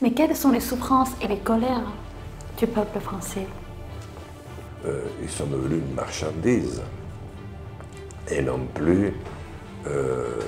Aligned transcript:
Mais 0.00 0.12
quelles 0.12 0.36
sont 0.36 0.50
les 0.52 0.60
souffrances 0.60 1.10
et 1.22 1.28
les 1.28 1.38
colères 1.38 1.92
du 2.56 2.66
peuple 2.66 3.00
français 3.00 3.46
Euh, 4.86 5.02
ils 5.22 5.28
sont 5.28 5.46
devenus 5.46 5.82
une 5.88 5.94
marchandise 5.94 6.82
et 8.30 8.42
non 8.42 8.60
plus 8.74 9.12
euh, 9.86 9.90
euh, 9.90 10.38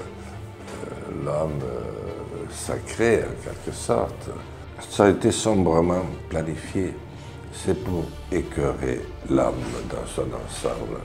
l'homme 1.25 1.59
euh, 1.65 2.47
sacré 2.51 3.25
en 3.25 3.35
quelque 3.45 3.77
sorte. 3.77 4.31
Ça 4.89 5.07
a 5.07 5.09
été 5.11 5.33
sombrement 5.33 6.05
planifié. 6.29 6.95
C'est 7.53 7.83
pour 7.85 8.05
écœurer 8.31 9.01
l'homme 9.29 9.65
dans 9.91 10.07
son 10.07 10.29
ensemble, 10.33 11.01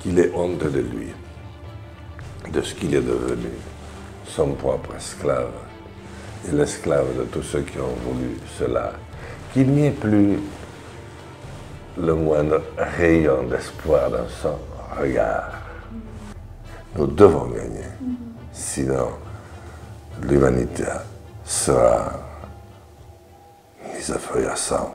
qu'il 0.00 0.18
ait 0.18 0.32
honte 0.34 0.64
de 0.64 0.80
lui, 0.80 1.12
de 2.50 2.62
ce 2.62 2.74
qu'il 2.74 2.94
est 2.94 3.02
devenu, 3.02 3.50
son 4.26 4.52
propre 4.54 4.94
esclave 4.96 5.52
l'esclave 6.52 7.16
de 7.18 7.24
tous 7.24 7.42
ceux 7.42 7.62
qui 7.62 7.78
ont 7.78 7.94
voulu 8.04 8.38
cela, 8.58 8.92
qu'il 9.52 9.70
n'y 9.70 9.86
ait 9.86 9.90
plus 9.90 10.38
le 11.98 12.14
moindre 12.14 12.62
rayon 12.76 13.44
d'espoir 13.44 14.10
dans 14.10 14.28
son 14.28 14.58
regard. 15.00 15.52
Nous 16.96 17.06
devons 17.06 17.46
gagner, 17.46 17.88
sinon 18.52 19.08
l'humanité 20.22 20.84
sera 21.44 22.12
mise 23.94 24.10
à 24.10 24.18
feu 24.18 24.42
et 24.42 24.46
à 24.46 24.56
sang. 24.56 24.94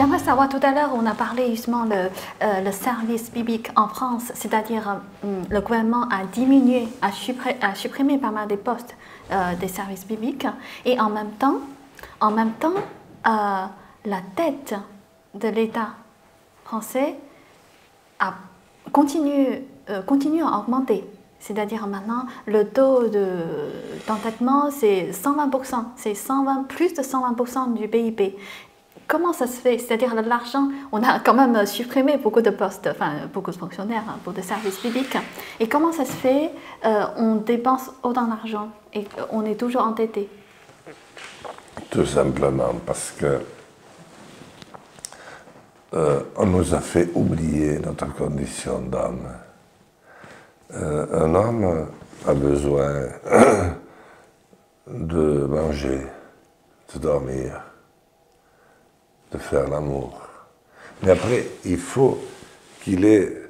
J'aimerais 0.00 0.18
savoir, 0.18 0.48
tout 0.48 0.60
à 0.62 0.72
l'heure, 0.72 0.92
on 0.94 1.04
a 1.04 1.12
parlé 1.12 1.50
justement 1.50 1.84
le, 1.84 2.08
euh, 2.42 2.72
service 2.72 3.30
biblique 3.30 3.68
en 3.76 3.86
France, 3.86 4.32
c'est-à-dire 4.34 4.96
euh, 5.24 5.42
le 5.50 5.60
gouvernement 5.60 6.04
a 6.10 6.24
diminué, 6.24 6.88
a, 7.02 7.74
supprimé, 7.74 8.16
pas 8.16 8.30
mal 8.30 8.48
des 8.48 8.56
postes 8.56 8.96
euh, 9.30 9.54
des 9.56 9.68
services 9.68 10.06
bibliques, 10.06 10.46
et 10.86 10.98
en 10.98 11.10
même 11.10 11.32
temps, 11.32 11.58
en 12.18 12.30
même 12.30 12.52
temps, 12.52 12.72
la 13.26 14.20
tête 14.36 14.74
de 15.34 15.48
l'État 15.48 15.88
français 16.64 17.16
a 18.20 18.32
continue, 18.92 19.64
continue 20.06 20.42
à 20.42 20.60
augmenter. 20.60 21.04
C'est-à-dire 21.40 21.86
maintenant, 21.86 22.24
le 22.46 22.68
taux 22.68 23.08
de- 23.08 23.72
d'entêtement, 24.06 24.70
c'est 24.70 25.10
120%, 25.12 25.84
c'est 25.96 26.14
120, 26.14 26.64
plus 26.68 26.94
de 26.94 27.02
120% 27.02 27.74
du 27.74 27.88
PIB. 27.88 28.36
Comment 29.10 29.32
ça 29.32 29.48
se 29.48 29.60
fait? 29.60 29.76
C'est-à-dire 29.78 30.14
l'argent, 30.14 30.68
on 30.92 31.02
a 31.02 31.18
quand 31.18 31.34
même 31.34 31.66
supprimé 31.66 32.16
beaucoup 32.16 32.42
de 32.42 32.50
postes, 32.50 32.86
enfin 32.86 33.26
beaucoup 33.34 33.50
de 33.50 33.56
fonctionnaires 33.56 34.04
hein, 34.08 34.20
pour 34.22 34.32
des 34.32 34.42
services 34.42 34.78
publics. 34.78 35.16
Et 35.58 35.68
comment 35.68 35.90
ça 35.90 36.04
se 36.04 36.12
fait 36.12 36.52
Euh, 36.84 37.06
On 37.16 37.34
dépense 37.34 37.90
autant 38.04 38.28
d'argent 38.28 38.68
et 38.94 39.04
on 39.32 39.44
est 39.44 39.56
toujours 39.56 39.82
entêté. 39.82 40.28
Tout 41.90 42.06
simplement 42.06 42.72
parce 42.86 43.10
que 43.10 43.40
euh, 45.94 46.20
on 46.36 46.46
nous 46.46 46.72
a 46.72 46.80
fait 46.80 47.10
oublier 47.16 47.80
notre 47.80 48.14
condition 48.14 48.78
d'homme. 48.78 49.26
Euh, 50.72 51.24
un 51.26 51.34
homme 51.34 51.88
a 52.28 52.32
besoin 52.34 53.06
de 54.86 55.46
manger, 55.46 56.06
de 56.94 56.98
dormir, 57.00 57.69
de 59.32 59.38
faire 59.38 59.68
l'amour. 59.68 60.20
Mais 61.02 61.10
après, 61.12 61.46
il 61.64 61.78
faut 61.78 62.18
qu'il 62.82 63.04
ait 63.04 63.42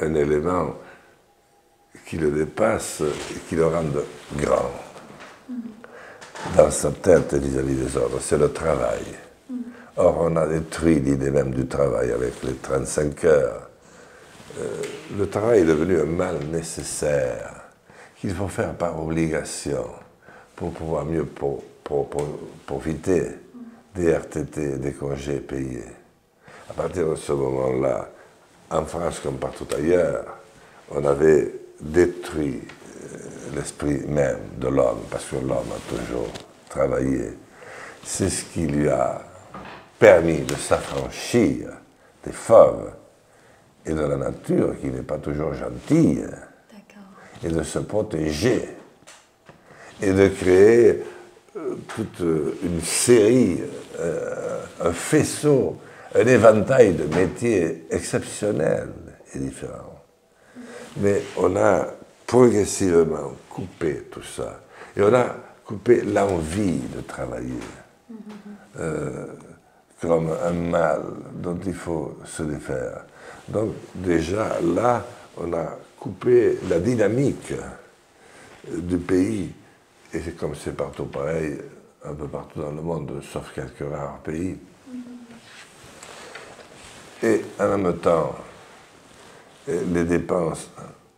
un 0.00 0.14
élément 0.14 0.74
qui 2.06 2.16
le 2.18 2.30
dépasse 2.30 3.00
et 3.02 3.38
qui 3.48 3.56
le 3.56 3.66
rende 3.66 4.04
grand 4.36 4.70
dans 6.56 6.70
sa 6.70 6.90
tête 6.92 7.34
vis-à-vis 7.34 7.74
des 7.74 7.96
autres, 7.96 8.20
c'est 8.20 8.38
le 8.38 8.52
travail. 8.52 9.02
Or, 9.96 10.18
on 10.20 10.36
a 10.36 10.46
détruit 10.46 11.00
l'idée 11.00 11.30
même 11.30 11.52
du 11.52 11.66
travail 11.66 12.12
avec 12.12 12.42
les 12.44 12.54
35 12.54 13.24
heures. 13.24 13.68
Euh, 14.58 14.82
le 15.18 15.28
travail 15.28 15.60
est 15.60 15.64
devenu 15.64 15.98
un 16.00 16.04
mal 16.04 16.36
nécessaire 16.52 17.62
qu'il 18.20 18.34
faut 18.34 18.48
faire 18.48 18.74
par 18.74 19.02
obligation 19.02 19.86
pour 20.54 20.72
pouvoir 20.72 21.04
mieux 21.04 21.24
pro- 21.24 21.64
pro- 21.82 22.04
pro- 22.04 22.38
profiter 22.66 23.22
des 23.96 24.12
RTT, 24.12 24.78
des 24.78 24.92
congés 24.92 25.40
payés. 25.40 25.84
À 26.68 26.74
partir 26.74 27.10
de 27.10 27.14
ce 27.16 27.32
moment-là, 27.32 28.08
en 28.70 28.84
France 28.84 29.20
comme 29.20 29.38
partout 29.38 29.66
ailleurs, 29.76 30.38
on 30.90 31.04
avait 31.04 31.52
détruit 31.80 32.62
l'esprit 33.54 34.02
même 34.06 34.38
de 34.58 34.68
l'homme, 34.68 35.02
parce 35.10 35.24
que 35.24 35.36
l'homme 35.36 35.70
a 35.74 35.96
toujours 35.96 36.28
travaillé. 36.68 37.32
C'est 38.04 38.28
ce 38.28 38.44
qui 38.44 38.66
lui 38.66 38.88
a 38.88 39.22
permis 39.98 40.40
de 40.40 40.54
s'affranchir 40.54 41.68
des 42.24 42.32
fauves 42.32 42.92
et 43.84 43.92
de 43.92 44.00
la 44.00 44.16
nature 44.16 44.78
qui 44.80 44.88
n'est 44.88 45.02
pas 45.02 45.18
toujours 45.18 45.54
gentille, 45.54 46.26
et 47.44 47.48
de 47.48 47.62
se 47.62 47.78
protéger, 47.78 48.68
et 50.02 50.12
de 50.12 50.28
créer 50.28 51.02
euh, 51.56 51.76
toute 51.94 52.20
une 52.62 52.80
série, 52.82 53.60
euh, 53.98 54.60
un 54.84 54.92
faisceau, 54.92 55.78
un 56.14 56.26
éventail 56.26 56.94
de 56.94 57.04
métiers 57.14 57.86
exceptionnels 57.90 58.92
et 59.34 59.38
différents. 59.38 60.02
Mais 60.98 61.22
on 61.36 61.56
a 61.56 61.86
progressivement 62.26 63.32
coupé 63.48 64.04
tout 64.10 64.22
ça. 64.22 64.60
Et 64.96 65.02
on 65.02 65.12
a 65.14 65.36
coupé 65.64 66.02
l'envie 66.02 66.78
de 66.78 67.00
travailler 67.02 67.52
euh, 68.78 69.26
comme 70.00 70.30
un 70.44 70.52
mal 70.52 71.02
dont 71.34 71.58
il 71.66 71.74
faut 71.74 72.18
se 72.24 72.42
défaire. 72.42 73.04
Donc 73.48 73.70
déjà 73.94 74.58
là, 74.60 75.04
on 75.36 75.52
a 75.52 75.78
coupé 75.98 76.58
la 76.68 76.78
dynamique 76.78 77.52
du 78.70 78.98
pays. 78.98 79.52
Et 80.12 80.20
c'est 80.20 80.36
comme 80.36 80.54
c'est 80.54 80.76
partout 80.76 81.06
pareil, 81.06 81.58
un 82.08 82.14
peu 82.14 82.28
partout 82.28 82.60
dans 82.60 82.70
le 82.70 82.82
monde, 82.82 83.20
sauf 83.32 83.52
quelques 83.54 83.90
rares 83.90 84.18
pays. 84.18 84.56
Et 87.22 87.42
en 87.58 87.78
même 87.78 87.96
temps, 87.98 88.34
eh, 89.68 89.80
les 89.92 90.04
dépenses 90.04 90.70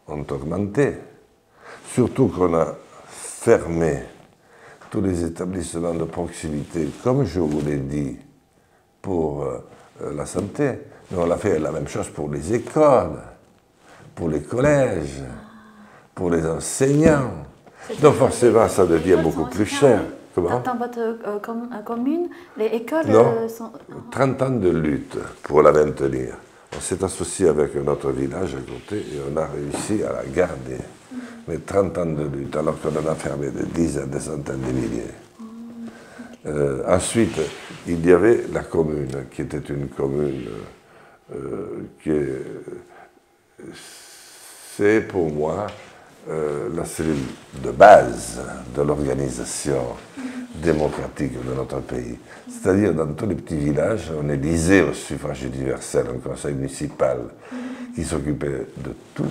ont 0.06 0.24
augmenté. 0.30 0.94
Surtout 1.92 2.28
qu'on 2.28 2.54
a 2.54 2.74
fermé 3.06 4.04
tous 4.90 5.02
les 5.02 5.24
établissements 5.24 5.94
de 5.94 6.04
proximité, 6.04 6.88
comme 7.02 7.24
je 7.24 7.40
vous 7.40 7.60
l'ai 7.60 7.78
dit, 7.78 8.16
pour 9.02 9.42
euh, 9.42 9.58
euh, 10.02 10.14
la 10.14 10.24
santé. 10.24 10.78
Mais 11.10 11.18
on 11.18 11.30
a 11.30 11.36
fait 11.36 11.58
la 11.58 11.72
même 11.72 11.88
chose 11.88 12.08
pour 12.08 12.30
les 12.30 12.54
écoles, 12.54 13.20
pour 14.14 14.28
les 14.28 14.42
collèges, 14.42 15.22
pour 16.14 16.30
les 16.30 16.46
enseignants. 16.46 17.44
Donc 18.00 18.14
forcément, 18.14 18.68
ça 18.68 18.86
devient 18.86 19.18
beaucoup 19.22 19.46
plus 19.46 19.66
cher. 19.66 20.00
Comment 20.42 20.60
Dans 20.60 20.76
votre 20.76 21.00
euh, 21.00 21.14
euh, 21.26 21.82
commune, 21.84 22.28
les 22.56 22.66
écoles 22.66 23.06
Non. 23.08 23.34
euh, 23.42 23.48
sont. 23.48 23.72
30 24.10 24.42
ans 24.42 24.50
de 24.50 24.68
lutte 24.68 25.16
pour 25.42 25.62
la 25.62 25.72
maintenir. 25.72 26.34
On 26.76 26.80
s'est 26.80 27.02
associé 27.02 27.48
avec 27.48 27.74
un 27.76 27.86
autre 27.88 28.10
village 28.10 28.54
à 28.54 28.58
côté 28.60 28.98
et 28.98 29.18
on 29.32 29.36
a 29.36 29.46
réussi 29.46 30.02
à 30.04 30.12
la 30.12 30.24
garder. 30.26 30.78
Mais 31.48 31.58
30 31.58 31.98
ans 31.98 32.06
de 32.06 32.24
lutte, 32.24 32.54
alors 32.56 32.78
qu'on 32.80 32.90
en 32.90 33.10
a 33.10 33.14
fermé 33.14 33.48
des 33.50 33.64
dizaines, 33.64 34.10
des 34.10 34.20
centaines 34.20 34.60
de 34.60 34.72
milliers. 34.72 35.14
Euh, 36.46 36.82
ensuite, 36.86 37.40
il 37.86 38.06
y 38.06 38.12
avait 38.12 38.44
la 38.52 38.60
commune, 38.62 39.26
qui 39.30 39.42
était 39.42 39.58
une 39.72 39.88
commune 39.88 40.46
euh, 41.34 41.88
qui 42.02 42.10
est. 42.10 42.42
C'est 44.76 45.00
pour 45.00 45.30
moi 45.32 45.66
euh, 46.28 46.68
la 46.74 46.84
cellule 46.84 47.16
de 47.62 47.70
base 47.70 48.40
de 48.74 48.82
l'organisation 48.82 49.80
démocratique 50.54 51.32
de 51.44 51.54
notre 51.54 51.80
pays. 51.80 52.18
C'est-à-dire, 52.48 52.94
dans 52.94 53.12
tous 53.14 53.26
les 53.26 53.34
petits 53.34 53.56
villages, 53.56 54.10
on 54.18 54.28
élisait 54.28 54.82
au 54.82 54.92
suffrage 54.92 55.44
universel 55.44 56.06
un 56.14 56.18
conseil 56.18 56.54
municipal 56.54 57.18
qui 57.94 58.04
s'occupait 58.04 58.66
de 58.76 58.94
tout 59.14 59.24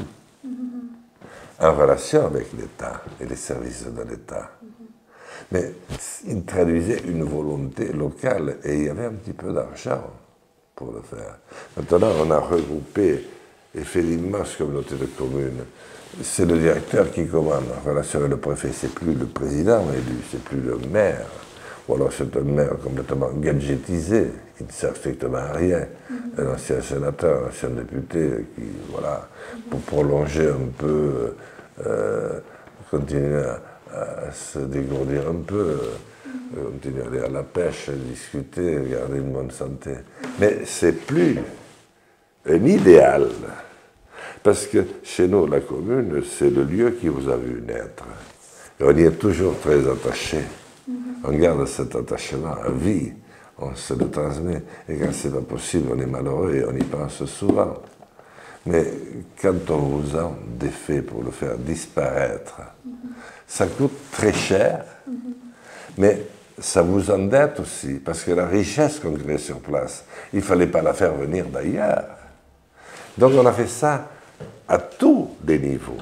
en 1.60 1.74
relation 1.74 2.26
avec 2.26 2.48
l'État 2.54 3.04
et 3.20 3.26
les 3.26 3.36
services 3.36 3.86
de 3.86 4.02
l'État. 4.10 4.52
Mais 5.52 5.74
il 6.28 6.44
traduisait 6.46 7.02
une 7.06 7.24
volonté 7.24 7.94
locale 7.94 8.58
et 8.64 8.76
il 8.76 8.84
y 8.86 8.90
avait 8.90 9.06
un 9.06 9.14
petit 9.14 9.34
peu 9.34 9.54
d'argent 9.54 10.04
pour 10.76 10.92
le 10.92 11.02
faire. 11.02 11.38
Maintenant, 11.76 12.12
on 12.26 12.32
a 12.32 12.40
regroupé 12.40 13.28
et 13.74 13.82
fait 13.82 14.02
l'immense 14.02 14.56
communauté 14.56 14.96
de 14.96 15.06
communes. 15.06 15.64
C'est 16.22 16.46
le 16.46 16.58
directeur 16.58 17.12
qui 17.12 17.28
commande 17.28 17.66
en 17.78 17.88
relation 17.88 18.20
avec 18.20 18.32
le 18.32 18.38
préfet. 18.38 18.70
C'est 18.74 18.94
plus 18.94 19.14
le 19.14 19.28
président 19.28 19.82
élu, 19.92 20.18
c'est 20.32 20.44
plus 20.44 20.60
le 20.60 20.78
maire. 20.92 21.28
Ou 21.88 21.96
alors 21.96 22.12
c'est 22.12 22.36
un 22.36 22.42
maire 22.42 22.76
complètement 22.84 23.30
gadgetisé, 23.34 24.32
qui 24.58 24.64
ne 24.64 24.72
sert 24.72 24.96
strictement 24.96 25.38
à 25.38 25.54
rien. 25.54 25.86
Un 26.38 26.54
ancien 26.54 26.82
sénateur, 26.82 27.44
un 27.44 27.50
ancien 27.50 27.70
député, 27.70 28.46
qui, 28.56 28.64
voilà, 28.92 29.28
pour 29.70 29.80
prolonger 29.82 30.50
un 30.50 30.72
peu 30.78 31.34
euh, 31.86 32.40
continuer 32.90 33.44
à, 33.94 34.32
se 34.32 34.60
dégourdir 34.60 35.30
un 35.30 35.42
peu, 35.46 35.80
euh, 36.58 36.64
continuer 36.72 37.04
à 37.04 37.08
aller 37.08 37.20
à 37.20 37.30
la 37.30 37.44
pêche, 37.44 37.90
discuter, 37.90 38.80
garder 38.90 39.20
une 39.20 39.32
bonne 39.32 39.52
santé. 39.52 39.92
Mais 40.40 40.60
c'est 40.66 40.94
plus 40.94 41.38
un 42.50 42.66
idéal. 42.66 43.28
Parce 44.48 44.66
que 44.68 44.78
chez 45.04 45.28
nous, 45.28 45.46
la 45.46 45.60
commune, 45.60 46.24
c'est 46.24 46.50
le 46.50 46.64
lieu 46.64 46.92
qui 46.92 47.10
vous 47.10 47.30
a 47.30 47.36
vu 47.36 47.62
naître. 47.62 48.06
Et 48.80 48.84
on 48.86 48.96
y 48.96 49.02
est 49.02 49.20
toujours 49.20 49.60
très 49.60 49.86
attaché. 49.86 50.38
On 51.26 51.34
garde 51.34 51.68
cet 51.68 51.94
attachement 51.98 52.54
à 52.54 52.70
vie, 52.70 53.12
on 53.60 53.76
se 53.76 53.94
le 53.94 54.10
transmet. 54.10 54.64
Et 54.88 54.96
quand 54.96 55.12
c'est 55.12 55.34
pas 55.34 55.42
possible, 55.42 55.90
on 55.94 56.00
est 56.00 56.06
malheureux 56.06 56.56
et 56.56 56.64
on 56.64 56.74
y 56.74 56.84
pense 56.86 57.26
souvent. 57.26 57.74
Mais 58.66 58.86
quand 59.42 59.70
on 59.70 59.80
vous 59.80 60.16
a 60.16 60.32
défait 60.58 61.02
pour 61.02 61.24
le 61.24 61.32
faire 61.32 61.58
disparaître, 61.58 62.62
ça 63.46 63.68
coûte 63.68 64.00
très 64.14 64.32
cher, 64.32 64.86
mais 65.98 66.22
ça 66.58 66.84
vous 66.84 67.12
endette 67.12 67.60
aussi, 67.60 67.96
parce 67.96 68.24
que 68.24 68.32
la 68.32 68.48
richesse 68.48 69.02
qu'on 69.02 69.12
crée 69.12 69.40
sur 69.40 69.60
place, 69.60 70.06
il 70.32 70.40
ne 70.40 70.44
fallait 70.44 70.68
pas 70.68 70.82
la 70.82 70.94
faire 70.94 71.16
venir 71.16 71.48
d'ailleurs. 71.48 72.06
Donc 73.18 73.34
on 73.36 73.46
a 73.46 73.52
fait 73.52 73.68
ça 73.68 74.08
à 74.68 74.78
tous 74.78 75.30
les 75.46 75.60
niveaux. 75.60 75.98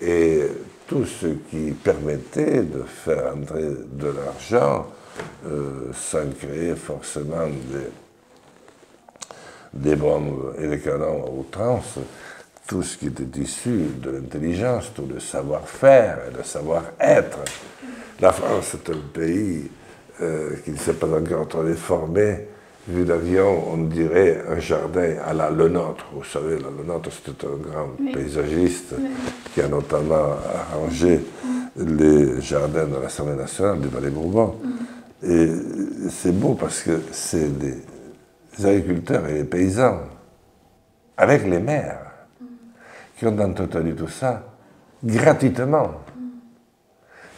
Et 0.00 0.42
tout 0.86 1.04
ce 1.04 1.26
qui 1.50 1.72
permettait 1.72 2.62
de 2.62 2.82
faire 2.82 3.34
entrer 3.34 3.70
de 3.92 4.08
l'argent 4.08 4.86
euh, 5.46 5.90
sans 5.94 6.30
créer 6.38 6.74
forcément 6.76 7.46
des 7.46 7.90
des 9.76 9.96
bombes 9.96 10.54
et 10.58 10.66
des 10.66 10.80
canons 10.80 11.24
à 11.24 11.30
outrance, 11.30 11.98
tout 12.66 12.82
ce 12.82 12.96
qui 12.96 13.06
était 13.08 13.40
issu 13.40 13.90
de 14.02 14.10
l'intelligence, 14.10 14.92
tout 14.94 15.06
le 15.06 15.20
savoir-faire 15.20 16.18
et 16.28 16.36
le 16.36 16.42
savoir-être. 16.42 17.38
La 18.20 18.32
France 18.32 18.74
est 18.74 18.90
un 18.90 19.00
pays 19.12 19.70
euh, 20.20 20.56
qui 20.64 20.70
ne 20.70 20.76
s'est 20.76 20.94
pas 20.94 21.06
encore 21.06 21.46
trop 21.46 21.62
déformé. 21.62 22.48
Vu 22.88 23.04
d'avion, 23.04 23.72
on 23.72 23.78
dirait 23.78 24.44
un 24.48 24.60
jardin 24.60 25.16
à 25.24 25.34
la 25.34 25.50
Le 25.50 25.68
Nôtre. 25.68 26.06
Vous 26.14 26.24
savez, 26.24 26.56
la 26.58 26.70
Le 26.70 26.84
Nôtre, 26.86 27.10
c'était 27.10 27.46
un 27.46 27.56
grand 27.56 28.12
paysagiste 28.12 28.94
qui 29.52 29.60
a 29.60 29.68
notamment 29.68 30.36
arrangé 30.72 31.20
les 31.76 32.40
jardins 32.40 32.86
de 32.86 32.96
l'Assemblée 33.02 33.34
nationale 33.34 33.80
du 33.80 33.88
Palais 33.88 34.10
Bourbon. 34.10 34.54
Mm. 34.62 35.28
Et 35.28 35.50
c'est 36.10 36.38
beau 36.38 36.54
parce 36.54 36.82
que 36.82 37.00
c'est 37.10 37.58
des 37.58 37.74
les 38.58 38.66
agriculteurs 38.66 39.26
et 39.28 39.34
les 39.34 39.44
paysans, 39.44 40.00
avec 41.16 41.44
les 41.46 41.58
maires, 41.58 42.12
qui 43.16 43.26
ont 43.26 43.38
entretenu 43.38 43.94
tout 43.94 44.08
ça 44.08 44.42
gratuitement. 45.02 46.02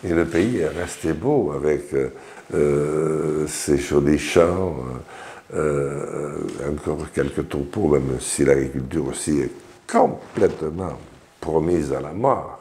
Et 0.05 0.13
le 0.13 0.25
pays 0.27 0.59
est 0.59 0.69
resté 0.69 1.13
beau 1.13 1.53
avec 1.53 1.93
euh, 1.93 2.11
euh, 2.55 3.47
ses 3.49 3.79
jolis 3.79 4.19
champs, 4.19 4.77
euh, 4.77 4.99
encore 5.53 7.11
quelques 7.13 7.49
troupeaux, 7.49 7.89
même 7.89 8.21
si 8.21 8.45
l'agriculture 8.45 9.09
aussi 9.09 9.41
est 9.41 9.53
complètement 9.91 10.99
promise 11.41 11.93
à 11.93 12.01
la 12.01 12.13
mort. 12.13 12.61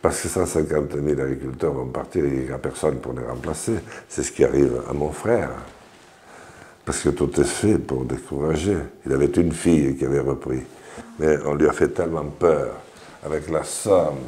Parce 0.00 0.22
que 0.22 0.28
150 0.28 0.92
000 0.94 1.20
agriculteurs 1.20 1.74
vont 1.74 1.88
partir 1.88 2.24
et 2.24 2.28
il 2.28 2.46
n'y 2.46 2.52
a 2.52 2.58
personne 2.58 3.00
pour 3.00 3.12
les 3.12 3.24
remplacer. 3.24 3.74
C'est 4.08 4.22
ce 4.22 4.32
qui 4.32 4.44
arrive 4.44 4.80
à 4.88 4.94
mon 4.94 5.10
frère 5.10 5.50
parce 6.84 7.02
que 7.02 7.10
tout 7.10 7.38
est 7.38 7.44
fait 7.44 7.78
pour 7.78 8.04
décourager. 8.04 8.78
Il 9.04 9.12
avait 9.12 9.26
une 9.26 9.52
fille 9.52 9.96
qui 9.96 10.06
avait 10.06 10.20
repris, 10.20 10.62
mais 11.18 11.36
on 11.44 11.54
lui 11.54 11.68
a 11.68 11.72
fait 11.72 11.88
tellement 11.88 12.24
peur 12.24 12.70
avec 13.24 13.50
la 13.50 13.62
somme 13.62 14.24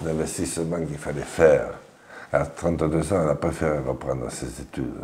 d'investissement 0.00 0.84
qu'il 0.84 0.98
fallait 0.98 1.22
faire. 1.22 1.74
À 2.32 2.44
32 2.44 3.12
ans, 3.12 3.22
elle 3.22 3.28
a 3.28 3.34
préféré 3.34 3.78
reprendre 3.78 4.30
ses 4.30 4.60
études. 4.60 5.00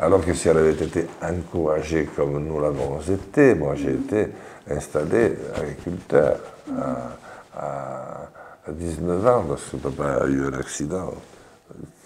Alors 0.00 0.24
que 0.24 0.32
si 0.32 0.48
elle 0.48 0.58
avait 0.58 0.72
été 0.72 1.06
encouragée 1.22 2.08
comme 2.16 2.44
nous 2.44 2.60
l'avons 2.60 2.98
été, 3.00 3.54
moi 3.54 3.74
j'ai 3.74 3.92
été 3.92 4.28
installé 4.70 5.36
agriculteur 5.54 6.38
à, 7.54 8.28
à 8.66 8.72
19 8.72 9.26
ans, 9.26 9.44
parce 9.48 9.64
que 9.70 9.76
papa 9.76 10.24
a 10.24 10.26
eu 10.26 10.46
un 10.46 10.58
accident 10.58 11.12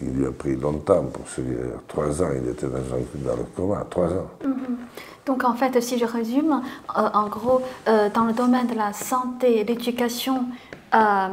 il 0.00 0.12
lui 0.12 0.26
a 0.26 0.32
pris 0.32 0.56
longtemps 0.56 1.04
pour 1.04 1.28
se 1.28 1.40
guérir. 1.40 1.80
Trois 1.88 2.22
ans, 2.22 2.28
il 2.34 2.48
était 2.48 2.66
dans, 2.66 2.76
un, 2.76 3.36
le 3.36 3.44
coma, 3.56 3.84
trois 3.88 4.08
ans. 4.08 4.30
Mhm. 4.44 4.76
Donc 5.26 5.44
en 5.44 5.54
fait, 5.54 5.80
si 5.80 5.98
je 5.98 6.04
résume, 6.04 6.62
euh, 6.96 7.08
en 7.14 7.28
gros, 7.28 7.62
euh, 7.88 8.10
dans 8.10 8.24
le 8.24 8.32
domaine 8.32 8.66
de 8.66 8.74
la 8.74 8.92
santé 8.92 9.60
et 9.60 9.64
l'éducation, 9.64 10.44
euh, 10.94 11.28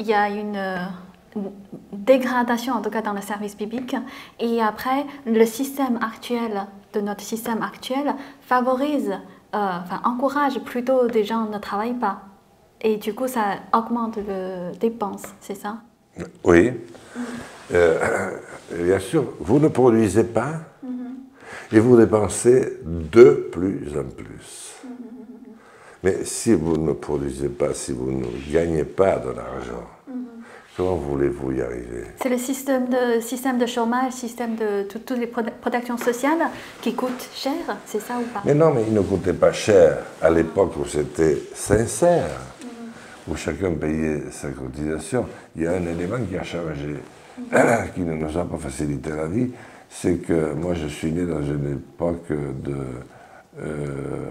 il 0.00 0.06
y 0.06 0.14
a 0.14 0.28
une, 0.30 0.58
dégradation, 1.92 2.74
en 2.74 2.82
tout 2.82 2.90
cas 2.90 3.02
dans 3.02 3.12
le 3.12 3.20
service 3.20 3.56
biblique. 3.56 3.96
Et 4.40 4.60
après, 4.62 5.04
le 5.26 5.44
système 5.44 5.98
actuel, 6.02 6.66
de 6.92 7.00
notre 7.00 7.22
système 7.22 7.62
actuel, 7.62 8.14
favorise, 8.40 9.12
enfin 9.52 10.00
encourage 10.04 10.58
plutôt 10.60 11.08
des 11.08 11.24
gens 11.24 11.46
ne 11.46 11.58
travaillent 11.58 11.98
pas. 11.98 12.20
Et 12.80 12.96
du 12.96 13.14
coup, 13.14 13.26
ça 13.26 13.56
augmente 13.72 14.16
les 14.16 14.78
dépenses, 14.78 15.24
c'est 15.40 15.56
ça? 15.56 15.78
Oui. 16.44 16.70
Mhm. 16.70 17.22
Euh, 17.74 18.30
bien 18.72 18.98
sûr, 18.98 19.24
vous 19.40 19.58
ne 19.58 19.68
produisez 19.68 20.24
pas 20.24 20.52
mm-hmm. 20.84 21.76
et 21.76 21.80
vous 21.80 21.96
dépensez 21.96 22.80
de 22.82 23.48
plus 23.52 23.88
en 23.98 24.04
plus. 24.04 24.74
Mm-hmm. 24.86 25.50
Mais 26.02 26.24
si 26.24 26.54
vous 26.54 26.78
ne 26.78 26.92
produisez 26.92 27.50
pas, 27.50 27.74
si 27.74 27.92
vous 27.92 28.10
ne 28.10 28.24
gagnez 28.50 28.84
pas 28.84 29.18
de 29.18 29.30
l'argent. 29.30 29.84
Comment 30.78 30.94
voulez-vous 30.94 31.52
y 31.52 31.60
arriver? 31.60 32.04
C'est 32.22 32.28
le 32.28 32.38
système 32.38 32.86
de, 32.88 33.20
système 33.20 33.58
de 33.58 33.66
chômage, 33.66 34.12
système 34.12 34.54
de 34.54 34.84
toutes 34.84 35.10
les 35.10 35.26
protections 35.26 35.98
sociales 35.98 36.38
qui 36.80 36.94
coûtent 36.94 37.28
cher, 37.34 37.52
c'est 37.84 38.00
ça 38.00 38.14
ou 38.18 38.22
pas? 38.32 38.42
Mais 38.44 38.54
non, 38.54 38.72
mais 38.72 38.84
il 38.86 38.94
ne 38.94 39.00
coûtait 39.00 39.32
pas 39.34 39.52
cher 39.52 39.98
à 40.22 40.30
l'époque 40.30 40.74
où 40.78 40.84
c'était 40.86 41.36
sincère, 41.52 42.30
où 43.28 43.34
chacun 43.36 43.72
payait 43.72 44.30
sa 44.30 44.48
cotisation. 44.50 45.26
Il 45.56 45.64
y 45.64 45.66
a 45.66 45.72
un 45.72 45.86
élément 45.86 46.18
qui 46.28 46.38
a 46.38 46.44
changé. 46.44 46.96
qui 47.94 48.00
ne 48.00 48.14
nous 48.14 48.36
a 48.36 48.44
pas 48.44 48.56
facilité 48.56 49.10
la 49.10 49.26
vie, 49.26 49.50
c'est 49.88 50.16
que 50.16 50.54
moi 50.54 50.74
je 50.74 50.86
suis 50.86 51.12
né 51.12 51.24
dans 51.24 51.42
une 51.42 51.72
époque 51.72 52.30
de 52.30 52.76
euh, 53.60 54.30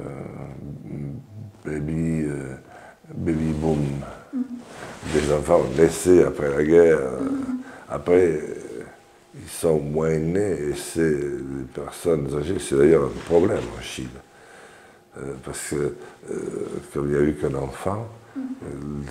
baby, 1.65 2.23
euh, 2.23 2.55
baby 3.13 3.53
boom. 3.53 3.79
Des 5.13 5.31
enfants 5.31 5.63
naissés 5.77 6.23
après 6.23 6.49
la 6.49 6.63
guerre. 6.63 6.99
Après, 7.89 8.39
ils 9.35 9.49
sont 9.49 9.79
moins 9.79 10.17
nés 10.17 10.57
et 10.69 10.75
c'est 10.75 11.01
les 11.01 11.65
personnes 11.73 12.27
âgées, 12.37 12.57
c'est 12.59 12.75
d'ailleurs 12.75 13.05
un 13.05 13.29
problème 13.29 13.63
en 13.77 13.81
Chine. 13.81 14.07
Euh, 15.17 15.33
parce 15.43 15.69
que 15.69 15.95
comme 16.93 17.09
il 17.09 17.17
n'y 17.17 17.17
a 17.17 17.21
eu 17.21 17.33
qu'un 17.35 17.55
enfant, 17.55 18.07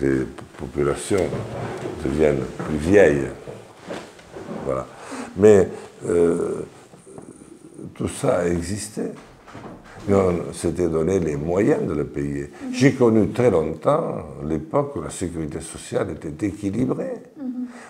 les 0.00 0.24
populations 0.58 1.28
deviennent 2.04 2.44
plus 2.66 2.76
vieilles. 2.76 3.28
Voilà. 4.64 4.86
Mais 5.36 5.68
euh, 6.08 6.66
tout 7.94 8.08
ça 8.08 8.38
a 8.38 8.46
existé. 8.46 9.02
Mais 10.08 10.14
on 10.14 10.52
s'était 10.52 10.88
donné 10.88 11.18
les 11.18 11.36
moyens 11.36 11.86
de 11.86 11.94
le 11.94 12.04
payer. 12.04 12.50
J'ai 12.72 12.92
connu 12.92 13.28
très 13.30 13.50
longtemps 13.50 14.24
l'époque 14.44 14.96
où 14.96 15.02
la 15.02 15.10
sécurité 15.10 15.60
sociale 15.60 16.10
était 16.10 16.46
équilibrée, 16.46 17.14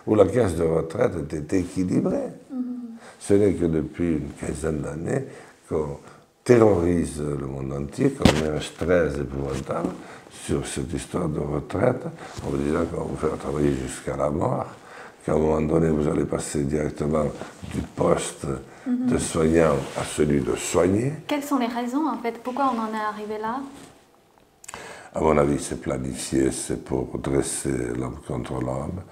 où 0.06 0.14
la 0.14 0.24
caisse 0.24 0.56
de 0.56 0.64
retraite 0.64 1.12
était 1.32 1.60
équilibrée. 1.60 2.30
Ce 3.18 3.34
n'est 3.34 3.52
que 3.52 3.66
depuis 3.66 4.12
une 4.12 4.30
quinzaine 4.40 4.80
d'années 4.80 5.24
qu'on 5.68 5.98
terrorise 6.44 7.20
le 7.20 7.46
monde 7.46 7.72
entier, 7.72 8.10
qu'on 8.10 8.32
met 8.40 8.56
un 8.56 8.60
stress 8.60 9.18
épouvantable 9.18 9.90
sur 10.30 10.66
cette 10.66 10.92
histoire 10.92 11.28
de 11.28 11.40
retraite, 11.40 12.04
en 12.46 12.56
disant 12.56 12.84
qu'on 12.86 13.12
va 13.12 13.28
faire 13.28 13.38
travailler 13.38 13.72
jusqu'à 13.72 14.16
la 14.16 14.30
mort 14.30 14.66
qu'à 15.26 15.32
un 15.32 15.38
moment 15.38 15.60
donné, 15.60 15.88
vous 15.90 16.06
allez 16.06 16.24
passer 16.24 16.62
directement 16.62 17.24
du 17.74 17.80
poste 17.96 18.46
de 18.86 19.18
soignant 19.18 19.74
à 19.98 20.04
celui 20.04 20.40
de 20.40 20.54
soigner. 20.54 21.14
Quelles 21.26 21.42
sont 21.42 21.58
les 21.58 21.66
raisons, 21.66 22.08
en 22.08 22.18
fait? 22.18 22.40
Pourquoi 22.44 22.72
on 22.72 22.78
en 22.78 22.94
est 22.94 23.04
arrivé 23.04 23.36
là? 23.38 23.58
À 25.12 25.20
mon 25.20 25.36
avis, 25.36 25.58
c'est 25.58 25.80
planifié, 25.80 26.52
c'est 26.52 26.84
pour 26.84 27.18
dresser 27.18 27.72
l'homme 27.98 28.20
contre 28.28 28.52
l'homme, 28.60 29.02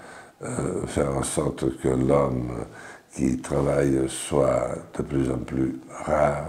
euh, 0.41 0.85
faire 0.87 1.17
en 1.17 1.23
sorte 1.23 1.77
que 1.81 1.89
l'homme 1.89 2.65
qui 3.13 3.37
travaille 3.39 4.07
soit 4.07 4.69
de 4.97 5.03
plus 5.03 5.29
en 5.29 5.39
plus 5.39 5.79
rare, 6.05 6.45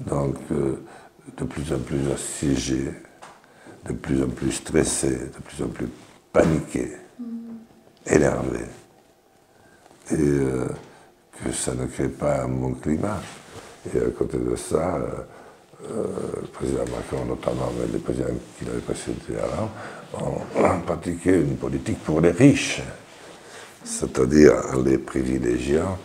donc 0.00 0.36
euh, 0.52 0.82
de 1.36 1.44
plus 1.44 1.74
en 1.74 1.78
plus 1.78 2.10
assiégé, 2.10 2.90
de 3.84 3.92
plus 3.92 4.22
en 4.22 4.28
plus 4.28 4.52
stressé, 4.52 5.10
de 5.10 5.42
plus 5.44 5.62
en 5.62 5.68
plus 5.68 5.88
paniqué 6.32 6.96
énervé. 8.10 8.64
Et 10.10 10.14
euh, 10.14 10.66
que 11.32 11.52
ça 11.52 11.74
ne 11.74 11.86
crée 11.86 12.08
pas 12.08 12.42
un 12.42 12.48
bon 12.48 12.74
climat. 12.74 13.20
Et 13.94 13.98
à 13.98 14.10
côté 14.10 14.38
de 14.38 14.56
ça, 14.56 14.96
euh, 14.96 16.04
le 16.42 16.46
président 16.48 16.80
Macron 16.80 17.24
notamment, 17.26 17.72
mais 17.78 17.86
les 17.92 17.98
présidents 17.98 18.28
qui 18.58 18.64
l'avaient 18.64 18.80
précédé 18.80 19.38
avant, 19.38 19.70
ont 20.14 20.80
pratiqué 20.86 21.34
une 21.40 21.56
politique 21.56 22.02
pour 22.04 22.20
les 22.20 22.32
riches, 22.32 22.82
c'est-à-dire 23.84 24.54
en 24.74 24.82
les 24.82 24.98
privilégiant, 24.98 25.96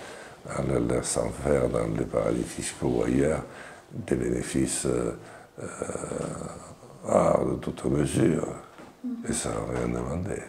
en 0.58 0.64
les 0.72 0.80
laissant 0.96 1.30
faire 1.44 1.68
dans 1.70 1.88
les 1.98 2.06
paradis 2.06 2.44
fiscaux 2.44 3.00
ou 3.00 3.04
ailleurs 3.04 3.44
des 3.92 4.16
bénéfices 4.16 4.86
de 7.08 7.56
toute 7.62 7.86
mesure. 7.86 8.48
Et 9.28 9.34
ça 9.34 9.50
n'a 9.50 9.80
rien 9.80 9.88
demandé. 9.88 10.42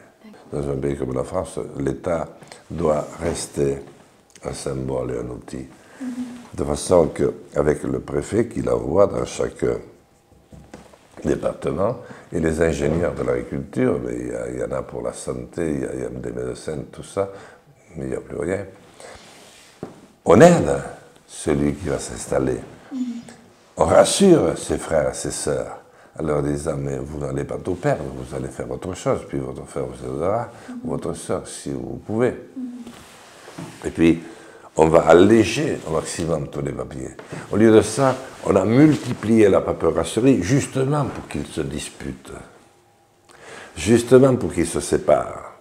Dans 0.52 0.70
un 0.70 0.76
pays 0.76 0.96
comme 0.96 1.14
la 1.14 1.24
France, 1.24 1.58
l'État 1.78 2.28
doit 2.70 3.06
rester 3.20 3.78
un 4.44 4.52
symbole 4.52 5.12
et 5.12 5.18
un 5.18 5.30
outil. 5.30 5.66
De 6.54 6.64
façon 6.64 7.08
qu'avec 7.08 7.82
le 7.82 8.00
préfet 8.00 8.46
qui 8.46 8.62
l'envoie 8.62 9.06
dans 9.06 9.24
chaque 9.24 9.64
département, 11.24 11.98
et 12.32 12.40
les 12.40 12.60
ingénieurs 12.60 13.14
de 13.14 13.22
l'agriculture, 13.22 13.98
mais 14.04 14.14
il 14.52 14.60
y, 14.60 14.62
en 14.62 14.72
a 14.72 14.82
pour 14.82 15.02
la 15.02 15.12
santé, 15.12 15.70
il 15.74 16.00
y, 16.00 16.04
a, 16.04 16.08
des 16.08 16.32
médecins, 16.32 16.78
tout 16.92 17.02
ça, 17.02 17.30
mais 17.96 18.04
il 18.04 18.10
n'y 18.10 18.16
a 18.16 18.20
plus 18.20 18.38
rien. 18.38 18.66
On 20.24 20.40
aide 20.40 20.82
celui 21.26 21.74
qui 21.74 21.88
va 21.88 21.98
s'installer. 21.98 22.60
On 23.76 23.84
rassure 23.84 24.56
ses 24.58 24.78
frères 24.78 25.10
et 25.10 25.14
ses 25.14 25.30
sœurs 25.30 25.78
leur 26.22 26.42
disant 26.42 26.76
Mais 26.76 26.98
vous 26.98 27.18
n'allez 27.18 27.44
pas 27.44 27.58
tout 27.58 27.74
perdre, 27.74 28.04
vous 28.04 28.34
allez 28.34 28.48
faire 28.48 28.70
autre 28.70 28.94
chose, 28.94 29.20
puis 29.28 29.38
votre 29.38 29.64
frère 29.66 29.84
vous 29.86 30.06
aidera, 30.06 30.48
votre 30.84 31.12
soeur, 31.14 31.46
si 31.46 31.70
vous 31.70 32.00
pouvez. 32.06 32.34
Et 33.84 33.90
puis, 33.90 34.20
on 34.76 34.88
va 34.88 35.06
alléger 35.08 35.78
au 35.88 35.92
maximum 35.92 36.48
tous 36.48 36.60
les 36.60 36.72
papiers. 36.72 37.16
Au 37.50 37.56
lieu 37.56 37.74
de 37.74 37.80
ça, 37.80 38.14
on 38.44 38.54
a 38.56 38.64
multiplié 38.64 39.48
la 39.48 39.60
paperasserie 39.62 40.42
justement 40.42 41.06
pour 41.06 41.26
qu'ils 41.28 41.46
se 41.46 41.62
disputent, 41.62 42.32
justement 43.74 44.36
pour 44.36 44.52
qu'ils 44.52 44.66
se 44.66 44.80
séparent. 44.80 45.54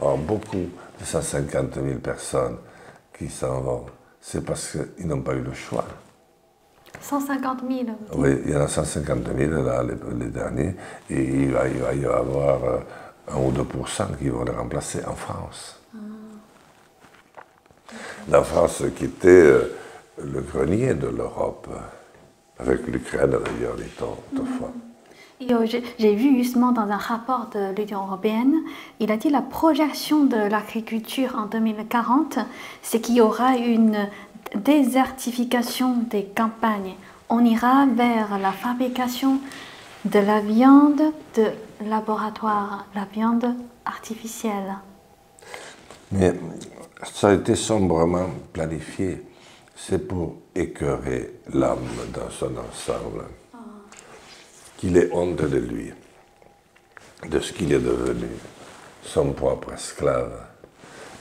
Or, 0.00 0.16
beaucoup 0.16 0.56
de 1.00 1.04
150 1.04 1.74
000 1.74 1.98
personnes 1.98 2.58
qui 3.16 3.28
s'en 3.28 3.60
vont, 3.60 3.86
c'est 4.20 4.44
parce 4.44 4.76
qu'ils 4.96 5.08
n'ont 5.08 5.22
pas 5.22 5.34
eu 5.34 5.40
le 5.40 5.54
choix. 5.54 5.84
150 7.00 7.60
000 7.68 7.80
Oui, 8.16 8.30
il 8.44 8.52
y 8.52 8.56
en 8.56 8.62
a 8.62 8.68
150 8.68 9.18
000 9.36 9.62
là, 9.62 9.82
les, 9.82 10.26
derniers, 10.26 10.74
et 11.10 11.22
il 11.22 11.52
va, 11.52 11.68
y 11.68 12.04
avoir 12.04 12.58
1 13.28 13.36
euh, 13.36 13.48
ou 13.48 13.52
2 13.52 13.64
qui 14.18 14.28
vont 14.28 14.44
les 14.44 14.52
remplacer 14.52 15.00
en 15.06 15.14
France. 15.14 15.80
Ah. 15.94 15.98
La 18.28 18.42
France 18.42 18.82
qui 18.96 19.04
était 19.04 19.28
euh, 19.28 19.76
le 20.22 20.40
grenier 20.40 20.94
de 20.94 21.08
l'Europe, 21.08 21.68
avec 22.58 22.86
l'Ukraine 22.86 23.30
d'ailleurs, 23.30 23.76
temps 23.98 24.18
autrefois. 24.32 24.72
Euh, 25.40 25.66
j'ai 25.98 26.14
vu 26.16 26.36
justement 26.36 26.72
dans 26.72 26.90
un 26.90 26.96
rapport 26.96 27.48
de 27.54 27.72
l'Union 27.76 28.04
européenne, 28.04 28.56
il 28.98 29.12
a 29.12 29.16
dit 29.16 29.30
la 29.30 29.40
projection 29.40 30.24
de 30.24 30.36
l'agriculture 30.36 31.36
en 31.38 31.46
2040, 31.46 32.40
c'est 32.82 33.00
qu'il 33.00 33.14
y 33.14 33.20
aura 33.20 33.56
une 33.56 34.08
désertification 34.54 35.96
des 36.10 36.24
campagnes. 36.24 36.94
On 37.28 37.44
ira 37.44 37.86
vers 37.86 38.38
la 38.38 38.52
fabrication 38.52 39.40
de 40.04 40.18
la 40.18 40.40
viande 40.40 41.02
de 41.36 41.46
laboratoire, 41.84 42.86
la 42.94 43.06
viande 43.12 43.54
artificielle. 43.84 44.76
Mais 46.12 46.34
ça 47.04 47.28
a 47.28 47.34
été 47.34 47.54
sombrement 47.54 48.28
planifié. 48.52 49.24
C'est 49.76 50.08
pour 50.08 50.36
écœurer 50.54 51.40
l'homme 51.52 51.88
dans 52.12 52.30
son 52.30 52.52
ensemble. 52.56 53.24
Qu'il 54.76 54.96
ait 54.96 55.10
honte 55.12 55.42
de 55.42 55.58
lui, 55.58 55.92
de 57.28 57.40
ce 57.40 57.52
qu'il 57.52 57.72
est 57.72 57.80
devenu, 57.80 58.28
son 59.02 59.32
propre 59.32 59.72
esclave, 59.72 60.46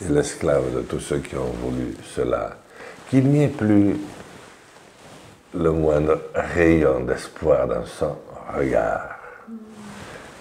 et 0.05 0.09
l'esclave 0.09 0.75
de 0.75 0.81
tous 0.81 0.99
ceux 0.99 1.19
qui 1.19 1.35
ont 1.35 1.53
voulu 1.63 1.95
cela 2.15 2.57
qu'il 3.09 3.25
n'y 3.29 3.43
ait 3.43 3.47
plus 3.47 3.95
le 5.53 5.71
moindre 5.71 6.19
rayon 6.33 7.01
d'espoir 7.01 7.67
dans 7.67 7.85
son 7.85 8.15
regard. 8.55 9.15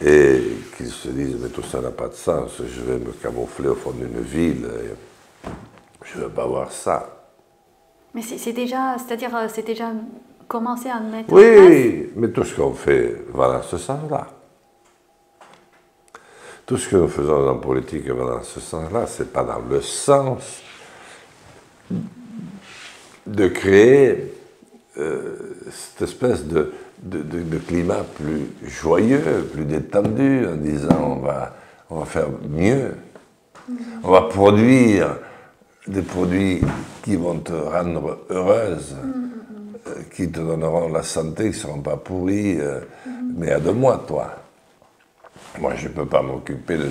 Et 0.04 0.42
qu'il 0.76 0.88
se 0.88 1.08
dise, 1.08 1.37
mais 1.40 1.49
tout 1.49 1.62
ça 1.62 1.80
n'a 1.80 1.90
pas 1.90 2.08
de 2.08 2.14
sens, 2.14 2.50
je 2.58 2.80
vais 2.82 2.99
me 2.99 3.12
camoufler 3.12 3.68
au 3.68 3.75
fond 3.75 3.92
d'une 3.92 4.20
ville, 4.20 4.68
je 6.04 6.18
ne 6.18 6.25
veux 6.25 6.30
pas 6.30 6.46
voir 6.46 6.70
ça. 6.70 7.16
Mais 8.14 8.23
c'est 8.23 8.52
déjà, 8.52 8.96
c'est-à-dire, 8.99 9.35
euh, 9.37 9.46
c'est 9.49 9.66
déjà 9.66 9.92
commencé 10.49 10.88
à 10.88 11.00
mettre 11.00 11.32
oui, 11.32 11.42
en 11.42 11.66
place? 11.66 12.12
mais 12.16 12.28
tout 12.28 12.44
ce 12.44 12.54
qu'on 12.54 12.73
fait 12.73 13.25
va 13.32 13.49
dans 13.49 13.62
ce 13.62 13.76
sens-là. 13.76 14.26
Tout 16.64 16.76
ce 16.76 16.88
que 16.88 16.96
nous 16.96 17.08
faisons 17.08 17.49
en 17.49 17.58
politique 17.58 18.06
va 18.08 18.37
dans 18.37 18.42
ce 18.42 18.61
sens-là, 18.61 19.06
c'est 19.06 19.32
pas 19.32 19.44
dans 19.44 19.61
le 19.61 19.80
sens 19.80 20.62
de 23.26 23.49
créer 23.49 24.33
euh, 24.99 25.37
cette 25.71 26.09
espèce 26.09 26.45
de, 26.47 26.73
climat 27.66 28.04
plus 28.16 28.47
joyeux, 28.66 29.49
plus 29.52 29.64
détendu, 29.64 30.47
en 30.47 30.56
disant 30.56 31.16
on 31.16 31.16
va, 31.16 31.56
on 31.90 31.99
va 31.99 32.06
faire 32.06 32.28
mieux, 32.49 32.95
on 34.02 34.11
va 34.11 34.23
produire 34.23 35.18
des 35.87 36.02
produits 36.02 36.61
qui 37.02 37.16
vont 37.16 37.38
te 37.38 37.52
rendre 37.52 38.21
heureuse, 38.30 38.97
euh, 39.87 39.95
qui 40.14 40.30
te 40.30 40.40
donneront 40.40 40.88
la 40.88 41.02
santé, 41.02 41.45
qui 41.45 41.56
ne 41.56 41.62
seront 41.62 41.80
pas 41.80 41.97
pourris, 41.97 42.59
euh, 42.59 42.80
mais 43.37 43.52
à 43.52 43.61
deux 43.61 43.73
mois, 43.73 44.02
toi. 44.06 44.30
Moi, 45.61 45.75
je 45.76 45.88
ne 45.88 45.92
peux 45.92 46.06
pas 46.06 46.23
m'occuper 46.23 46.76
de 46.76 46.88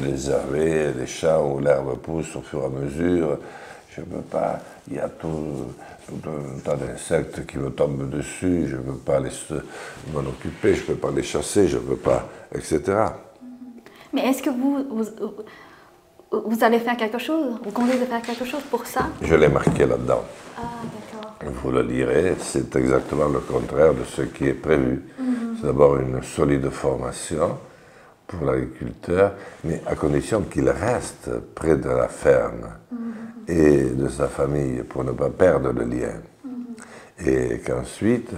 les 0.97 1.07
champs 1.07 1.53
où 1.53 1.59
l'herbe 1.59 1.97
pousse 1.97 2.35
au 2.35 2.41
fur 2.41 2.61
et 2.61 2.65
à 2.65 2.69
mesure. 2.69 3.37
Je 3.95 4.01
ne 4.01 4.05
peux 4.05 4.21
pas. 4.21 4.59
Il 4.87 4.95
y 4.95 4.99
a 4.99 5.07
tout 5.07 5.67
tout 6.07 6.29
un 6.29 6.59
tas 6.59 6.75
d'insectes 6.75 7.45
qui 7.45 7.57
me 7.57 7.69
tombent 7.69 8.09
dessus, 8.09 8.67
je 8.67 8.75
ne 8.75 8.81
peux 8.81 8.93
pas 8.93 9.19
m'en 9.19 10.19
occuper, 10.19 10.75
je 10.75 10.81
ne 10.81 10.87
peux 10.87 10.95
pas 10.95 11.11
les 11.11 11.23
chasser, 11.23 11.67
je 11.67 11.77
ne 11.77 11.81
peux 11.81 11.95
pas, 11.95 12.27
etc. 12.53 12.81
Mais 14.13 14.27
est-ce 14.29 14.43
que 14.43 14.49
vous, 14.49 14.85
vous, 16.31 16.63
allez 16.63 16.79
faire 16.79 16.95
quelque 16.95 17.17
chose? 17.17 17.57
Vous 17.63 17.71
comptez 17.71 17.93
faire 17.93 18.21
quelque 18.21 18.45
chose 18.45 18.61
pour 18.69 18.85
ça? 18.85 19.07
Je 19.21 19.35
l'ai 19.35 19.49
marqué 19.49 19.85
là-dedans. 19.85 20.23
Ah, 20.57 20.61
d'accord. 20.83 21.53
Vous 21.61 21.71
le 21.71 21.81
lirez, 21.81 22.35
c'est 22.39 22.75
exactement 22.75 23.27
le 23.27 23.39
contraire 23.39 23.93
de 23.93 24.03
ce 24.03 24.21
qui 24.21 24.45
est 24.45 24.53
prévu. 24.53 25.03
Mhm. 25.19 25.57
C'est 25.59 25.67
d'abord 25.67 25.97
une 25.97 26.21
solide 26.21 26.69
formation 26.69 27.57
pour 28.27 28.45
l'agriculteur, 28.45 29.33
mais 29.63 29.81
à 29.85 29.95
condition 29.95 30.41
qu'il 30.41 30.69
reste 30.69 31.29
près 31.55 31.75
de 31.75 31.89
la 31.89 32.07
ferme. 32.07 32.69
Mhm 32.91 33.24
et 33.47 33.83
de 33.83 34.07
sa 34.07 34.27
famille 34.27 34.83
pour 34.83 35.03
ne 35.03 35.11
pas 35.11 35.29
perdre 35.29 35.71
le 35.71 35.83
lien. 35.83 36.13
Et 37.25 37.59
qu'ensuite, 37.59 38.31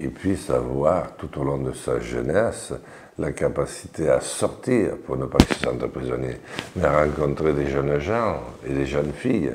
il 0.00 0.10
puisse 0.10 0.50
avoir 0.50 1.16
tout 1.16 1.38
au 1.38 1.44
long 1.44 1.58
de 1.58 1.72
sa 1.72 2.00
jeunesse 2.00 2.72
la 3.18 3.32
capacité 3.32 4.08
à 4.08 4.20
sortir 4.20 4.96
pour 5.06 5.16
ne 5.16 5.26
pas 5.26 5.38
se 5.44 5.54
sentir 5.54 5.88
prisonnier, 5.88 6.36
mais 6.74 6.84
à 6.84 7.04
rencontrer 7.04 7.52
des 7.52 7.66
jeunes 7.68 7.98
gens 8.00 8.40
et 8.66 8.72
des 8.72 8.86
jeunes 8.86 9.12
filles. 9.12 9.52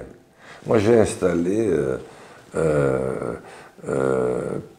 Moi, 0.66 0.78
j'ai 0.78 1.00
installé 1.00 1.70
euh, 1.70 1.98
euh, 2.56 3.34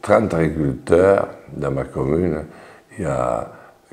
30 0.01 0.33
euh, 0.33 0.37
agriculteurs 0.37 1.27
dans 1.53 1.71
ma 1.71 1.83
commune 1.83 2.45
il 2.97 3.03
y 3.03 3.07
a 3.07 3.51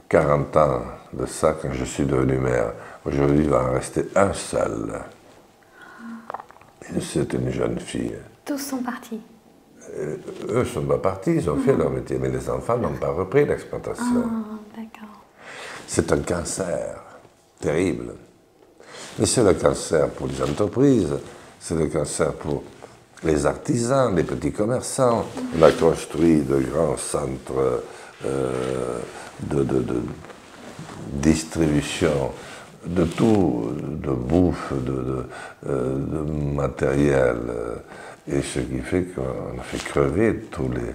40 0.08 0.56
ans 0.56 0.82
de 1.12 1.26
ça 1.26 1.56
quand 1.60 1.72
je 1.72 1.84
suis 1.84 2.04
devenu 2.04 2.38
maire. 2.38 2.72
Aujourd'hui, 3.04 3.44
il 3.44 3.50
va 3.50 3.64
en 3.64 3.72
rester 3.72 4.06
un 4.14 4.32
seul. 4.32 4.92
C'est 7.00 7.32
une 7.34 7.50
jeune 7.50 7.78
fille. 7.78 8.16
Tous 8.44 8.58
sont 8.58 8.82
partis. 8.82 9.20
Euh, 9.96 10.16
eux 10.48 10.58
ne 10.60 10.64
sont 10.64 10.82
pas 10.82 10.98
partis, 10.98 11.32
ils 11.32 11.50
ont 11.50 11.56
fait 11.56 11.76
leur 11.76 11.90
métier, 11.90 12.18
mais 12.18 12.28
les 12.28 12.48
enfants 12.50 12.76
n'ont 12.78 12.94
pas 12.94 13.10
repris 13.10 13.46
l'exploitation. 13.46 14.04
Ah, 14.04 14.58
d'accord. 14.76 15.22
C'est 15.86 16.12
un 16.12 16.18
cancer 16.18 17.02
terrible. 17.60 18.14
Mais 19.18 19.26
c'est 19.26 19.42
le 19.42 19.54
cancer 19.54 20.08
pour 20.10 20.26
les 20.26 20.42
entreprises, 20.42 21.14
c'est 21.58 21.74
le 21.74 21.86
cancer 21.86 22.32
pour 22.34 22.62
les 23.24 23.46
artisans, 23.46 24.14
les 24.14 24.22
petits 24.22 24.52
commerçants. 24.52 25.24
On 25.58 25.62
a 25.62 25.72
construit 25.72 26.42
de 26.42 26.58
grands 26.58 26.96
centres 26.96 27.82
euh, 28.24 28.98
de, 29.42 29.64
distribution 31.12 32.32
de 32.88 33.04
tout, 33.04 33.70
de 33.80 34.10
bouffe, 34.10 34.72
de, 34.72 35.26
euh, 35.68 35.98
matériel, 36.54 37.36
euh, 37.48 37.76
et 38.26 38.42
ce 38.42 38.58
qui 38.60 38.78
fait 38.78 39.04
qu'on 39.04 39.58
a 39.58 39.62
fait 39.62 39.82
crever 39.84 40.40
tous 40.50 40.70
les 40.70 40.94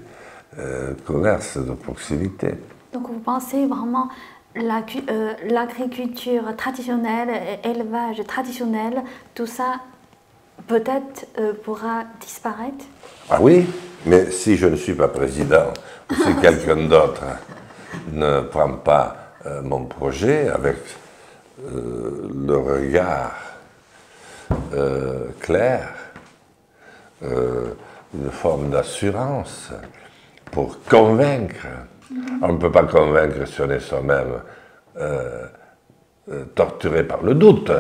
euh, 0.60 0.94
commerces 1.06 1.58
de 1.58 1.74
proximité. 1.74 2.56
Donc 2.94 3.08
vous 3.08 3.20
pensez 3.20 3.66
vraiment 3.66 4.10
l'agriculture 4.56 6.56
traditionnelle, 6.56 7.58
élevage 7.64 8.24
traditionnel, 8.28 9.02
tout 9.34 9.48
ça 9.48 9.80
peut-être 10.68 11.26
pourra 11.64 12.04
disparaître? 12.22 12.86
Ah 13.32 13.40
oui, 13.42 13.66
Mais 14.06 14.30
si 14.30 14.56
je 14.56 14.68
ne 14.68 14.76
suis 14.76 14.94
pas 14.94 15.08
président, 15.08 15.74
ou 16.12 16.14
si 16.14 16.36
quelqu'un 16.42 16.88
d'autre 16.88 17.24
ne 18.12 18.42
prend 18.42 18.74
pas 18.74 19.16
mon 19.64 19.86
projet 19.86 20.50
avec 20.50 20.76
euh, 21.60 22.30
le 22.46 22.58
regard 22.58 23.36
euh, 24.74 25.28
clair, 25.40 25.94
une 27.22 28.30
forme 28.32 28.70
d'assurance 28.70 29.72
pour 30.52 30.84
convaincre. 30.84 31.68
On 32.42 32.52
ne 32.54 32.58
peut 32.58 32.72
pas 32.72 32.84
convaincre 32.84 33.48
si 33.48 33.62
on 33.62 33.70
est 33.70 33.80
soi-même 33.80 34.42
torturé 36.54 37.04
par 37.06 37.24
le 37.24 37.34
doute 37.34 37.72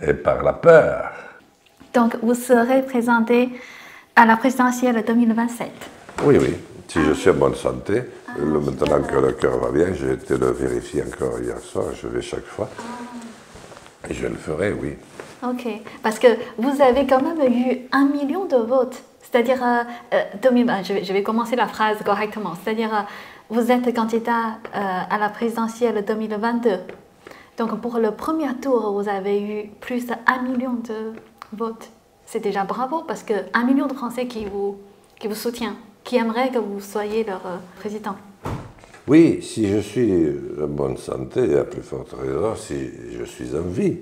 et 0.00 0.14
par 0.14 0.42
la 0.42 0.54
peur. 0.54 1.12
Donc, 1.94 2.16
vous 2.22 2.34
serez 2.34 2.82
présenté 2.82 3.50
à 4.16 4.24
la 4.26 4.36
présidentielle 4.36 5.02
2027 5.06 5.70
Oui, 6.24 6.38
oui. 6.40 6.56
Si 6.88 7.02
je 7.02 7.12
suis 7.12 7.30
en 7.30 7.34
bonne 7.34 7.54
santé, 7.54 8.02
ah, 8.34 8.40
maintenant 8.40 9.02
que 9.02 9.16
le 9.16 9.32
cœur 9.32 9.58
va 9.58 9.70
bien, 9.70 9.92
j'ai 9.92 10.12
été 10.12 10.36
le 10.36 10.50
vérifier 10.50 11.02
encore 11.02 11.40
hier 11.40 11.58
soir, 11.58 11.86
je 11.94 12.08
vais 12.08 12.22
chaque 12.22 12.46
fois. 12.46 12.68
Ah. 12.78 14.08
Et 14.08 14.14
je 14.14 14.26
le 14.26 14.34
ferai, 14.34 14.72
oui. 14.72 14.96
Ok, 15.42 15.66
parce 16.02 16.18
que 16.18 16.28
vous 16.58 16.82
avez 16.82 17.06
quand 17.06 17.20
même 17.20 17.40
eu 17.52 17.80
un 17.92 18.06
million 18.06 18.44
de 18.44 18.56
votes. 18.56 19.02
C'est-à-dire, 19.22 19.62
euh, 19.62 19.82
euh 20.14 20.82
je, 20.82 21.12
vais, 21.12 21.22
commencer 21.22 21.56
la 21.56 21.66
phrase 21.66 21.98
correctement. 22.04 22.54
C'est-à-dire, 22.62 22.94
euh, 22.94 23.00
vous 23.48 23.70
êtes 23.70 23.94
candidat 23.94 24.58
euh, 24.74 25.00
à 25.10 25.18
la 25.18 25.28
présidentielle 25.28 26.04
2022. 26.04 26.70
Donc, 27.58 27.80
pour 27.80 27.98
le 27.98 28.12
premier 28.12 28.54
tour, 28.60 28.92
vous 28.92 29.08
avez 29.08 29.40
eu 29.42 29.68
plus 29.80 30.06
d'un 30.06 30.42
million 30.42 30.74
de 30.74 31.12
vote. 31.52 31.90
C'est 32.24 32.40
déjà 32.40 32.64
bravo 32.64 33.02
parce 33.06 33.22
qu'un 33.22 33.64
million 33.64 33.86
de 33.86 33.94
Français 33.94 34.26
qui 34.26 34.44
vous, 34.44 34.78
qui 35.18 35.28
vous 35.28 35.34
soutient, 35.34 35.76
qui 36.04 36.16
aimeraient 36.16 36.50
que 36.50 36.58
vous 36.58 36.80
soyez 36.80 37.24
leur 37.24 37.46
euh, 37.46 37.56
président. 37.78 38.16
Oui, 39.06 39.42
si 39.42 39.68
je 39.68 39.78
suis 39.78 40.12
en 40.62 40.68
bonne 40.68 40.96
santé, 40.96 41.56
à 41.56 41.64
plus 41.64 41.82
forte 41.82 42.12
raison, 42.12 42.54
si 42.54 42.90
je 43.18 43.24
suis 43.24 43.54
en 43.56 43.62
vie. 43.62 43.98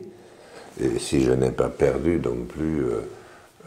Et 0.80 0.98
si 0.98 1.22
je 1.22 1.32
n'ai 1.32 1.50
pas 1.50 1.68
perdu 1.68 2.20
non 2.22 2.44
plus, 2.46 2.84
euh, 2.84 3.00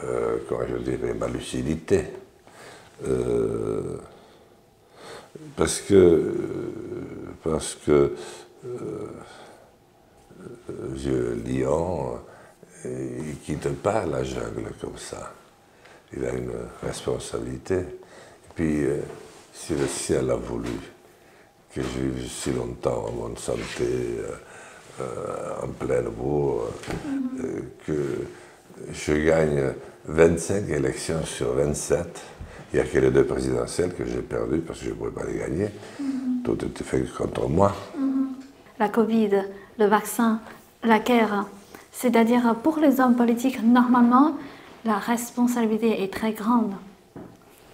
euh, 0.04 0.38
comment 0.48 0.62
je 0.70 0.78
dirais, 0.78 1.13
ma 1.13 1.28
lucidité. 1.28 2.06
parce 5.56 5.82
que, 5.82 6.34
parce 7.44 7.75
que 7.75 8.13
vieux 10.94 11.42
lion, 11.46 12.20
il 12.86 13.30
ne 13.30 13.34
quitte 13.44 13.70
pas 13.82 14.06
la 14.06 14.24
jungle 14.24 14.72
comme 14.80 14.98
ça. 14.98 15.34
Il 16.16 16.24
a 16.25 16.32
une 16.32 16.54
responsabilité. 16.82 17.86
Puis, 18.55 18.83
euh, 18.86 19.01
si 19.53 19.74
le 19.74 19.88
ciel 19.88 20.29
a 20.29 20.36
voulu 20.36 20.69
que 21.74 21.81
je 21.81 22.00
vive 22.00 22.29
si 22.29 22.51
longtemps 22.51 23.05
en 23.07 23.12
bonne 23.12 23.38
santé, 23.38 23.62
euh, 23.81 24.31
euh, 25.01 25.63
en 25.63 25.67
pleine 25.69 26.10
bourre, 26.10 26.67
que 27.86 28.27
je 28.91 29.13
gagne 29.13 29.74
25 30.05 30.69
élections 30.69 31.25
sur 31.25 31.53
27, 31.53 32.22
il 32.72 32.75
n'y 32.75 32.81
a 32.81 32.86
que 32.86 33.00
les 33.00 33.10
deux 33.10 33.25
présidentielles 33.25 33.93
que 33.95 34.05
j'ai 34.05 34.22
perdues 34.22 34.60
parce 34.60 34.79
que 34.79 34.86
je 34.86 34.89
ne 34.91 34.95
pouvais 34.95 35.12
pas 35.12 35.25
les 35.25 35.39
gagner. 35.39 35.69
Tout 36.43 36.63
était 36.63 36.83
fait 36.83 37.03
contre 37.17 37.48
moi. 37.48 37.74
La 38.79 38.89
Covid, 38.89 39.43
le 39.79 39.86
vaccin, 39.86 40.41
la 40.83 41.00
guerre, 41.00 41.45
c'est-à-dire, 41.91 42.55
pour 42.62 42.77
les 42.77 43.00
hommes 43.00 43.15
politiques, 43.15 43.63
normalement, 43.63 44.36
la 44.86 44.98
responsabilité 44.98 46.03
est 46.03 46.12
très 46.13 46.33
grande. 46.33 46.74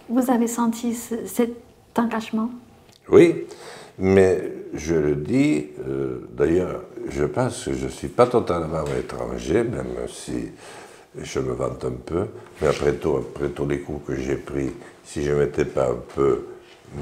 Vous 0.10 0.32
avez 0.32 0.48
senti 0.48 0.96
cet 0.96 1.52
engagement? 1.96 2.50
Oui, 3.10 3.46
mais 4.00 4.42
je 4.74 4.96
le 4.96 5.16
dis, 5.16 5.68
euh, 5.88 6.28
d'ailleurs, 6.32 6.84
je 7.10 7.26
pense 7.26 7.66
que 7.66 7.74
je 7.74 7.86
ne 7.86 7.90
suis 7.90 8.08
pas 8.08 8.26
totalement 8.26 8.86
étranger, 8.98 9.64
même 9.64 10.08
si 10.08 10.50
je 11.16 11.40
me 11.40 11.54
vante 11.54 11.86
un 11.86 11.98
peu, 12.04 12.26
mais 12.62 12.68
après 12.68 12.94
tout, 12.94 13.18
après 13.18 13.50
tous 13.50 13.68
les 13.68 13.82
coups 13.82 14.08
que 14.08 14.16
j'ai 14.16 14.36
pris, 14.36 14.72
si 15.04 15.24
je 15.24 15.32
ne 15.32 15.40
m'étais 15.40 15.66
pas 15.66 15.90
un 15.90 16.00
peu 16.16 16.46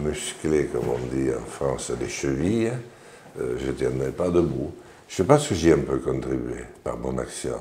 musclé, 0.03 0.65
comme 0.65 0.89
on 0.89 1.15
dit 1.15 1.29
en 1.29 1.45
France, 1.45 1.91
les 1.99 2.10
chevilles, 2.10 2.71
euh, 3.39 3.55
je 3.58 3.67
ne 3.67 3.71
tiendrais 3.71 4.12
pas 4.12 4.29
debout. 4.29 4.71
Je 5.08 5.23
pense 5.23 5.47
que 5.47 5.55
j'y 5.55 5.69
ai 5.69 5.73
un 5.73 5.77
peu 5.77 5.97
contribué 5.99 6.63
par 6.84 6.97
mon 6.97 7.17
action. 7.17 7.55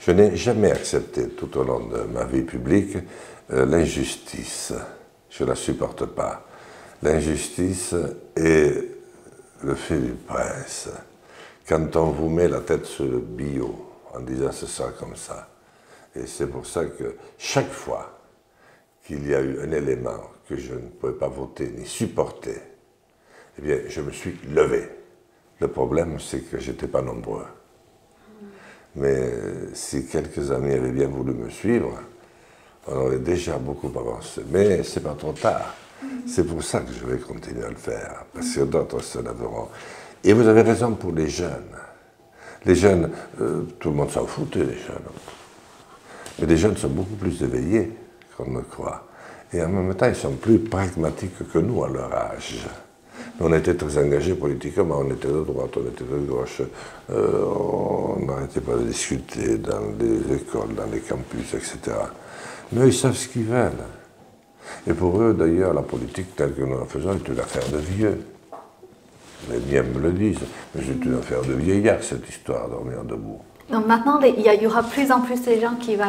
Je 0.00 0.12
n'ai 0.12 0.36
jamais 0.36 0.70
accepté 0.70 1.28
tout 1.28 1.56
au 1.58 1.64
long 1.64 1.86
de 1.86 2.02
ma 2.12 2.24
vie 2.24 2.42
publique 2.42 2.96
euh, 3.52 3.66
l'injustice. 3.66 4.72
Je 5.32 5.44
ne 5.44 5.48
la 5.48 5.54
supporte 5.54 6.04
pas. 6.06 6.46
L'injustice 7.02 7.94
est 8.36 8.84
le 9.64 9.74
fait 9.74 9.98
du 9.98 10.12
prince. 10.12 10.90
Quand 11.66 11.96
on 11.96 12.10
vous 12.10 12.28
met 12.28 12.48
la 12.48 12.60
tête 12.60 12.84
sur 12.84 13.06
le 13.06 13.18
bio 13.18 13.92
en 14.12 14.20
disant 14.20 14.52
ce 14.52 14.66
sera 14.66 14.90
comme 14.90 15.16
ça. 15.16 15.48
Et 16.14 16.26
c'est 16.26 16.46
pour 16.46 16.66
ça 16.66 16.84
que 16.84 17.16
chaque 17.38 17.70
fois 17.70 18.18
qu'il 19.06 19.26
y 19.26 19.34
a 19.34 19.40
eu 19.40 19.58
un 19.60 19.72
élément 19.72 20.30
que 20.46 20.56
je 20.56 20.74
ne 20.74 20.88
pouvais 20.88 21.14
pas 21.14 21.28
voter 21.28 21.72
ni 21.78 21.86
supporter, 21.86 22.60
eh 23.58 23.62
bien, 23.62 23.78
je 23.88 24.00
me 24.02 24.10
suis 24.10 24.38
levé. 24.50 24.86
Le 25.60 25.68
problème, 25.68 26.20
c'est 26.20 26.40
que 26.40 26.58
j'étais 26.58 26.88
pas 26.88 27.00
nombreux. 27.00 27.46
Mais 28.96 29.32
si 29.72 30.06
quelques 30.06 30.50
amis 30.50 30.74
avaient 30.74 30.90
bien 30.90 31.08
voulu 31.08 31.32
me 31.32 31.48
suivre, 31.48 31.98
on 32.86 32.96
aurait 32.96 33.18
déjà 33.18 33.58
beaucoup 33.58 33.90
avancé. 33.98 34.42
Mais 34.50 34.82
c'est 34.82 35.02
pas 35.02 35.14
trop 35.14 35.32
tard. 35.32 35.74
C'est 36.26 36.44
pour 36.44 36.62
ça 36.62 36.80
que 36.80 36.92
je 36.92 37.06
vais 37.06 37.18
continuer 37.18 37.64
à 37.64 37.70
le 37.70 37.76
faire, 37.76 38.24
parce 38.34 38.54
que 38.54 38.62
d'autres 38.62 39.00
se 39.00 39.18
lèveront. 39.18 39.68
Et 40.24 40.32
vous 40.32 40.46
avez 40.46 40.62
raison 40.62 40.92
pour 40.92 41.12
les 41.12 41.28
jeunes. 41.28 41.76
Les 42.64 42.74
jeunes, 42.74 43.10
euh, 43.40 43.62
tout 43.78 43.90
le 43.90 43.96
monde 43.96 44.10
s'en 44.10 44.26
foutait 44.26 44.64
des 44.64 44.78
jeunes. 44.78 45.10
Mais 46.38 46.46
les 46.46 46.56
jeunes 46.56 46.76
sont 46.76 46.88
beaucoup 46.88 47.16
plus 47.16 47.42
éveillés 47.42 47.92
qu'on 48.36 48.50
ne 48.50 48.60
croit. 48.60 49.06
Et 49.52 49.62
en 49.62 49.68
même 49.68 49.94
temps, 49.94 50.06
ils 50.06 50.14
sont 50.14 50.32
plus 50.32 50.58
pragmatiques 50.58 51.50
que 51.52 51.58
nous 51.58 51.84
à 51.84 51.88
leur 51.88 52.12
âge. 52.12 52.66
On 53.40 53.52
était 53.52 53.74
très 53.74 53.98
engagés 53.98 54.34
politiquement, 54.34 54.98
on 55.00 55.10
était 55.10 55.28
de 55.28 55.42
droite, 55.42 55.76
on 55.76 55.88
était 55.88 56.04
de 56.04 56.18
gauche, 56.18 56.62
euh, 57.10 57.44
on 57.44 58.24
n'arrêtait 58.24 58.60
pas 58.60 58.76
de 58.76 58.84
discuter 58.84 59.58
dans 59.58 59.92
les 59.98 60.36
écoles, 60.36 60.74
dans 60.74 60.86
les 60.92 61.00
campus, 61.00 61.54
etc. 61.54 61.96
Mais 62.72 62.88
ils 62.88 62.94
savent 62.94 63.16
ce 63.16 63.28
qu'ils 63.28 63.44
veulent. 63.44 63.70
Et 64.86 64.92
pour 64.94 65.20
eux, 65.20 65.34
d'ailleurs, 65.34 65.74
la 65.74 65.82
politique 65.82 66.34
telle 66.34 66.54
que 66.54 66.62
nous 66.62 66.78
la 66.78 66.86
faisons 66.86 67.12
est 67.12 67.28
une 67.28 67.38
affaire 67.38 67.68
de 67.70 67.78
vieux. 67.78 68.24
Les 69.50 69.58
miens 69.58 69.82
me 69.82 70.00
le 70.00 70.12
disent, 70.12 70.38
mais 70.74 70.82
c'est 70.86 71.04
une 71.04 71.18
affaire 71.18 71.42
de 71.42 71.52
vieillard, 71.54 72.02
cette 72.02 72.28
histoire, 72.28 72.68
dormir 72.68 73.02
debout. 73.04 73.40
Donc 73.70 73.86
maintenant, 73.86 74.20
il 74.20 74.40
y, 74.40 74.66
aura 74.66 74.82
plus 74.82 75.10
en 75.10 75.20
plus 75.20 75.42
de 75.44 75.60
gens 75.60 75.74
qui 75.76 75.96
vont 75.96 76.04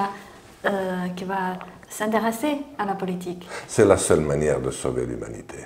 euh, 0.65 1.07
qui 1.15 1.25
va 1.25 1.57
s'intéresser 1.89 2.57
à 2.77 2.85
la 2.85 2.93
politique. 2.93 3.47
C'est 3.67 3.85
la 3.85 3.97
seule 3.97 4.21
manière 4.21 4.61
de 4.61 4.71
sauver 4.71 5.05
l'humanité. 5.05 5.57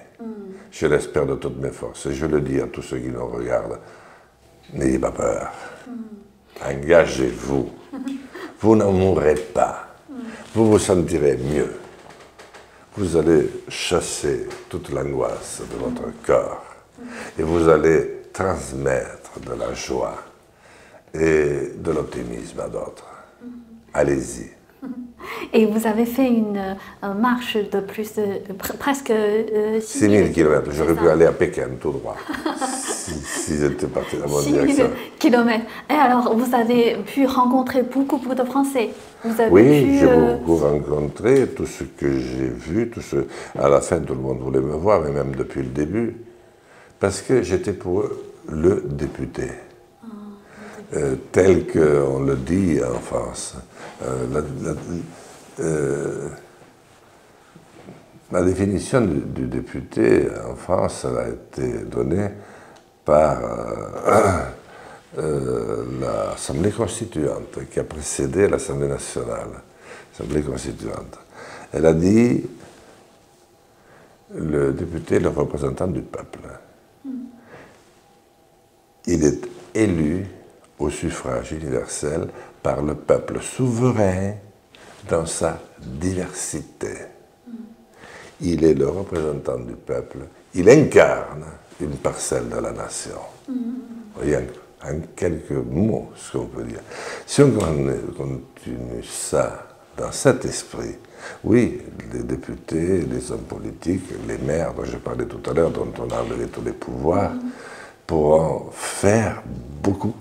Je 0.72 0.88
l'espère 0.88 1.26
de 1.26 1.36
toutes 1.36 1.58
mes 1.58 1.70
forces. 1.70 2.08
Et 2.08 2.14
je 2.14 2.26
le 2.26 2.42
dis 2.42 2.60
à 2.60 2.68
tous 2.68 2.82
ceux 2.82 2.98
qui 2.98 3.10
nous 3.10 3.26
regardent. 3.28 3.80
N'ayez 4.74 5.00
pas 5.00 5.12
peur. 5.12 5.52
Engagez-vous. 6.66 7.70
Vous 8.60 8.76
n'en 8.76 8.92
mourrez 8.92 9.36
pas. 9.36 9.87
Vous 10.54 10.72
vous 10.72 10.80
sentirez 10.80 11.38
mieux. 11.38 11.80
Vous 12.96 13.16
allez 13.16 13.50
chasser 13.70 14.48
toute 14.70 14.90
l'angoisse 14.90 15.62
de 15.62 15.78
votre 15.78 16.12
corps. 16.26 16.66
Et 17.38 17.44
vous 17.44 17.68
allez 17.70 18.24
transmettre 18.34 19.40
de 19.40 19.54
la 19.54 19.74
joie 19.74 20.18
et 21.14 21.74
de 21.76 21.92
l'optimisme 21.92 22.60
à 22.60 22.68
d'autres. 22.68 23.08
Allez-y. 23.94 24.57
Et 25.54 25.66
vous 25.66 25.88
avez 25.88 26.06
fait 26.06 26.28
une 26.28 26.76
marche 27.20 27.58
de 27.58 27.80
plus 27.80 28.14
de 28.16 28.54
presque 28.54 29.14
6 29.82 30.00
000 30.00 30.30
km. 30.34 30.72
J'aurais 30.72 30.96
pu 30.96 31.08
aller 31.08 31.26
à 31.26 31.32
Pékin 31.32 31.68
tout 31.80 31.92
droit 31.92 32.16
si, 33.08 33.58
j'étais 33.58 33.88
parti 33.88 34.18
dans 34.18 34.26
la 34.26 34.32
bonne 34.32 34.44
6 34.44 34.76
000 34.76 34.90
km. 35.20 35.66
Et 35.90 35.94
alors, 35.94 36.36
vous 36.36 36.56
avez 36.56 36.98
pu 37.06 37.26
rencontrer 37.26 37.84
beaucoup, 37.84 38.18
beaucoup 38.18 38.36
de 38.36 38.44
Français 38.44 38.90
vous 39.24 39.42
avez 39.42 39.52
Oui, 39.52 40.00
j'ai 40.00 40.10
euh, 40.10 40.38
beaucoup 40.38 40.58
rencontré. 40.58 41.48
Tout 41.48 41.66
ce 41.66 41.84
que 41.84 42.20
j'ai 42.20 42.50
vu, 42.50 42.90
tout 42.90 43.02
ce... 43.02 43.18
à 43.58 43.68
la 43.68 43.82
fin, 43.82 44.00
tout 44.00 44.14
le 44.14 44.22
monde 44.22 44.40
voulait 44.40 44.60
me 44.60 44.76
voir, 44.76 45.02
mais 45.02 45.12
même 45.12 45.36
depuis 45.36 45.62
le 45.62 45.70
début. 45.70 46.18
Parce 47.00 47.22
que 47.22 47.42
j'étais 47.42 47.74
pour 47.74 48.02
eux 48.02 48.24
le 48.50 48.84
député. 48.88 49.50
Ah, 50.04 50.08
euh, 50.96 51.16
tel 51.32 51.66
qu'on 51.68 52.20
le 52.20 52.36
dit 52.36 52.80
en 52.84 53.00
France. 53.00 53.56
Euh, 54.04 54.26
euh, 55.60 56.30
la, 58.32 58.44
définition 58.44 59.02
du, 59.02 59.48
député 59.48 60.28
en 60.50 60.56
France 60.56 61.06
a 61.06 61.30
été 61.30 61.80
donnée 61.86 62.30
par 63.06 63.40
euh, 65.18 65.84
l'Assemblée 66.02 66.72
constituante 66.72 67.60
qui 67.72 67.80
a 67.80 67.84
précédé 67.84 68.48
l'Assemblée 68.48 68.88
nationale, 68.88 69.62
constituante. 70.46 71.18
Elle 71.74 71.86
a 71.86 71.94
dit 71.94 72.44
le 74.36 74.74
député 74.74 75.16
est 75.16 75.20
le 75.20 75.30
représentant 75.30 75.88
du 75.88 76.02
peuple. 76.02 76.40
Il 79.06 79.24
est 79.24 79.48
élu 79.74 80.26
au 80.80 80.90
suffrage 80.90 81.54
universel 81.54 82.28
par 82.62 82.82
le 82.82 82.96
peuple 82.96 83.42
souverain 83.42 84.34
dans 85.10 85.26
sa 85.26 85.60
diversité. 85.82 86.94
Il 88.42 88.64
est 88.64 88.74
le 88.74 88.88
représentant 88.88 89.58
du 89.58 89.74
peuple, 89.74 90.20
il 90.54 90.70
incarne 90.70 91.46
une 91.82 91.96
parcelle 91.98 92.50
de 92.50 92.58
la 92.58 92.72
nation. 92.72 93.20
Voyez, 94.16 94.38
en 94.84 95.00
quelques 95.16 95.52
mots, 95.52 96.12
ce 96.16 96.38
qu'on 96.38 96.46
peut 96.46 96.64
dire. 96.64 96.82
Si 97.26 97.42
on 97.42 97.52
continue 97.52 99.04
ça 99.04 99.68
dans 99.98 100.12
cet 100.12 100.46
esprit, 100.46 100.96
oui, 101.44 101.82
les 102.14 102.24
députés, 102.24 103.02
les 103.02 103.32
hommes 103.32 103.42
politiques, 103.42 104.10
les 104.28 104.38
maires 104.38 104.74
dont 104.74 104.86
je 104.86 104.98
parlais 104.98 105.26
tout 105.26 105.42
à 105.50 105.54
l'heure, 105.54 105.72
dont 105.72 105.92
on 105.98 106.10
a 106.14 106.22
enlevé 106.22 106.48
tous 106.48 106.62
les 106.62 106.74
pouvoirs, 106.74 107.34
pourront 108.06 108.70
faire 108.72 109.42
beaucoup. 109.82 110.14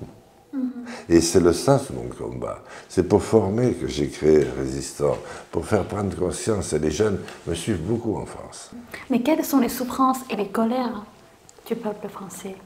Et 1.08 1.20
c'est 1.20 1.40
le 1.40 1.52
sens 1.52 1.90
de 1.90 1.96
mon 1.96 2.08
combat. 2.08 2.62
C'est 2.88 3.08
pour 3.08 3.22
former 3.22 3.74
que 3.74 3.86
j'ai 3.86 4.08
créé 4.08 4.44
Résistant, 4.58 5.16
pour 5.52 5.64
faire 5.64 5.84
prendre 5.84 6.14
conscience. 6.16 6.72
Et 6.72 6.78
les 6.78 6.90
jeunes 6.90 7.20
me 7.46 7.54
suivent 7.54 7.82
beaucoup 7.82 8.16
en 8.16 8.26
France. 8.26 8.70
Mais 9.10 9.20
quelles 9.20 9.44
sont 9.44 9.60
les 9.60 9.68
souffrances 9.68 10.18
et 10.30 10.36
les 10.36 10.48
colères 10.48 11.04
du 11.66 11.76
peuple 11.76 12.08
français? 12.08 12.56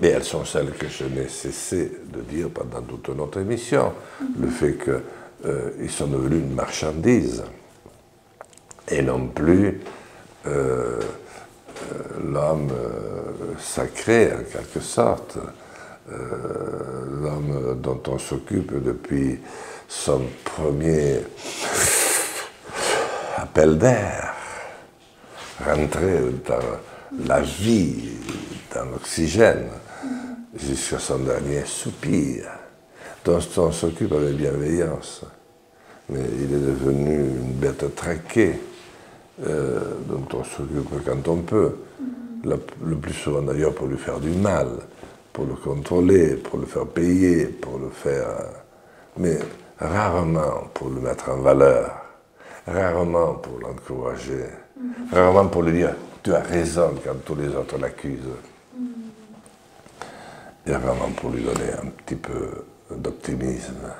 Mais 0.00 0.08
elles 0.08 0.24
sont 0.24 0.44
celles 0.44 0.72
que 0.72 0.88
je 0.88 1.04
n'ai 1.04 1.28
cessé 1.28 1.92
de 2.12 2.20
dire 2.20 2.48
pendant 2.50 2.82
toute 2.82 3.10
notre 3.10 3.40
émission. 3.40 3.92
Le 4.38 4.48
fait 4.48 4.76
qu'ils 4.76 5.02
euh, 5.46 5.88
sont 5.88 6.08
devenus 6.08 6.40
une 6.40 6.54
marchandise 6.54 7.44
et 8.88 9.02
non 9.02 9.28
plus 9.28 9.80
euh, 10.46 10.98
euh, 10.98 11.00
l'homme 12.24 12.72
sacré 13.58 14.32
en 14.32 14.42
quelque 14.50 14.80
sorte. 14.80 15.38
Euh, 16.12 17.22
l'homme 17.22 17.80
dont 17.80 18.02
on 18.08 18.18
s'occupe 18.18 18.74
depuis 18.82 19.40
son 19.88 20.20
premier 20.44 21.20
appel 23.38 23.78
d'air, 23.78 24.34
rentrer 25.64 26.18
dans 26.46 27.26
la 27.26 27.40
vie, 27.40 28.18
dans 28.74 28.84
l'oxygène, 28.84 29.68
jusqu'à 30.54 30.98
son 30.98 31.20
dernier 31.20 31.64
soupir, 31.64 32.50
dont 33.24 33.40
on 33.56 33.72
s'occupe 33.72 34.12
avec 34.12 34.34
bienveillance. 34.34 35.22
Mais 36.10 36.20
il 36.38 36.54
est 36.54 36.66
devenu 36.66 37.16
une 37.16 37.52
bête 37.54 37.94
traquée, 37.94 38.60
euh, 39.46 39.80
dont 40.06 40.38
on 40.38 40.44
s'occupe 40.44 41.02
quand 41.06 41.28
on 41.28 41.38
peut, 41.38 41.76
le 42.44 42.96
plus 42.96 43.14
souvent 43.14 43.40
d'ailleurs 43.40 43.74
pour 43.74 43.86
lui 43.86 43.96
faire 43.96 44.20
du 44.20 44.28
mal 44.28 44.68
pour 45.34 45.46
le 45.46 45.54
contrôler, 45.54 46.36
pour 46.36 46.60
le 46.60 46.64
faire 46.64 46.86
payer, 46.86 47.46
pour 47.46 47.78
le 47.78 47.90
faire... 47.90 48.26
Mais 49.18 49.38
rarement 49.78 50.68
pour 50.72 50.88
le 50.88 51.00
mettre 51.00 51.28
en 51.30 51.38
valeur, 51.38 51.90
rarement 52.66 53.34
pour 53.34 53.58
l'encourager, 53.60 54.46
rarement 55.12 55.48
pour 55.48 55.62
lui 55.62 55.72
dire 55.72 55.94
tu 56.22 56.32
as 56.32 56.40
raison 56.40 56.94
quand 57.04 57.24
tous 57.24 57.34
les 57.34 57.48
autres 57.48 57.78
l'accusent. 57.78 58.38
Et 60.66 60.72
rarement 60.72 61.10
pour 61.16 61.30
lui 61.30 61.42
donner 61.42 61.72
un 61.82 61.88
petit 61.88 62.16
peu 62.16 62.64
d'optimisme. 62.90 63.92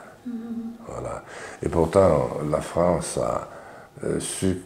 Voilà. 0.86 1.22
Et 1.62 1.68
pourtant, 1.68 2.30
la 2.50 2.60
France 2.60 3.18
a 3.18 3.48
euh, 4.04 4.20
su 4.20 4.62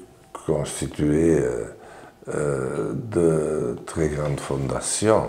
constituer 0.47 1.39
euh, 1.41 1.65
euh, 2.29 2.93
de 2.95 3.77
très 3.87 4.09
grandes 4.09 4.41
fondations 4.41 5.29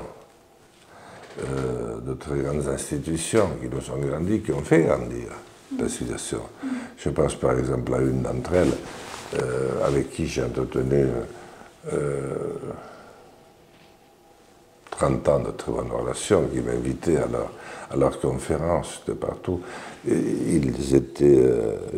euh, 1.48 2.00
de 2.00 2.14
très 2.14 2.40
grandes 2.40 2.68
institutions 2.68 3.50
qui 3.62 3.68
nous 3.68 3.92
ont 3.92 4.00
grandi, 4.00 4.42
qui 4.42 4.52
ont 4.52 4.64
fait 4.64 4.84
grandir 4.84 5.30
la 5.78 5.88
situation. 5.88 6.42
Je 6.98 7.10
pense 7.10 7.36
par 7.36 7.58
exemple 7.58 7.94
à 7.94 8.00
une 8.00 8.22
d'entre 8.22 8.54
elles 8.54 8.74
euh, 9.42 9.86
avec 9.86 10.10
qui 10.10 10.28
j'ai 10.28 10.44
entretenu 10.44 11.06
30 14.92 15.28
euh, 15.28 15.32
ans 15.32 15.40
de 15.40 15.52
très 15.52 15.72
bonnes 15.72 15.92
relations, 15.92 16.48
qui 16.48 16.60
m'invitaient 16.60 17.18
à 17.18 17.28
leur, 17.28 17.52
à 17.92 17.96
leur 17.96 18.20
conférence 18.20 19.02
de 19.08 19.14
partout. 19.14 19.62
Ils 20.08 20.96
étaient, 20.96 21.46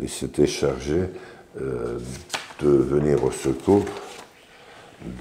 ils 0.02 0.10
s'étaient 0.10 0.46
chargés 0.46 1.08
de 1.56 2.68
venir 2.68 3.24
au 3.24 3.30
secours 3.30 3.84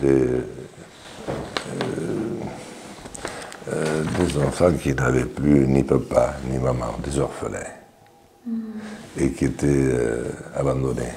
des, 0.02 0.28
euh, 3.70 4.04
des 4.18 4.38
enfants 4.38 4.74
qui 4.74 4.94
n'avaient 4.96 5.26
plus 5.26 5.68
ni 5.68 5.84
papa 5.84 6.36
ni 6.50 6.58
maman, 6.58 6.98
des 7.04 7.20
orphelins, 7.20 7.60
et 9.18 9.32
qui 9.32 9.46
étaient 9.46 9.68
euh, 9.68 10.24
abandonnés. 10.56 11.14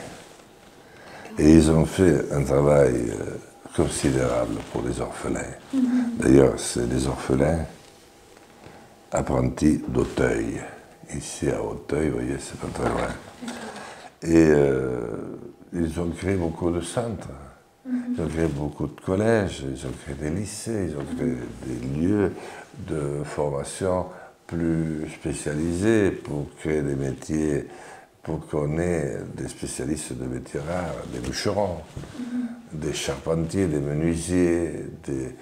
Et 1.39 1.55
ils 1.55 1.71
ont 1.71 1.87
fait 1.87 2.31
un 2.33 2.43
travail 2.45 2.95
euh, 3.09 3.39
considérable 3.75 4.57
pour 4.73 4.83
les 4.83 5.01
orphelins. 5.01 5.55
D'ailleurs, 6.19 6.55
c'est 6.59 6.87
des 6.89 7.07
orphelins 7.07 7.65
apprentis 9.11 9.83
d'Auteuil. 9.89 10.61
Ici 11.17 11.49
à 11.49 11.63
Auteuil, 11.63 12.09
vous 12.09 12.17
voyez, 12.17 12.37
c'est 12.39 12.59
pas 12.61 12.69
très 12.75 12.89
loin. 12.91 13.09
Et 14.23 14.53
ils 15.73 16.01
ont 16.01 16.11
créé 16.11 16.37
beaucoup 16.37 16.71
de 16.71 16.81
centres 16.81 17.29
ils 17.87 18.21
ont 18.21 18.29
créé 18.29 18.47
beaucoup 18.47 18.87
de 18.87 19.01
collèges, 19.01 19.65
ils 19.69 19.87
ont 19.87 19.93
créé 20.03 20.15
des 20.15 20.31
lycées, 20.31 20.91
ils 20.91 20.97
ont 20.97 21.05
créé 21.17 21.35
des 21.67 22.01
lieux 22.01 22.33
de 22.89 23.23
formation 23.25 24.07
plus 24.47 25.09
spécialisés 25.11 26.11
pour 26.11 26.47
créer 26.57 26.83
des 26.83 26.95
métiers, 26.95 27.67
pour 28.23 28.47
qu'on 28.47 28.79
ait 28.79 29.19
des 29.37 29.49
spécialistes 29.49 30.15
de 30.15 30.27
métiers 30.27 30.61
rares, 30.61 31.05
des 31.13 31.19
bûcherons, 31.19 31.79
des 32.73 32.93
charpentiers, 32.93 33.67
des 33.67 33.81
menuisiers, 33.81 34.87
des, 35.07 35.35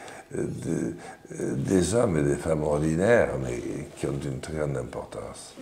hommes 1.94 2.18
et 2.18 2.22
des 2.22 2.36
femmes 2.36 2.62
ordinaires, 2.62 3.30
mais 3.42 3.60
qui 3.96 4.06
ont 4.06 4.18
une 4.24 4.40
très 4.40 4.54
grande 4.54 4.76
importance. 4.76 5.54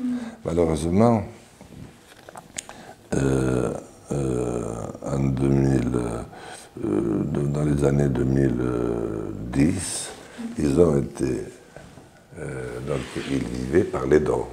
Malheureusement, 0.45 1.23
euh, 3.15 3.73
euh, 4.13 4.75
en 5.03 5.19
2000, 5.19 5.81
euh, 5.95 6.23
dans 6.77 7.65
les 7.65 7.85
années 7.85 8.09
2010, 8.09 10.11
ils 10.59 10.81
ont 10.81 10.99
été. 10.99 11.43
Euh, 12.39 12.81
donc, 12.87 13.01
ils 13.31 13.45
vivaient 13.45 13.85
par 13.85 14.07
les 14.07 14.21
dons. 14.21 14.47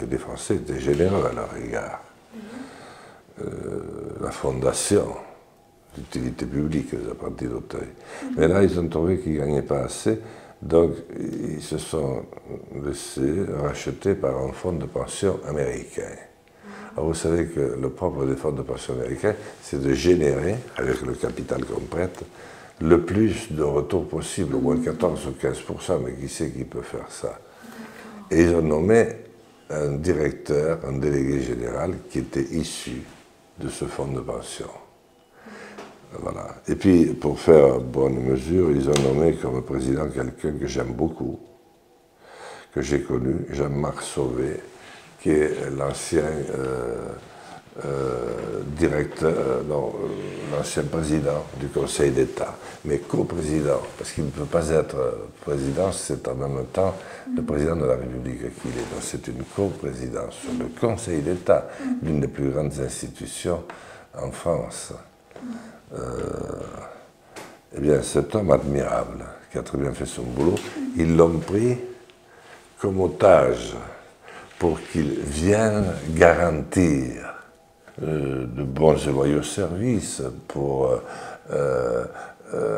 Et 0.00 0.06
les 0.06 0.18
Français 0.18 0.56
étaient 0.56 0.80
généreux 0.80 1.24
à 1.30 1.32
leur 1.32 1.56
égard. 1.56 2.02
Euh, 3.42 3.80
la 4.20 4.30
fondation 4.30 5.06
d'utilité 5.96 6.46
publique 6.46 6.94
des 6.94 7.10
apprentis 7.10 7.46
d'Auteuil. 7.46 7.88
Mais 8.36 8.48
là, 8.48 8.62
ils 8.62 8.78
ont 8.78 8.88
trouvé 8.88 9.18
qu'ils 9.18 9.34
ne 9.34 9.38
gagnaient 9.38 9.62
pas 9.62 9.84
assez, 9.84 10.20
donc 10.60 10.92
ils 11.18 11.62
se 11.62 11.78
sont 11.78 12.24
laissés 12.84 13.44
racheter 13.62 14.14
par 14.14 14.36
un 14.38 14.52
fonds 14.52 14.72
de 14.72 14.86
pension 14.86 15.40
américain 15.46 16.12
vous 17.04 17.14
savez 17.14 17.46
que 17.46 17.76
le 17.80 17.90
propre 17.90 18.24
des 18.24 18.36
fonds 18.36 18.52
de 18.52 18.62
pension 18.62 18.94
américains, 18.94 19.34
c'est 19.62 19.80
de 19.80 19.92
générer, 19.92 20.56
avec 20.76 21.02
le 21.02 21.12
capital 21.14 21.64
qu'on 21.64 21.80
prête, 21.80 22.22
le 22.80 23.02
plus 23.02 23.52
de 23.52 23.62
retour 23.62 24.06
possible, 24.06 24.56
au 24.56 24.60
moins 24.60 24.78
14 24.78 25.26
ou 25.26 25.30
15% 25.30 26.00
mais 26.04 26.12
qui 26.14 26.28
sait 26.28 26.50
qui 26.50 26.64
peut 26.64 26.82
faire 26.82 27.10
ça? 27.10 27.38
Et 28.30 28.42
ils 28.42 28.54
ont 28.54 28.62
nommé 28.62 29.06
un 29.70 29.92
directeur, 29.92 30.80
un 30.86 30.98
délégué 30.98 31.40
général 31.42 31.94
qui 32.10 32.20
était 32.20 32.42
issu 32.42 33.02
de 33.58 33.68
ce 33.68 33.84
fonds 33.84 34.06
de 34.06 34.20
pension. 34.20 34.68
Voilà. 36.20 36.56
Et 36.68 36.76
puis, 36.76 37.06
pour 37.06 37.38
faire 37.38 37.80
bonne 37.80 38.20
mesure, 38.20 38.70
ils 38.70 38.88
ont 38.88 39.02
nommé 39.02 39.34
comme 39.34 39.62
président 39.62 40.08
quelqu'un 40.08 40.52
que 40.52 40.66
j'aime 40.66 40.92
beaucoup, 40.92 41.38
que 42.72 42.80
j'ai 42.80 43.02
connu, 43.02 43.46
Jean-Marc 43.50 44.02
Sauvé, 44.02 44.60
qui 45.26 45.32
est 45.32 45.70
l'ancien 45.76 46.22
euh, 46.22 47.08
euh, 47.84 48.62
directeur, 48.78 49.32
euh, 49.36 49.62
non, 49.68 49.92
l'ancien 50.52 50.84
président 50.84 51.44
du 51.58 51.66
Conseil 51.66 52.12
d'État, 52.12 52.54
mais 52.84 52.98
co-président, 52.98 53.80
parce 53.98 54.12
qu'il 54.12 54.26
ne 54.26 54.30
peut 54.30 54.44
pas 54.44 54.68
être 54.68 55.28
président, 55.40 55.90
c'est 55.90 56.28
en 56.28 56.36
même 56.36 56.66
temps 56.66 56.94
le 57.34 57.42
président 57.42 57.74
de 57.74 57.86
la 57.86 57.96
République 57.96 58.38
qu'il 58.38 58.70
est. 58.70 58.88
Donc 58.92 59.00
c'est 59.00 59.26
une 59.26 59.42
co-présidence 59.56 60.34
sur 60.34 60.52
le 60.60 60.66
Conseil 60.80 61.22
d'État, 61.22 61.70
l'une 62.04 62.20
des 62.20 62.28
plus 62.28 62.50
grandes 62.50 62.78
institutions 62.78 63.64
en 64.16 64.30
France. 64.30 64.92
eh 67.76 67.80
bien, 67.80 68.00
cet 68.00 68.32
homme 68.32 68.52
admirable, 68.52 69.24
qui 69.50 69.58
a 69.58 69.62
très 69.62 69.78
bien 69.78 69.90
fait 69.90 70.06
son 70.06 70.22
boulot, 70.22 70.54
ils 70.96 71.16
l'ont 71.16 71.40
pris 71.40 71.78
comme 72.78 73.00
otage 73.00 73.74
pour 74.58 74.80
qu'il 74.80 75.20
vienne 75.20 75.92
garantir 76.14 77.34
de 78.00 78.62
bons 78.62 79.06
et 79.06 79.10
loyaux 79.10 79.42
services 79.42 80.22
pour 80.48 81.00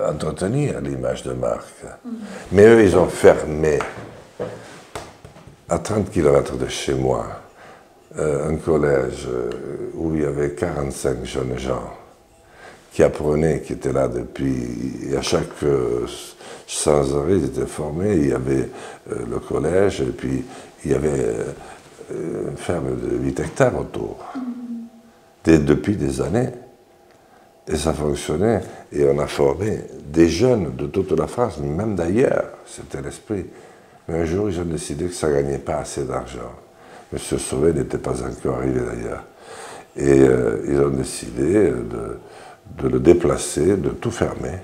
entretenir 0.08 0.80
l'image 0.80 1.22
de 1.22 1.32
marque. 1.32 1.84
Mais 2.52 2.66
eux, 2.66 2.82
ils 2.82 2.96
ont 2.96 3.08
fermé 3.08 3.78
à 5.68 5.78
30 5.78 6.10
km 6.10 6.56
de 6.56 6.66
chez 6.68 6.94
moi 6.94 7.26
un 8.16 8.56
collège 8.56 9.28
où 9.94 10.14
il 10.14 10.22
y 10.22 10.24
avait 10.24 10.52
45 10.52 11.24
jeunes 11.24 11.58
gens 11.58 11.92
qui 12.92 13.02
apprenaient, 13.02 13.60
qui 13.60 13.74
étaient 13.74 13.92
là 13.92 14.08
depuis, 14.08 15.10
et 15.10 15.16
à 15.16 15.22
chaque 15.22 15.52
sans 16.66 17.16
arrêt, 17.16 17.36
ils 17.36 17.44
étaient 17.44 17.66
formés, 17.66 18.14
il 18.14 18.28
y 18.28 18.32
avait 18.32 18.70
le 19.08 19.38
collège, 19.38 20.00
et 20.00 20.06
puis 20.06 20.44
il 20.84 20.92
y 20.92 20.94
avait 20.94 21.34
une 22.10 22.56
ferme 22.56 22.96
de 22.96 23.16
8 23.16 23.40
hectares 23.40 23.78
autour, 23.78 24.16
depuis 25.44 25.96
des 25.96 26.20
années. 26.20 26.50
Et 27.66 27.76
ça 27.76 27.92
fonctionnait, 27.92 28.62
et 28.92 29.04
on 29.04 29.18
a 29.18 29.26
formé 29.26 29.80
des 30.06 30.28
jeunes 30.28 30.74
de 30.74 30.86
toute 30.86 31.12
la 31.12 31.26
France, 31.26 31.58
même 31.58 31.94
d'ailleurs, 31.94 32.52
c'était 32.66 33.02
l'esprit. 33.02 33.44
Mais 34.08 34.20
un 34.20 34.24
jour, 34.24 34.48
ils 34.48 34.58
ont 34.58 34.64
décidé 34.64 35.06
que 35.06 35.12
ça 35.12 35.28
ne 35.28 35.34
gagnait 35.34 35.58
pas 35.58 35.76
assez 35.76 36.04
d'argent. 36.04 36.52
M. 37.12 37.18
Sauvé 37.18 37.74
n'était 37.74 37.98
pas 37.98 38.22
encore 38.22 38.56
arrivé 38.56 38.80
d'ailleurs. 38.80 39.24
Et 39.96 40.24
ils 40.70 40.80
ont 40.80 40.90
décidé 40.90 41.70
de, 41.70 42.18
de, 42.82 42.88
le 42.88 43.00
déplacer, 43.00 43.76
de 43.76 43.90
tout 43.90 44.10
fermer, 44.10 44.58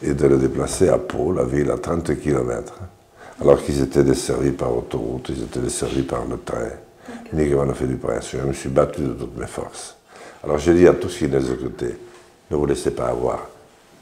et 0.00 0.14
de 0.14 0.26
le 0.28 0.36
déplacer 0.36 0.88
à 0.88 0.98
Pau, 0.98 1.32
la 1.32 1.44
ville 1.44 1.70
à 1.72 1.78
30 1.78 2.16
km 2.20 2.74
alors 3.40 3.62
qu'ils 3.62 3.80
étaient 3.82 4.04
desservis 4.04 4.50
par 4.50 4.76
autoroute, 4.76 5.28
ils 5.28 5.42
étaient 5.42 5.60
desservis 5.60 6.02
par 6.02 6.24
le 6.24 6.38
train, 6.38 6.70
uniquement 7.32 7.64
le 7.64 7.74
fait 7.74 7.86
du 7.86 7.96
prince. 7.96 8.30
Je 8.32 8.38
me 8.38 8.52
suis 8.52 8.68
battu 8.68 9.02
de 9.02 9.12
toutes 9.12 9.38
mes 9.38 9.46
forces. 9.46 9.96
Alors 10.42 10.58
j'ai 10.58 10.74
dit 10.74 10.86
à 10.86 10.94
tous 10.94 11.16
qui 11.16 11.28
nous 11.28 11.52
écoutaient, 11.52 11.96
ne 12.50 12.56
vous 12.56 12.66
laissez 12.66 12.90
pas 12.90 13.08
avoir. 13.08 13.48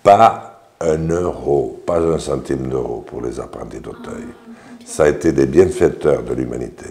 Pas 0.02 0.60
un 0.80 1.08
euro, 1.08 1.82
pas 1.86 2.00
un 2.00 2.18
centime 2.18 2.68
d'euro 2.68 3.04
pour 3.06 3.22
les 3.22 3.40
apprentis 3.40 3.80
d'Auteuil. 3.80 4.24
Ça 4.84 5.04
a 5.04 5.08
été 5.08 5.32
des 5.32 5.46
bienfaiteurs 5.46 6.22
de 6.22 6.34
l'humanité. 6.34 6.86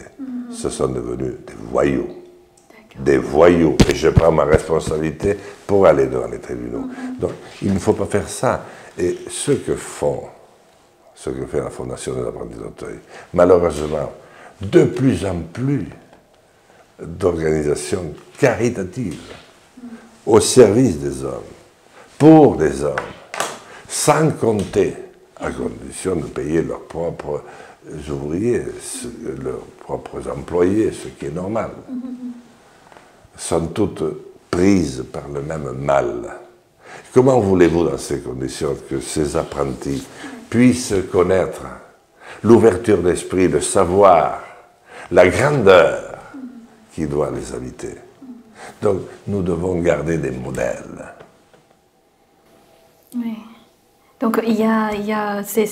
Ce 0.51 0.69
sont 0.69 0.88
devenus 0.88 1.34
des 1.45 1.53
voyous. 1.71 2.08
Des 2.99 3.17
voyous. 3.17 3.77
Et 3.89 3.95
je 3.95 4.10
prends 4.10 4.31
ma 4.31 4.45
responsabilité 4.45 5.38
pour 5.65 5.86
aller 5.86 6.08
devant 6.08 6.27
les 6.27 6.39
tribunaux. 6.39 6.89
Donc 7.19 7.31
il 7.62 7.73
ne 7.73 7.79
faut 7.79 7.93
pas 7.93 8.05
faire 8.05 8.27
ça. 8.27 8.65
Et 8.97 9.17
ce 9.29 9.51
que 9.51 9.75
font 9.75 10.23
ce 11.15 11.30
que 11.30 11.45
fait 11.45 11.62
la 11.62 11.69
Fondation 11.69 12.13
des 12.13 12.28
apprentis 12.28 12.58
d'Auteuil. 12.58 12.99
Malheureusement, 13.34 14.12
de 14.62 14.84
plus 14.84 15.25
en 15.25 15.39
plus 15.54 15.88
d'organisations 16.99 18.13
caritatives 18.38 19.32
au 20.25 20.39
service 20.39 20.97
des 20.99 21.23
hommes, 21.23 21.43
pour 22.17 22.56
des 22.58 22.84
hommes, 22.84 22.95
sans 23.88 24.32
compter, 24.32 24.93
à 25.38 25.51
condition 25.51 26.15
de 26.15 26.28
payer 26.28 26.62
leurs 26.62 26.84
propres 26.84 27.43
ouvriers, 28.10 28.63
leurs 29.43 29.65
propres 29.80 30.30
employés, 30.30 30.91
ce 30.91 31.10
qui 31.10 31.25
est 31.25 31.36
normal, 31.36 31.71
sont 33.38 33.67
toutes 33.67 34.04
prises 34.49 35.04
par 35.12 35.28
le 35.28 35.41
même 35.41 35.71
mal. 35.73 36.39
Comment 37.13 37.39
voulez-vous, 37.39 37.84
dans 37.89 37.97
ces 37.97 38.19
conditions, 38.19 38.75
que 38.89 39.01
ces 39.01 39.36
apprentis 39.36 40.08
puissent 40.56 40.94
connaître 41.12 41.63
l'ouverture 42.41 43.00
d'esprit, 43.00 43.50
le 43.50 43.60
savoir, 43.60 44.39
la 45.12 45.28
grandeur 45.28 46.18
qui 46.94 47.06
doit 47.08 47.30
les 47.30 47.54
habiter. 47.54 47.96
Donc 48.82 49.02
nous 49.28 49.41
devons 49.41 49.76
garder 49.80 50.18
des 50.18 50.32
modèles. 50.32 51.13
Oui. 53.18 53.36
Donc 54.22 54.39
il 54.48 54.54
y 54.54 54.63
a, 54.63 54.94
il 54.94 55.06
y 55.06 55.12
a 55.12 55.44
c'est, 55.44 55.70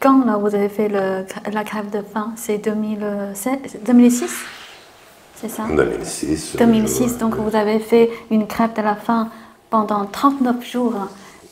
quand 0.00 0.24
là 0.24 0.38
vous 0.38 0.54
avez 0.54 0.70
fait 0.70 0.88
le, 0.88 1.26
la 1.52 1.62
grève 1.62 1.90
de 1.90 2.00
faim? 2.00 2.32
C'est 2.36 2.56
2006 2.58 4.30
C'est 5.34 5.50
ça? 5.50 5.64
2006. 5.68 6.56
2006, 6.56 7.18
donc 7.18 7.34
vous 7.34 7.54
avez 7.54 7.78
fait 7.78 8.10
une 8.30 8.44
grève 8.44 8.72
de 8.72 8.80
la 8.80 8.96
faim 8.96 9.28
pendant 9.68 10.06
39 10.06 10.64
jours 10.64 10.94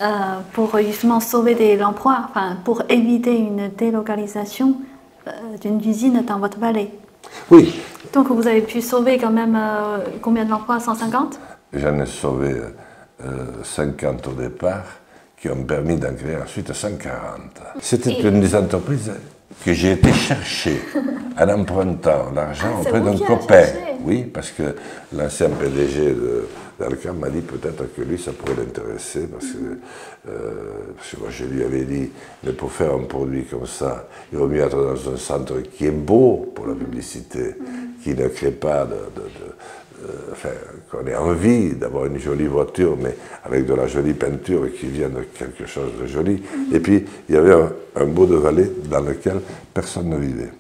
euh, 0.03 0.41
pour 0.53 0.77
justement 0.79 1.21
sauver 1.21 1.77
l'emploi, 1.77 2.27
enfin, 2.29 2.57
pour 2.65 2.83
éviter 2.89 3.37
une 3.37 3.69
délocalisation 3.69 4.75
euh, 5.29 5.31
d'une 5.61 5.79
usine 5.79 6.25
dans 6.27 6.39
votre 6.41 6.59
vallée. 6.59 6.91
Oui. 7.51 7.81
Donc 8.13 8.29
vous 8.29 8.47
avez 8.49 8.63
pu 8.63 8.81
sauver 8.81 9.17
quand 9.17 9.31
même 9.31 9.57
euh, 9.57 9.99
combien 10.21 10.45
d'emplois 10.45 10.81
150 10.81 11.39
J'en 11.75 11.99
ai 12.01 12.07
sauvé 12.07 12.57
50 13.63 14.27
au 14.27 14.33
départ, 14.33 14.85
qui 15.41 15.49
ont 15.49 15.63
permis 15.63 15.97
d'en 15.97 16.13
créer 16.15 16.37
ensuite 16.43 16.73
140. 16.73 17.13
C'était 17.81 18.21
une 18.21 18.41
des 18.41 18.57
entreprises 18.57 19.13
que 19.65 19.73
j'ai 19.73 19.93
été 19.93 20.13
chercher 20.13 20.83
en 21.39 21.49
empruntant 21.49 22.33
l'argent 22.35 22.75
Ah, 22.77 22.81
auprès 22.81 23.01
d'un 23.01 23.17
copain. 23.17 23.67
Oui, 24.05 24.25
parce 24.25 24.51
que 24.51 24.75
l'ancien 25.17 25.49
PDG 25.51 26.07
de 26.15 26.49
d'Alcam 26.79 27.17
m'a 27.19 27.29
dit 27.31 27.41
peut-être 27.43 27.95
que 27.95 28.03
lui, 28.03 28.19
ça 28.19 28.33
pourrait 28.33 28.57
l'intéresser, 28.57 29.27
parce 29.27 29.47
que, 29.47 29.79
euh, 30.29 30.63
parce 30.97 31.11
que 31.11 31.17
moi, 31.21 31.29
je 31.31 31.45
lui 31.45 31.63
avais 31.65 31.85
dit, 31.85 32.11
mais 32.45 32.53
pour 32.53 32.73
faire 32.73 32.95
un 32.95 33.05
produit 33.05 33.45
comme 33.45 33.67
ça, 33.67 34.09
il 34.33 34.39
vaut 34.39 34.49
mieux 34.49 34.61
être 34.61 34.77
dans 34.77 35.13
un 35.13 35.17
centre 35.17 35.61
qui 35.61 35.87
est 35.87 35.91
beau 35.91 36.51
pour 36.55 36.67
la 36.67 36.75
publicité, 36.75 37.55
qui 38.03 38.11
ne 38.15 38.29
crée 38.29 38.51
pas 38.53 38.85
de... 38.85 38.91
de- 38.95 39.21
de- 39.21 39.53
euh, 40.05 40.33
enfin, 40.33 40.49
qu'on 40.91 41.07
ait 41.07 41.15
envie 41.15 41.75
d'avoir 41.77 42.07
une 42.07 42.19
jolie 42.19 42.49
voiture, 42.49 42.97
mais 43.01 43.15
avec 43.45 43.67
de 43.67 43.75
la 43.75 43.87
jolie 43.87 44.15
peinture 44.15 44.67
et 44.67 44.71
qui 44.73 44.87
vient 44.87 45.09
de 45.09 45.21
quelque 45.39 45.65
chose 45.65 45.93
de 46.01 46.07
joli. 46.09 46.43
Et 46.73 46.81
puis, 46.81 47.05
il 47.29 47.35
y 47.37 47.39
avait 47.39 47.53
un, 47.55 47.71
un 47.95 48.07
bout 48.07 48.27
de 48.27 48.35
vallée 48.35 48.69
dans 48.91 49.01
lequel 49.01 49.41
personne 49.73 50.09
ne 50.09 50.17
vivait. 50.17 50.51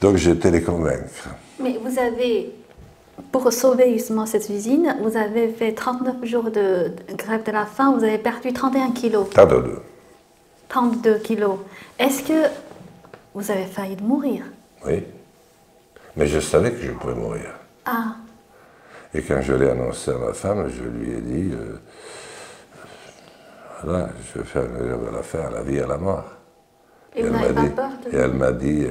Donc, 0.00 0.16
j'ai 0.16 0.32
été 0.32 0.50
les 0.50 0.62
convaincre. 0.62 1.28
Mais 1.62 1.78
vous 1.80 1.96
avez, 1.96 2.50
pour 3.32 3.52
sauver 3.52 3.92
justement 3.92 4.26
cette 4.26 4.48
usine, 4.48 4.96
vous 5.02 5.16
avez 5.16 5.48
fait 5.48 5.72
39 5.72 6.24
jours 6.24 6.50
de 6.50 6.92
grève 7.16 7.42
de 7.44 7.52
la 7.52 7.66
faim, 7.66 7.94
vous 7.96 8.04
avez 8.04 8.18
perdu 8.18 8.52
31 8.52 8.90
kilos, 8.92 9.28
Tas 9.30 9.46
de 9.46 9.60
deux. 9.60 9.82
32 10.68 11.18
kilos. 11.18 11.58
Est-ce 11.98 12.22
que 12.22 12.48
vous 13.34 13.50
avez 13.50 13.64
failli 13.66 13.96
de 13.96 14.02
mourir? 14.02 14.42
Oui. 14.86 15.02
Mais 16.16 16.26
je 16.26 16.40
savais 16.40 16.72
que 16.72 16.80
je 16.82 16.90
pouvais 16.92 17.14
mourir. 17.14 17.54
Ah, 17.86 18.16
Et 19.14 19.22
quand 19.22 19.40
je 19.42 19.52
l'ai 19.54 19.68
annoncé 19.68 20.10
à 20.10 20.18
ma 20.18 20.32
femme, 20.32 20.68
je 20.68 20.82
lui 20.82 21.10
ai 21.16 21.20
dit, 21.20 21.50
euh, 21.54 21.78
voilà, 23.84 24.08
je 24.32 24.38
vais 24.40 24.44
faire 24.44 24.62
une 24.64 24.76
grève 24.78 25.10
de 25.10 25.16
la 25.16 25.22
faim 25.22 25.40
à 25.48 25.50
la 25.50 25.62
vie 25.62 25.76
et 25.76 25.82
à 25.82 25.86
la 25.86 25.98
mort. 25.98 26.24
et 27.14 27.22
vous 27.22 27.34
elle 27.34 27.52
m'a 27.54 27.62
dit, 27.62 27.68
peur 27.70 27.90
de... 28.04 28.16
et 28.16 28.20
elle 28.20 28.32
m'a 28.32 28.52
dit, 28.52 28.86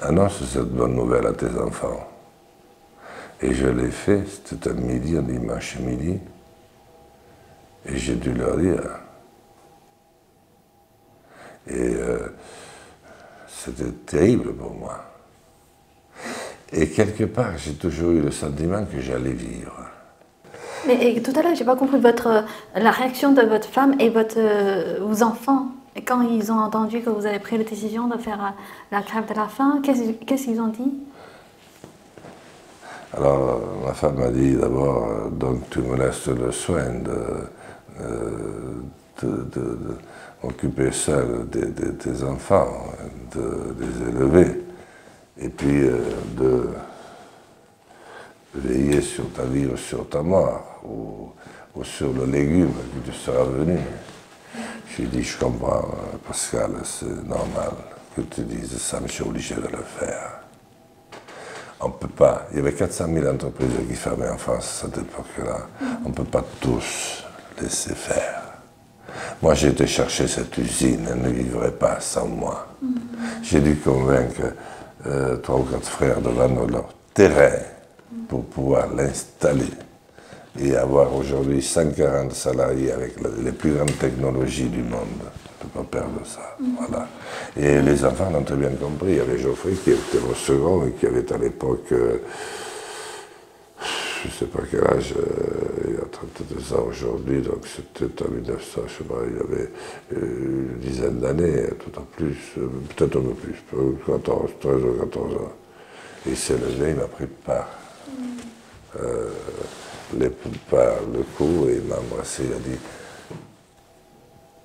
annonce 0.00 0.42
cette 0.44 0.68
bonne 0.70 0.94
nouvelle 0.94 1.26
à 1.26 1.32
tes 1.32 1.50
enfants. 1.58 2.08
Et 3.42 3.52
je 3.54 3.66
l'ai 3.66 3.90
fait, 3.90 4.22
c'était 4.26 4.70
un 4.70 4.74
midi, 4.74 5.16
un 5.16 5.22
dimanche 5.22 5.76
midi, 5.80 6.18
et 7.86 7.96
j'ai 7.96 8.14
dû 8.14 8.32
leur 8.32 8.56
dire. 8.56 8.82
Et 11.66 11.94
euh, 11.94 12.28
c'était 13.48 13.90
terrible 14.06 14.54
pour 14.54 14.72
moi. 14.72 15.04
Et 16.72 16.88
quelque 16.88 17.24
part, 17.24 17.58
j'ai 17.58 17.74
toujours 17.74 18.12
eu 18.12 18.20
le 18.20 18.30
sentiment 18.30 18.84
que 18.84 19.00
j'allais 19.00 19.32
vivre. 19.32 19.76
Mais 20.86 21.20
tout 21.20 21.32
à 21.36 21.42
l'heure, 21.42 21.54
j'ai 21.54 21.64
pas 21.64 21.76
compris 21.76 21.98
votre, 21.98 22.44
la 22.74 22.90
réaction 22.90 23.32
de 23.32 23.42
votre 23.42 23.68
femme 23.68 23.94
et 24.00 24.08
votre, 24.08 24.38
euh, 24.38 24.98
vos 25.00 25.22
enfants. 25.22 25.68
Quand 26.06 26.22
ils 26.22 26.50
ont 26.50 26.58
entendu 26.58 27.02
que 27.02 27.10
vous 27.10 27.26
avez 27.26 27.38
pris 27.38 27.58
la 27.58 27.64
décision 27.64 28.08
de 28.08 28.16
faire 28.16 28.42
euh, 28.42 28.48
la 28.90 29.02
grève 29.02 29.28
de 29.28 29.34
la 29.34 29.48
faim, 29.48 29.82
qu'est-ce 29.82 30.44
qu'ils 30.44 30.60
ont 30.60 30.68
dit? 30.68 30.92
Alors, 33.14 33.60
ma 33.84 33.92
femme 33.92 34.16
m'a 34.18 34.30
dit 34.30 34.54
d'abord, 34.56 35.06
euh, 35.10 35.28
donc 35.30 35.68
tu 35.70 35.80
me 35.80 35.96
laisses 35.96 36.28
le 36.28 36.50
soin 36.50 36.90
de, 37.00 37.18
euh, 38.00 38.74
m'occuper 40.42 40.90
seul 40.92 41.48
de, 41.50 41.60
de 41.66 41.90
tes 41.92 42.22
enfants, 42.24 42.86
de 43.34 43.74
les 43.78 44.08
élever, 44.08 44.62
et 45.38 45.48
puis 45.50 45.82
euh, 45.84 45.98
de 46.36 46.70
veiller 48.54 49.02
sur 49.02 49.30
ta 49.32 49.44
vie 49.44 49.66
ou 49.66 49.76
sur 49.76 50.08
ta 50.08 50.22
mort, 50.22 50.80
ou, 50.84 51.30
ou 51.76 51.84
sur 51.84 52.12
le 52.12 52.24
légume 52.26 52.72
que 52.72 53.10
tu 53.10 53.16
seras 53.16 53.44
venu. 53.44 53.78
J'ai 54.96 55.06
dit, 55.06 55.22
je 55.22 55.38
comprends, 55.38 55.78
euh, 55.78 56.18
Pascal, 56.26 56.72
c'est 56.84 57.24
normal 57.26 57.72
que 58.16 58.22
tu 58.22 58.42
dises 58.42 58.76
ça, 58.78 59.00
mais 59.00 59.08
je 59.08 59.12
suis 59.14 59.24
obligé 59.24 59.54
de 59.54 59.62
le 59.62 59.82
faire. 59.98 60.41
On 61.82 61.88
ne 61.88 61.92
peut 61.92 62.08
pas. 62.08 62.46
Il 62.52 62.58
y 62.58 62.60
avait 62.60 62.72
400 62.72 63.06
000 63.12 63.26
entreprises 63.26 63.68
qui 63.88 63.96
fermaient 63.96 64.28
en 64.28 64.38
France 64.38 64.82
à 64.82 64.86
cette 64.86 64.98
époque-là. 64.98 65.66
On 66.04 66.10
ne 66.10 66.14
peut 66.14 66.24
pas 66.24 66.44
tous 66.60 67.24
laisser 67.60 67.94
faire. 67.94 68.42
Moi, 69.42 69.54
j'ai 69.54 69.68
été 69.68 69.86
chercher 69.86 70.28
cette 70.28 70.56
usine, 70.56 71.06
elle 71.10 71.20
ne 71.20 71.28
vivrait 71.28 71.72
pas 71.72 72.00
sans 72.00 72.26
moi. 72.26 72.68
J'ai 73.42 73.60
dû 73.60 73.76
convaincre 73.76 74.54
euh, 75.06 75.36
trois 75.38 75.56
ou 75.58 75.64
quatre 75.64 75.88
frères 75.88 76.20
de 76.20 76.30
vendre 76.30 76.66
leur 76.66 76.94
terrain 77.12 77.58
pour 78.28 78.44
pouvoir 78.44 78.88
l'installer 78.94 79.66
et 80.60 80.76
avoir 80.76 81.14
aujourd'hui 81.14 81.62
140 81.62 82.32
salariés 82.32 82.92
avec 82.92 83.14
les 83.42 83.52
plus 83.52 83.72
grandes 83.72 83.96
technologies 83.98 84.68
du 84.68 84.82
monde. 84.82 85.08
On 85.20 85.66
ne 85.66 85.70
peut 85.70 85.78
pas 85.78 85.98
perdre 86.00 86.26
ça. 86.26 86.56
Voilà. 86.78 87.08
Et 87.56 87.80
les 87.80 88.04
enfants 88.04 88.30
l'ont 88.30 88.42
très 88.42 88.56
bien 88.56 88.70
compris. 88.70 89.12
Il 89.12 89.16
y 89.16 89.20
avait 89.20 89.38
Geoffrey 89.38 89.72
qui 89.82 89.90
était 89.90 90.18
au 90.30 90.34
second 90.34 90.86
et 90.86 90.92
qui 90.92 91.06
avait 91.06 91.30
à 91.32 91.38
l'époque, 91.38 91.92
euh, 91.92 92.18
je 94.22 94.28
ne 94.28 94.32
sais 94.32 94.46
pas 94.46 94.60
quel 94.70 94.84
âge, 94.86 95.14
euh, 95.16 95.88
il 95.88 95.94
y 95.94 95.96
a 95.96 96.04
32 96.10 96.74
ans 96.74 96.86
aujourd'hui, 96.88 97.40
donc 97.40 97.66
c'était 97.66 98.22
en 98.22 98.28
1900, 98.30 98.82
je 98.86 98.92
sais 98.92 99.04
pas, 99.04 99.14
il 99.26 99.38
avait 99.38 99.70
euh, 100.14 100.70
une 100.74 100.78
dizaine 100.80 101.18
d'années, 101.18 101.64
tout 101.78 101.98
en 101.98 102.02
plus, 102.02 102.36
peut-être 102.94 103.16
un 103.16 103.22
peu 103.22 103.34
plus, 103.34 103.56
14, 104.06 104.50
13 104.60 104.74
ou 104.74 105.00
14 105.00 105.34
ans. 105.34 105.52
Et 106.26 106.30
il 106.30 106.36
s'est 106.36 106.54
levé, 106.54 106.90
il 106.90 106.96
m'a 106.96 107.08
pris 107.08 107.26
part 107.26 107.68
les, 110.18 110.30
par 110.70 110.96
le 111.12 111.22
cou 111.36 111.68
et 111.68 111.76
il 111.76 111.82
m'a 111.82 111.96
embrassé, 111.96 112.44
il 112.46 112.52
a 112.52 112.58
dit 112.58 112.78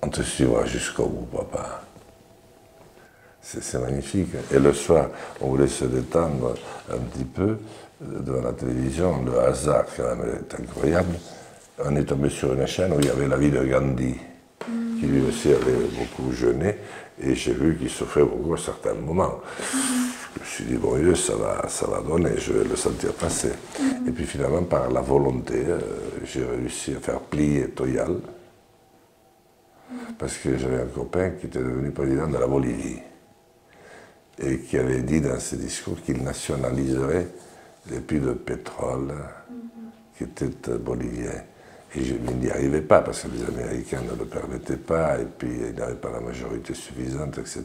On 0.02 0.08
te 0.08 0.22
suivra 0.22 0.64
jusqu'au 0.66 1.06
bout, 1.06 1.26
papa. 1.26 1.82
C'est 3.40 3.78
magnifique. 3.78 4.28
Et 4.52 4.58
le 4.58 4.74
soir, 4.74 5.08
on 5.40 5.48
voulait 5.48 5.68
se 5.68 5.86
détendre 5.86 6.54
un 6.92 6.98
petit 6.98 7.24
peu 7.24 7.56
devant 8.00 8.42
la 8.42 8.52
télévision. 8.52 9.22
Le 9.24 9.38
hasard, 9.40 9.86
quand 9.96 10.16
même, 10.16 10.34
est 10.34 10.54
incroyable. 10.60 11.14
On 11.82 11.94
est 11.96 12.04
tombé 12.04 12.28
sur 12.28 12.52
une 12.52 12.66
chaîne 12.66 12.92
où 12.92 13.00
il 13.00 13.06
y 13.06 13.10
avait 13.10 13.28
la 13.28 13.36
vie 13.36 13.50
de 13.50 13.64
Gandhi, 13.64 14.16
qui 15.00 15.06
lui 15.06 15.22
aussi 15.22 15.48
avait 15.48 15.72
beaucoup 15.72 16.32
jeûné, 16.32 16.76
et 17.22 17.34
j'ai 17.34 17.52
vu 17.52 17.76
qu'il 17.76 17.88
souffrait 17.88 18.24
beaucoup 18.24 18.54
à 18.54 18.58
certains 18.58 18.94
moments. 18.94 19.40
Je 20.34 20.40
me 20.40 20.44
suis 20.44 20.64
dit, 20.64 20.76
bon 20.76 20.96
Dieu, 20.96 21.14
ça 21.14 21.34
va, 21.34 21.68
ça 21.68 21.86
va 21.86 22.00
donner, 22.00 22.38
je 22.38 22.52
vais 22.52 22.64
le 22.68 22.76
sentir 22.76 23.12
passer. 23.14 23.52
Et 24.06 24.10
puis 24.10 24.24
finalement, 24.24 24.62
par 24.62 24.90
la 24.90 25.00
volonté, 25.00 25.64
euh, 25.66 25.78
j'ai 26.24 26.44
réussi 26.44 26.94
à 26.94 27.00
faire 27.00 27.20
plier 27.20 27.68
Toyal, 27.70 28.16
parce 30.18 30.36
que 30.36 30.56
j'avais 30.58 30.82
un 30.82 30.86
copain 30.86 31.30
qui 31.30 31.46
était 31.46 31.60
devenu 31.60 31.90
président 31.90 32.28
de 32.28 32.36
la 32.36 32.46
Bolivie, 32.46 33.00
et 34.40 34.58
qui 34.60 34.78
avait 34.78 35.02
dit 35.02 35.20
dans 35.20 35.40
ses 35.40 35.56
discours 35.56 36.00
qu'il 36.02 36.22
nationaliserait 36.22 37.28
les 37.90 38.00
puits 38.00 38.20
de 38.20 38.32
pétrole 38.32 39.14
qui 40.16 40.24
étaient 40.24 40.78
boliviens. 40.78 41.42
Et 41.94 42.04
je 42.04 42.14
n'y 42.14 42.50
arrivais 42.50 42.82
pas 42.82 43.00
parce 43.00 43.22
que 43.22 43.28
les 43.28 43.44
Américains 43.44 44.02
ne 44.02 44.16
le 44.16 44.26
permettaient 44.26 44.76
pas 44.76 45.18
et 45.18 45.24
puis 45.24 45.48
il 45.70 45.74
n'avaient 45.74 45.94
pas 45.94 46.10
la 46.10 46.20
majorité 46.20 46.74
suffisante, 46.74 47.38
etc. 47.38 47.64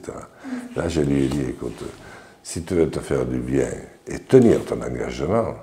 Là, 0.75 0.87
je 0.87 1.01
lui 1.01 1.25
ai 1.25 1.27
dit, 1.27 1.41
écoute, 1.41 1.83
si 2.43 2.63
tu 2.63 2.75
veux 2.75 2.89
te 2.89 2.99
faire 2.99 3.25
du 3.25 3.39
bien 3.39 3.71
et 4.05 4.19
tenir 4.19 4.63
ton 4.65 4.81
engagement, 4.81 5.55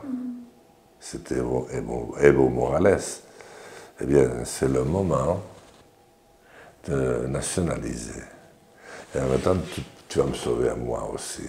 c'était 0.99 1.37
Evo, 1.37 2.49
Morales, 2.49 3.01
eh 4.01 4.07
bien, 4.07 4.45
c'est 4.45 4.69
le 4.69 4.83
moment 4.85 5.41
de 6.89 7.27
nationaliser. 7.27 8.23
Et 9.15 9.21
en 9.21 9.27
même 9.27 9.41
temps, 9.41 9.57
tu, 10.09 10.19
vas 10.19 10.25
me 10.25 10.35
sauver 10.35 10.71
à 10.71 10.75
moi 10.75 11.11
aussi. 11.15 11.43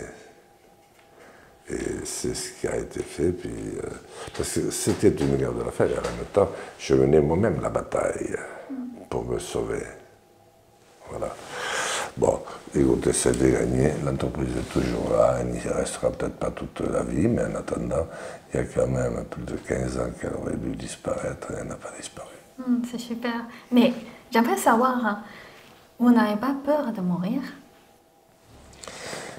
Et 1.70 2.06
c'est 2.06 2.34
ce 2.34 2.52
qui 2.60 2.68
a 2.68 2.76
été 2.76 3.02
fait. 3.02 3.32
Puis, 3.32 3.50
euh, 3.50 3.88
parce 4.36 4.54
que 4.56 4.70
c'était 4.70 5.10
une 5.10 5.38
guerre 5.38 5.54
de 5.54 5.64
la 5.64 5.72
fête. 5.72 5.92
En 5.92 6.18
même 6.18 6.26
temps, 6.34 6.50
je 6.78 6.96
menais 6.96 7.22
moi-même 7.22 7.62
la 7.62 7.70
bataille 7.70 8.36
pour 9.10 9.24
me 9.24 9.40
sauver. 9.40 9.84
Voilà. 11.10 11.34
Bon, 12.74 12.80
écoutez, 12.82 13.14
c'est 13.14 13.38
gagné, 13.38 13.92
l'entreprise 14.06 14.56
est 14.58 14.74
toujours 14.74 15.12
là, 15.12 15.38
elle 15.40 15.48
n'y 15.48 15.60
restera 15.60 16.10
peut-être 16.10 16.36
pas 16.36 16.52
toute 16.52 16.80
la 16.82 17.04
vie, 17.04 17.28
mais 17.28 17.44
en 17.44 17.56
attendant, 17.56 18.08
il 18.54 18.58
y 18.58 18.60
a 18.60 18.66
quand 18.66 18.88
même 18.88 19.26
plus 19.30 19.44
de 19.44 19.56
15 19.56 19.98
ans 19.98 20.10
qu'elle 20.20 20.34
aurait 20.36 20.56
dû 20.56 20.76
disparaître 20.76 21.52
et 21.52 21.56
elle 21.60 21.68
n'a 21.68 21.76
pas 21.76 21.92
disparu. 21.98 22.30
Hmm, 22.58 22.82
c'est 22.90 23.00
super. 23.00 23.46
Mais 23.72 23.94
j'aimerais 24.32 24.58
savoir, 24.58 25.06
hein, 25.06 25.24
vous 26.00 26.12
n'avez 26.12 26.40
pas 26.40 26.56
peur 26.64 26.92
de 26.94 27.02
mourir? 27.02 27.42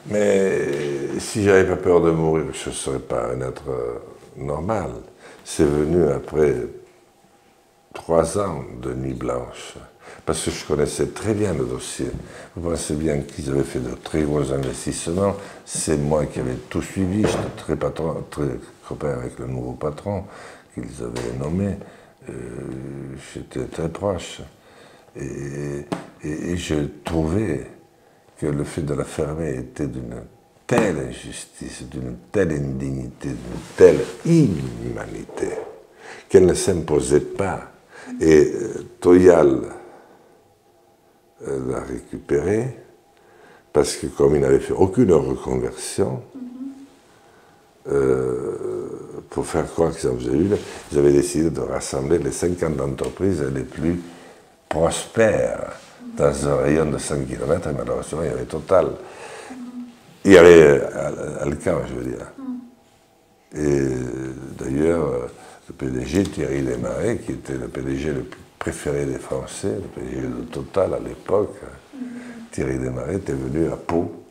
Mais 0.07 1.19
si 1.19 1.45
j'avais 1.45 1.65
pas 1.65 1.77
peur 1.77 2.01
de 2.01 2.11
mourir, 2.11 2.47
je 2.53 2.69
ne 2.69 2.75
serais 2.75 2.99
pas 2.99 3.29
un 3.29 3.41
être 3.41 3.71
euh, 3.71 3.99
normal. 4.37 4.91
C'est 5.45 5.65
venu 5.65 6.09
après 6.09 6.55
trois 7.95 8.39
ans 8.39 8.65
de 8.81 8.93
nuit 8.95 9.15
blanche 9.15 9.77
parce 10.25 10.45
que 10.45 10.51
je 10.51 10.65
connaissais 10.65 11.07
très 11.09 11.35
bien 11.35 11.53
le 11.53 11.65
dossier. 11.65 12.07
Vous 12.55 12.71
pensez 12.71 12.95
bien 12.95 13.21
qu'ils 13.21 13.51
avaient 13.51 13.65
fait 13.65 13.81
de 13.81 13.95
très 13.95 14.23
gros 14.23 14.53
investissements. 14.53 15.37
C'est 15.65 15.97
moi 15.97 16.27
qui 16.27 16.41
avais 16.41 16.57
tout 16.69 16.83
suivi. 16.83 17.23
J'étais 17.23 17.57
très, 17.57 17.77
patron, 17.77 18.25
très 18.31 18.59
copain 18.87 19.15
avec 19.15 19.39
le 19.39 19.47
nouveau 19.47 19.73
patron 19.73 20.25
qu'ils 20.75 21.03
avaient 21.03 21.37
nommé. 21.39 21.77
Euh, 22.29 22.33
j'étais 23.35 23.65
très 23.65 23.89
proche. 23.89 24.41
Et, 25.17 25.87
je 26.57 26.75
trouvais 27.05 27.67
que 28.39 28.47
le 28.47 28.63
fait 28.63 28.83
de 28.83 28.95
la 28.95 29.05
fermer 29.05 29.57
était 29.59 29.89
d'une 29.89 30.23
telle 30.67 30.99
injustice, 31.11 31.83
d'une 31.91 32.17
telle 32.31 32.53
indignité, 32.53 33.29
d'une 33.29 33.61
telle 33.77 34.01
inhumanité, 34.25 35.49
qu'elle 36.29 36.47
ne 36.47 36.55
s'imposait 36.55 37.21
pas. 37.21 37.73
Et 38.21 38.53
euh, 38.55 38.87
Toyal, 39.01 39.63
l'a 41.47 41.81
récupéré 41.81 42.77
parce 43.73 43.97
que 43.97 44.07
comme 44.07 44.35
il 44.35 44.43
n'avait 44.43 44.61
fait 44.61 44.75
aucune 44.75 45.13
reconversion, 45.13 46.23
euh, 47.91 48.53
pour 49.31 49.47
faire 49.47 49.67
croire 49.67 49.97
qu'ils 49.97 50.09
en 50.11 50.17
faisaient 50.17 50.37
une, 50.37 50.57
ils 50.93 50.99
avaient 50.99 51.13
décidé 51.13 51.51
de 51.51 51.61
rassembler 51.61 52.19
les 52.19 52.31
50 52.31 52.81
entreprises 52.81 53.43
les 53.43 53.63
plus 53.63 54.01
prospères 54.69 55.73
dans 56.17 56.49
un 56.49 56.57
rayon 56.57 56.85
de 56.91 56.99
100 56.99 57.25
km, 57.25 57.69
et 57.69 57.73
malheureusement, 57.73 58.23
il 58.23 58.29
y 58.29 58.33
avait 58.33 58.45
Total. 58.45 58.87
Il 60.25 60.33
y 60.33 60.39
avait 60.39 60.83
Alcan, 61.41 61.79
je 61.89 61.95
veux 61.95 62.05
dire. 62.05 62.27
Et 63.55 64.63
d'ailleurs, 64.63 65.29
le 65.69 65.75
PDG 65.75 66.25
Thierry 66.25 66.63
Desmarais, 66.63 67.19
qui 67.19 67.33
était 67.33 67.55
le 67.55 67.69
PDG 67.69 68.13
le 68.13 68.23
plus 68.23 68.42
préféré 68.63 69.07
des 69.07 69.19
Français, 69.19 69.75
le 69.75 69.89
PDG 69.89 70.21
de 70.21 70.45
Total 70.45 70.95
à 70.95 71.01
l'époque, 71.01 71.57
Thierry 72.53 72.79
Desmarais, 72.79 73.17
était 73.17 73.33
venu 73.33 73.67
à 73.67 73.77
Pau. 73.77 74.25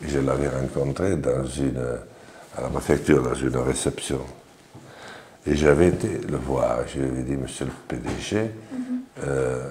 Et 0.00 0.08
je 0.08 0.20
l'avais 0.20 0.48
rencontré 0.48 1.16
dans 1.16 1.44
une, 1.44 1.82
à 2.56 2.60
la 2.60 2.68
préfecture, 2.68 3.20
dans 3.20 3.34
une 3.34 3.56
réception. 3.56 4.20
Et 5.44 5.56
j'avais 5.56 5.88
été 5.88 6.18
le 6.18 6.36
voir. 6.36 6.86
Je 6.86 7.00
lui 7.00 7.08
avais 7.08 7.22
dit, 7.24 7.36
monsieur 7.36 7.66
le 7.66 7.72
PDG, 7.88 8.52
euh, 9.24 9.68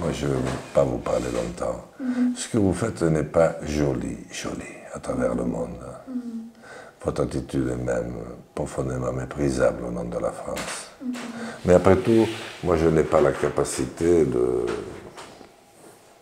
moi 0.00 0.08
je 0.14 0.26
ne 0.26 0.32
veux 0.32 0.40
pas 0.72 0.84
vous 0.84 0.96
parler 0.96 1.26
longtemps. 1.30 1.84
Ce 2.34 2.48
que 2.48 2.56
vous 2.56 2.72
faites 2.72 3.02
n'est 3.02 3.22
pas 3.22 3.56
joli, 3.66 4.16
joli 4.32 4.72
à 4.94 4.98
travers 4.98 5.34
le 5.34 5.44
monde. 5.44 5.84
Votre 7.04 7.24
attitude 7.24 7.68
est 7.68 7.84
même 7.84 8.14
profondément 8.54 9.12
méprisable 9.12 9.84
au 9.84 9.90
nom 9.90 10.04
de 10.04 10.18
la 10.18 10.30
France. 10.30 10.90
Mais 11.64 11.74
après 11.74 11.96
tout, 11.96 12.26
moi 12.62 12.76
je 12.76 12.86
n'ai 12.86 13.02
pas 13.02 13.20
la 13.20 13.32
capacité 13.32 14.24
de 14.24 14.66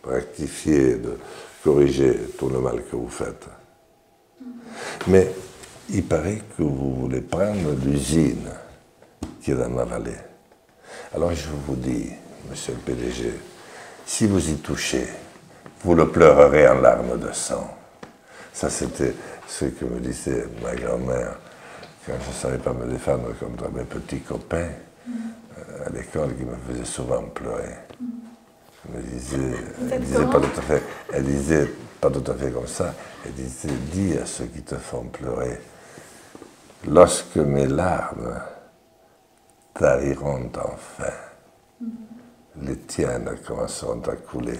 rectifier, 0.03 0.95
de 0.95 1.17
corriger 1.63 2.17
tout 2.37 2.49
le 2.49 2.59
mal 2.59 2.83
que 2.83 2.95
vous 2.95 3.09
faites. 3.09 3.47
Mais 5.07 5.31
il 5.89 6.03
paraît 6.03 6.41
que 6.57 6.63
vous 6.63 6.95
voulez 6.95 7.21
prendre 7.21 7.71
l'usine 7.85 8.49
qui 9.41 9.51
est 9.51 9.55
dans 9.55 9.69
ma 9.69 9.83
vallée. 9.83 10.11
Alors 11.13 11.33
je 11.33 11.49
vous 11.67 11.75
dis, 11.75 12.09
monsieur 12.49 12.73
le 12.73 12.79
PDG, 12.79 13.33
si 14.05 14.27
vous 14.27 14.49
y 14.49 14.55
touchez, 14.55 15.07
vous 15.83 15.95
le 15.95 16.09
pleurerez 16.09 16.67
en 16.67 16.79
larmes 16.79 17.19
de 17.19 17.31
sang. 17.31 17.69
Ça, 18.53 18.69
c'était 18.69 19.13
ce 19.47 19.65
que 19.65 19.85
me 19.85 19.99
disait 19.99 20.45
ma 20.61 20.75
grand-mère 20.75 21.37
quand 22.05 22.13
je 22.21 22.29
ne 22.29 22.33
savais 22.33 22.57
pas 22.57 22.73
me 22.73 22.85
défendre 22.91 23.33
contre 23.39 23.71
mes 23.71 23.85
petits 23.85 24.19
copains 24.21 24.69
euh, 25.07 25.85
à 25.85 25.89
l'école 25.89 26.35
qui 26.35 26.43
me 26.43 26.55
faisaient 26.67 26.85
souvent 26.85 27.23
pleurer. 27.23 27.75
Elle 28.93 29.03
disait, 29.03 29.55
elle 29.89 30.01
disait 30.01 30.25
pas 30.25 30.41
tout 30.41 30.59
à 30.59 30.61
fait, 30.61 30.83
elle 31.13 31.23
disait 31.23 31.69
pas 32.01 32.09
tout 32.09 32.31
à 32.31 32.33
fait 32.33 32.51
comme 32.51 32.67
ça, 32.67 32.93
elle 33.25 33.31
disait, 33.31 33.69
dis 33.91 34.17
à 34.17 34.25
ceux 34.25 34.45
qui 34.45 34.61
te 34.61 34.75
font 34.75 35.05
pleurer, 35.05 35.57
lorsque 36.89 37.37
mes 37.37 37.67
larmes 37.67 38.41
tariront 39.73 40.51
enfin, 40.57 41.13
les 42.61 42.77
tiennes 42.79 43.37
commenceront 43.47 44.01
à 44.01 44.15
couler 44.17 44.59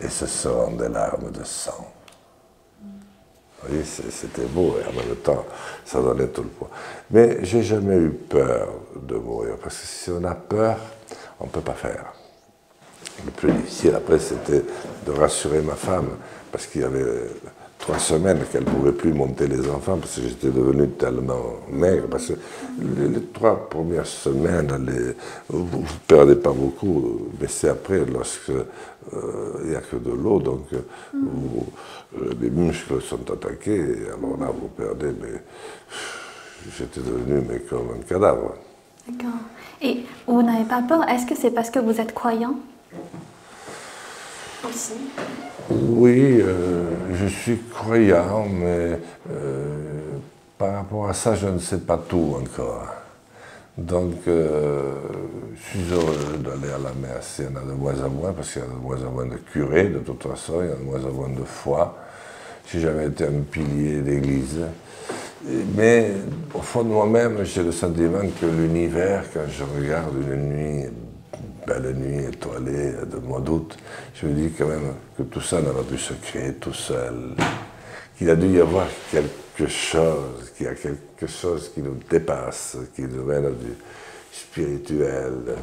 et 0.00 0.08
ce 0.08 0.26
seront 0.26 0.72
des 0.72 0.88
larmes 0.88 1.32
de 1.32 1.42
sang. 1.42 1.92
Vous 3.68 3.76
c'était 3.84 4.46
beau 4.46 4.76
et 4.80 4.88
en 4.88 4.92
même 4.92 5.16
temps, 5.16 5.44
ça 5.84 6.00
donnait 6.00 6.28
tout 6.28 6.42
le 6.42 6.48
poids. 6.48 6.70
Mais 7.10 7.44
j'ai 7.44 7.62
jamais 7.62 7.96
eu 7.96 8.10
peur 8.10 8.68
de 9.00 9.14
mourir, 9.14 9.56
parce 9.62 9.78
que 9.78 9.86
si 9.86 10.10
on 10.10 10.24
a 10.24 10.34
peur, 10.34 10.78
on 11.38 11.46
ne 11.46 11.50
peut 11.50 11.60
pas 11.60 11.74
faire. 11.74 12.12
Le 13.24 13.30
plus 13.30 13.52
difficile 13.52 13.94
après, 13.94 14.18
c'était 14.18 14.64
de 15.06 15.12
rassurer 15.12 15.60
ma 15.60 15.74
femme, 15.74 16.08
parce 16.50 16.66
qu'il 16.66 16.80
y 16.80 16.84
avait 16.84 17.28
trois 17.82 17.98
semaines 17.98 18.38
qu'elle 18.50 18.64
ne 18.64 18.70
pouvait 18.70 18.92
plus 18.92 19.12
monter 19.12 19.48
les 19.48 19.68
enfants 19.68 19.98
parce 19.98 20.14
que 20.14 20.22
j'étais 20.22 20.50
devenu 20.50 20.88
tellement 20.90 21.56
maigre. 21.70 22.06
Parce 22.08 22.28
que 22.28 22.34
les, 22.80 23.20
trois 23.32 23.68
premières 23.68 24.06
semaines, 24.06 24.68
vous 25.48 25.80
ne 25.80 25.86
perdez 26.06 26.36
pas 26.36 26.52
beaucoup, 26.52 27.28
mais 27.40 27.48
c'est 27.48 27.68
après, 27.68 28.04
lorsque 28.04 28.50
euh, 28.50 28.64
il 29.64 29.70
n'y 29.70 29.74
a 29.74 29.80
que 29.80 29.96
de 29.96 30.12
l'eau, 30.12 30.38
donc 30.38 30.66
euh, 30.72 30.78
les 32.40 32.50
muscles 32.50 33.00
sont 33.02 33.30
attaqués, 33.30 33.76
et 33.76 34.06
alors 34.08 34.38
là, 34.38 34.46
vous 34.46 34.68
perdez, 34.68 35.12
mais 35.20 35.42
j'étais 36.78 37.00
devenu 37.00 37.42
mais 37.48 37.60
comme 37.60 37.90
un 37.98 38.02
cadavre. 38.02 38.54
D'accord. 39.08 39.40
Et 39.80 40.02
vous 40.26 40.42
n'avez 40.42 40.64
pas 40.64 40.82
peur? 40.82 41.08
Est-ce 41.08 41.26
que 41.26 41.34
c'est 41.34 41.50
parce 41.50 41.70
que 41.70 41.78
vous 41.78 42.00
êtes 42.00 42.14
croyant? 42.14 42.56
Aussi. 44.68 44.94
Oui, 45.70 46.40
euh, 46.40 46.84
je 47.14 47.26
suis 47.26 47.58
croyant, 47.72 48.46
mais 48.48 48.98
par 50.62 50.74
rapport 50.74 51.08
à 51.08 51.12
ça, 51.12 51.34
je 51.34 51.48
ne 51.48 51.58
sais 51.58 51.80
pas 51.80 51.98
tout 51.98 52.36
encore. 52.40 52.86
Donc, 53.76 54.28
euh, 54.28 54.94
je 55.56 55.60
suis 55.60 55.92
heureux 55.92 56.38
d'aller 56.38 56.72
à 56.72 56.78
la 56.78 56.92
messe. 56.92 57.40
Il 57.40 57.46
y 57.46 57.48
en 57.48 57.56
a 57.56 57.64
de 57.64 57.72
moins 57.72 58.00
en 58.00 58.10
moins, 58.10 58.32
parce 58.32 58.52
qu'il 58.52 58.62
y 58.62 58.64
a 58.64 58.68
de 58.68 58.74
moins 58.74 59.04
en 59.04 59.10
moins 59.10 59.26
de 59.26 59.36
curés, 59.36 59.88
de 59.88 59.98
toute 59.98 60.22
façon, 60.22 60.60
il 60.62 60.68
y 60.68 60.72
a 60.72 60.76
de 60.76 60.84
moins 60.84 61.04
en 61.04 61.12
moins 61.12 61.30
de 61.30 61.42
foi. 61.42 61.96
J'ai 62.70 62.80
jamais 62.80 63.06
été 63.06 63.24
un 63.24 63.42
pilier 63.50 64.00
d'église. 64.00 64.60
Mais 65.76 66.12
au 66.54 66.60
fond 66.60 66.84
de 66.84 66.88
moi-même, 66.88 67.44
j'ai 67.44 67.62
le 67.62 67.72
sentiment 67.72 68.20
que 68.40 68.46
l'univers, 68.46 69.24
quand 69.32 69.40
je 69.48 69.64
regarde 69.64 70.14
une 70.30 70.48
nuit, 70.48 70.84
belle 71.66 71.94
nuit 71.96 72.26
étoilée 72.26 72.92
de 73.10 73.16
mois 73.18 73.40
d'août, 73.40 73.76
je 74.14 74.26
me 74.26 74.34
dis 74.34 74.50
quand 74.56 74.68
même 74.68 74.94
que 75.16 75.24
tout 75.24 75.40
ça 75.40 75.60
n'a 75.60 75.70
pas 75.70 75.82
pu 75.82 75.98
se 75.98 76.12
créer 76.14 76.54
tout 76.54 76.72
seul. 76.72 77.34
Qu'il 78.16 78.30
a 78.30 78.36
dû 78.36 78.46
y 78.48 78.60
avoir 78.60 78.86
quelque 79.10 79.68
chose, 79.68 80.52
qu'il 80.56 80.66
y 80.66 80.68
a 80.68 80.74
quelque 80.74 81.26
chose 81.26 81.70
qui 81.74 81.80
nous 81.80 81.98
dépasse, 82.08 82.76
qui 82.94 83.02
nous 83.02 83.24
mène 83.24 83.50
du 83.54 83.74
spirituel. 84.32 85.56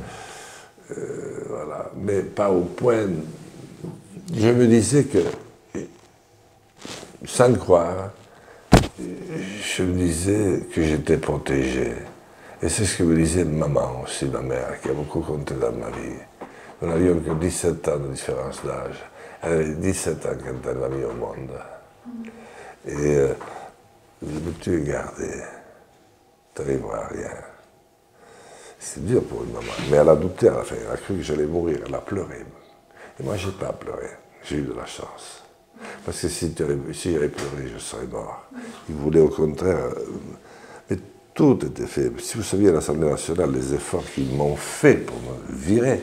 Euh, 0.92 1.44
voilà. 1.48 1.92
Mais 1.96 2.22
pas 2.22 2.50
au 2.50 2.62
point. 2.62 3.08
Je 4.34 4.48
me 4.50 4.68
disais 4.68 5.06
que, 5.06 5.20
sans 7.26 7.54
croire, 7.54 8.12
je 9.00 9.84
me 9.84 9.94
disais 9.94 10.62
que 10.74 10.84
j'étais 10.84 11.18
protégé. 11.18 11.94
Et 12.62 12.70
c'est 12.70 12.86
ce 12.86 12.98
que 12.98 13.04
me 13.04 13.16
disait 13.16 13.46
maman 13.46 14.02
aussi, 14.04 14.26
ma 14.26 14.42
mère, 14.42 14.80
qui 14.82 14.90
a 14.90 14.94
beaucoup 14.94 15.22
compté 15.22 15.54
dans 15.56 15.72
ma 15.72 15.90
vie. 15.90 16.20
Nous 16.82 16.90
n'avions 16.90 17.20
que 17.20 17.32
17 17.32 17.88
ans 17.88 17.98
de 17.98 18.08
différence 18.10 18.64
d'âge. 18.66 18.98
Elle 19.42 19.54
avait 19.54 19.76
17 19.76 20.26
ans 20.26 20.30
quand 20.44 20.70
elle 20.70 20.78
m'a 20.78 20.90
mis 20.90 21.04
au 21.04 21.14
monde. 21.14 21.52
Et 22.86 23.16
euh, 23.16 23.34
mais 24.22 24.52
tu 24.60 24.76
es 24.76 24.82
gardé, 24.82 25.32
tu 26.54 26.62
n'arriveras 26.62 26.98
à 26.98 27.08
rien. 27.08 27.32
C'est 28.78 29.06
dur 29.06 29.24
pour 29.24 29.44
une 29.44 29.52
maman. 29.52 29.72
Mais 29.90 29.98
elle 29.98 30.10
a 30.10 30.16
douté 30.16 30.50
à 30.50 30.54
la 30.56 30.64
fin, 30.64 30.76
elle 30.76 30.92
a 30.92 30.98
cru 30.98 31.16
que 31.16 31.22
j'allais 31.22 31.46
mourir, 31.46 31.80
elle 31.86 31.96
a 31.96 32.00
pleuré. 32.00 32.46
Et 33.20 33.24
moi, 33.24 33.36
je 33.38 33.48
n'ai 33.48 33.54
pas 33.54 33.72
pleuré, 33.72 34.08
j'ai 34.44 34.58
eu 34.58 34.62
de 34.64 34.74
la 34.74 34.86
chance. 34.86 35.39
Parce 36.06 36.22
que 36.22 36.28
si 36.28 36.54
j'avais 36.58 37.30
pleuré, 37.30 37.72
je 37.74 37.80
serais 37.80 38.08
mort. 38.08 38.46
Il 38.90 38.96
voulait 38.96 39.20
au 39.20 39.30
contraire. 39.30 39.78
Euh, 39.78 40.06
mais 40.90 40.98
tout 41.34 41.60
était 41.66 41.86
fait. 41.86 42.12
Si 42.20 42.38
vous 42.38 42.44
saviez 42.44 42.70
à 42.70 42.74
l'Assemblée 42.74 43.10
nationale 43.10 43.52
les 43.52 43.74
efforts 43.74 44.06
qu'ils 44.14 44.34
m'ont 44.36 44.56
fait 44.56 44.96
pour 44.96 45.18
me 45.18 45.56
virer. 45.56 46.02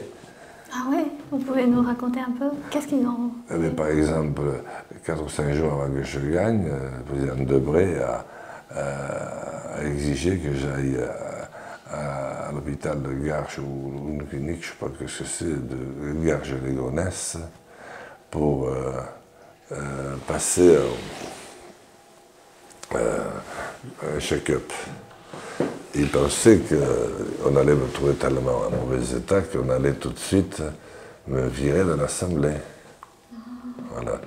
Ah 0.72 0.84
oui 0.90 1.04
Vous 1.30 1.38
pouvez 1.38 1.66
nous 1.66 1.82
raconter 1.82 2.20
un 2.20 2.32
peu? 2.38 2.46
Qu'est-ce 2.70 2.88
qu'ils 2.88 3.06
ont 3.06 3.30
eh 3.50 3.68
Par 3.70 3.88
exemple, 3.88 4.42
4 5.04 5.24
ou 5.24 5.28
5 5.28 5.52
jours 5.54 5.72
avant 5.72 5.92
que 5.92 6.02
je 6.02 6.20
gagne, 6.20 6.68
euh, 6.68 6.90
le 6.98 7.04
président 7.04 7.44
Debré 7.44 7.96
a, 7.98 8.24
exigé 9.84 10.38
que 10.38 10.52
j'aille 10.52 10.98
à, 11.90 12.50
l'hôpital 12.52 13.00
de 13.00 13.12
Garches 13.26 13.58
ou 13.58 14.10
une 14.10 14.26
clinique, 14.26 14.62
je 14.62 14.84
ne 14.86 14.90
sais 14.90 14.98
pas 14.98 15.06
ce 15.06 15.22
que 15.22 15.24
c'est, 15.24 15.44
de 15.44 16.26
Garges-les-Gonesse, 16.26 17.38
pour 18.30 18.68
euh, 18.68 18.74
euh, 18.74 19.00
passer 20.26 20.76
un 22.94 24.20
check-up. 24.20 24.72
Il 25.94 26.08
pensait 26.08 26.60
qu'on 26.60 27.56
allait 27.56 27.74
me 27.74 27.88
trouver 27.88 28.14
tellement 28.14 28.62
en 28.66 28.70
mauvais 28.70 29.16
état 29.16 29.40
qu'on 29.40 29.70
allait 29.70 29.94
tout 29.94 30.10
de 30.10 30.18
suite 30.18 30.62
me 31.26 31.48
virer 31.48 31.84
de 31.84 31.94
l'Assemblée. 31.94 32.56
Voilà. 33.92 34.20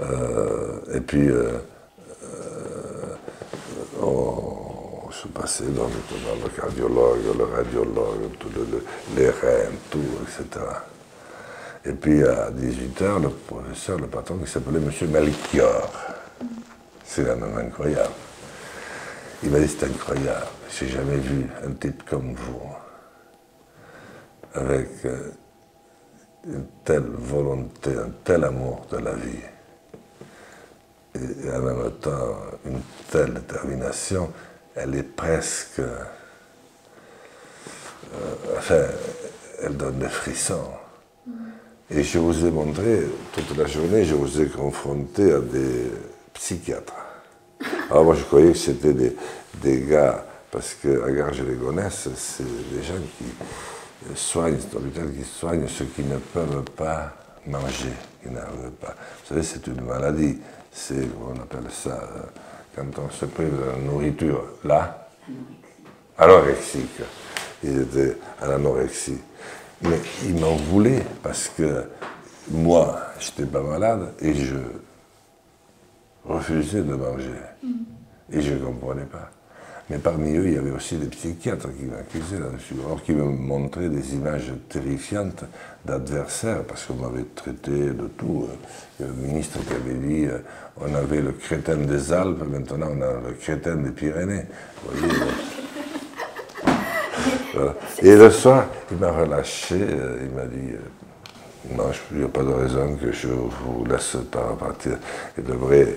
Euh, 0.00 0.80
et 0.94 1.00
puis, 1.00 1.28
euh, 1.28 1.58
euh, 2.24 3.16
on 4.00 5.10
se 5.10 5.28
passait 5.28 5.64
dans 5.64 5.86
le, 5.86 6.48
cardiologue, 6.50 7.20
le 7.38 7.44
radiologue, 7.44 8.30
les 9.16 9.30
reins, 9.30 9.70
tout, 9.90 10.00
etc. 10.22 10.64
Et 11.84 11.92
puis 11.92 12.22
à 12.24 12.50
18h, 12.50 13.22
le 13.22 13.28
professeur, 13.30 13.98
le 13.98 14.06
patron, 14.06 14.38
qui 14.38 14.50
s'appelait 14.50 14.78
M. 14.78 15.10
Melchior. 15.10 15.90
C'est 17.04 17.28
un 17.28 17.42
homme 17.42 17.58
incroyable. 17.58 18.14
Il 19.42 19.50
m'a 19.50 19.58
dit 19.58 19.68
c'est 19.68 19.86
incroyable, 19.86 20.46
j'ai 20.70 20.88
jamais 20.88 21.16
vu 21.16 21.48
un 21.66 21.72
type 21.72 22.04
comme 22.08 22.34
vous, 22.34 22.70
avec 24.54 24.88
une 26.44 26.66
telle 26.84 27.02
volonté, 27.02 27.90
un 27.90 28.10
tel 28.22 28.44
amour 28.44 28.86
de 28.90 28.98
la 28.98 29.12
vie 29.14 29.42
et 31.14 31.50
en 31.50 31.60
même 31.60 31.90
temps 32.00 32.36
une 32.64 32.80
telle 33.10 33.34
détermination, 33.34 34.32
elle 34.74 34.94
est 34.94 35.02
presque. 35.02 35.80
Euh, 35.80 36.04
enfin, 38.56 38.84
elle 39.62 39.76
donne 39.76 39.98
des 39.98 40.08
frissons. 40.08 40.70
Et 41.90 42.02
je 42.02 42.18
vous 42.18 42.46
ai 42.46 42.50
montré, 42.50 43.00
toute 43.32 43.56
la 43.56 43.66
journée, 43.66 44.04
je 44.04 44.14
vous 44.14 44.40
ai 44.40 44.46
confronté 44.46 45.32
à 45.32 45.40
des 45.40 45.90
psychiatres. 46.32 46.94
Alors 47.90 48.04
moi 48.04 48.14
je 48.14 48.24
croyais 48.24 48.52
que 48.52 48.58
c'était 48.58 48.94
des, 48.94 49.16
des, 49.54 49.80
gars, 49.82 50.24
parce 50.50 50.74
qu'à 50.74 51.10
Garges-les-Gonesse, 51.10 52.08
c'est 52.16 52.44
des 52.44 52.82
gens 52.82 52.94
qui 53.18 53.24
soignent, 54.14 54.56
c'est 54.58 55.18
qui 55.18 55.24
soignent 55.24 55.68
ceux 55.68 55.84
qui 55.84 56.02
ne 56.02 56.16
peuvent 56.16 56.64
pas 56.76 57.12
manger, 57.46 57.92
qui 58.22 58.30
n'arrivent 58.30 58.70
pas. 58.80 58.94
Vous 59.22 59.28
savez, 59.28 59.42
c'est 59.42 59.66
une 59.66 59.82
maladie 59.82 60.38
c'est, 60.72 61.06
on 61.20 61.38
appelle 61.40 61.70
ça, 61.70 61.90
euh, 61.90 62.22
quand 62.74 63.02
on 63.02 63.10
se 63.10 63.26
prive 63.26 63.54
de 63.56 63.64
la 63.64 63.76
nourriture, 63.76 64.42
là, 64.64 65.08
anorexique. 66.16 67.02
Il 67.62 67.82
était 67.82 68.16
à 68.40 68.48
l'anorexie. 68.48 69.18
Mais 69.82 70.00
il 70.24 70.34
m'en 70.34 70.56
voulait 70.56 71.04
parce 71.22 71.48
que 71.48 71.84
moi, 72.50 73.00
j'étais 73.18 73.46
pas 73.46 73.62
malade 73.62 74.12
et 74.20 74.34
je 74.34 74.56
refusais 76.24 76.82
de 76.82 76.94
manger. 76.94 77.30
Et 78.30 78.40
je 78.40 78.54
ne 78.54 78.58
comprenais 78.58 79.04
pas. 79.04 79.30
Mais 79.90 79.98
parmi 79.98 80.36
eux, 80.36 80.46
il 80.46 80.54
y 80.54 80.56
avait 80.56 80.70
aussi 80.70 80.96
des 80.96 81.08
psychiatres 81.08 81.68
qui 81.76 81.84
m'accusaient 81.84 82.38
là-dessus, 82.38 82.74
alors 82.86 83.02
qui 83.02 83.12
me 83.12 83.24
montraient 83.24 83.88
des 83.88 84.14
images 84.14 84.52
terrifiantes 84.68 85.44
d'adversaires, 85.84 86.62
parce 86.64 86.86
qu'on 86.86 86.94
m'avait 86.94 87.26
traité 87.34 87.90
de 87.90 88.08
tout. 88.16 88.48
Il 88.98 89.02
y 89.02 89.08
a 89.08 89.12
le 89.12 89.14
ministre 89.14 89.58
qui 89.66 89.74
avait 89.74 89.98
dit 89.98 90.24
euh, 90.26 90.38
on 90.80 90.94
avait 90.94 91.20
le 91.20 91.32
crétin 91.32 91.76
des 91.76 92.12
Alpes, 92.12 92.42
maintenant 92.48 92.88
on 92.96 93.02
a 93.02 93.28
le 93.28 93.34
crétin 93.34 93.76
des 93.76 93.90
Pyrénées. 93.90 94.46
Et 98.02 98.16
le 98.16 98.30
soir, 98.30 98.66
il 98.90 98.96
m'a 98.98 99.10
relâché, 99.10 99.76
euh, 99.80 100.18
il 100.22 100.30
m'a 100.30 100.44
dit 100.44 100.72
euh, 100.72 101.76
non, 101.76 101.90
il 102.10 102.18
n'y 102.18 102.24
a 102.24 102.28
pas 102.28 102.42
de 102.42 102.52
raison 102.52 102.96
que 102.96 103.12
je 103.12 103.28
vous 103.28 103.84
laisse 103.88 104.16
pas 104.30 104.56
partir. 104.58 104.98
Il 105.38 105.44
devrait 105.44 105.96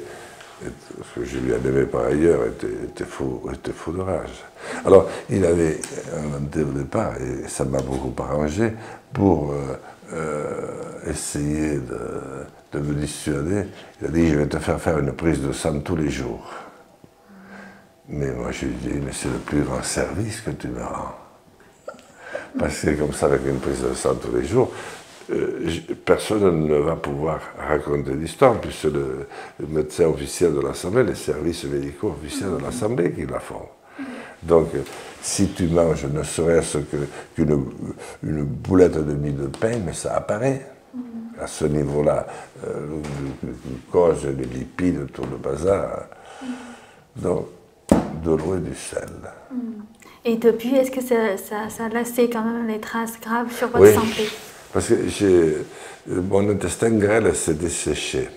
ce 0.62 1.20
que 1.20 1.26
je 1.26 1.38
lui 1.38 1.51
aimé 1.51 1.86
par 1.86 2.06
ailleurs, 2.06 2.41
était, 2.45 3.03
fou, 3.03 3.41
était 3.53 3.72
fou 3.72 3.91
de 3.91 4.01
rage. 4.01 4.43
Alors, 4.86 5.10
il 5.30 5.45
avait 5.45 5.80
inventé 6.16 6.62
au 6.62 6.72
départ, 6.72 7.14
et 7.18 7.47
ça 7.47 7.66
m'a 7.66 7.82
beaucoup 7.82 8.14
arrangé, 8.22 8.74
pour 9.14 9.53
euh, 10.14 10.99
essayer 11.08 11.80
de, 11.80 12.80
me 12.80 12.93
dissuader. 12.93 13.66
Il 14.01 14.08
a 14.08 14.10
dit, 14.10 14.30
je 14.30 14.38
vais 14.38 14.47
te 14.47 14.60
faire 14.60 14.80
faire 14.80 14.99
une 14.99 15.14
prise 15.14 15.41
de 15.41 15.51
sang 15.51 15.80
tous 15.80 15.95
les 15.95 16.10
jours. 16.10 16.53
Mais 18.08 18.32
moi, 18.32 18.51
je 18.51 18.66
lui 18.66 18.74
ai 18.74 18.93
dit, 18.93 18.99
mais 19.03 19.12
c'est 19.14 19.30
le 19.30 19.39
plus 19.39 19.62
grand 19.62 19.82
service 19.84 20.41
que 20.41 20.51
tu 20.51 20.68
me 20.68 20.84
rends. 20.84 21.24
Que 22.58 22.99
comme 22.99 23.14
ça, 23.14 23.26
avec 23.28 23.41
une 23.45 23.60
prise 23.60 23.82
de 23.82 23.93
sang 23.93 24.16
tous 24.16 24.36
les 24.36 24.45
jours, 24.45 24.72
euh, 25.32 25.68
personne 26.06 26.68
ne 26.68 26.76
va 26.76 26.95
pouvoir 26.95 27.39
raconter 27.58 28.14
l'histoire, 28.14 28.60
puisque 28.62 28.86
le, 28.86 29.28
médecin 29.68 30.06
officiel 30.06 30.53
de 30.53 30.62
l'Assemblée, 30.62 31.03
les 31.03 31.16
services 31.16 31.64
médicaux 31.66 32.16
officiels 32.22 32.51
de 32.58 32.64
l'Assemblée 32.64 33.12
qui 33.12 33.26
la 33.26 33.39
font. 33.39 33.68
Donc, 34.43 34.70
si 35.22 35.49
tu 35.49 35.68
manges 35.68 36.06
ne 36.06 36.22
serait-ce 36.22 36.78
qu'une 37.36 37.66
une 38.24 38.43
boulette 38.43 39.03
de 39.03 39.14
mie 39.14 39.34
de 39.34 39.47
pain, 39.47 39.80
mais 39.84 39.93
ça 39.93 40.16
apparaît. 40.16 40.68
à 41.41 41.47
ce 41.47 41.66
niveau-là, 41.66 42.26
euh, 42.66 43.01
le 43.43 43.51
glucose, 43.51 44.26
les 44.26 44.45
lipides, 44.45 45.12
tout 45.12 45.24
le 45.30 45.38
bazar. 45.38 46.06
Donc, 47.16 47.47
de 48.24 48.32
l'eau 48.32 48.56
et 48.56 48.60
du 48.60 48.76
sel. 48.76 49.10
Et 50.28 50.38
depuis, 50.38 50.76
est-ce 50.76 50.89
que 50.89 51.01
ça, 51.01 51.38
ça, 51.38 51.69
ça, 51.69 51.86
a 51.86 51.89
laissé 51.89 52.30
quand 52.32 52.43
même 52.43 52.65
des 52.65 52.80
traces 52.80 53.19
graves 53.21 53.55
sur 53.55 53.67
votre 53.67 53.93
santé? 53.93 54.28
Parce 54.73 54.88
que 54.88 55.63
mon 56.07 56.49
intestin 56.49 56.89
grêle 56.91 57.34
s'est 57.36 57.53
desséché. 57.53 58.28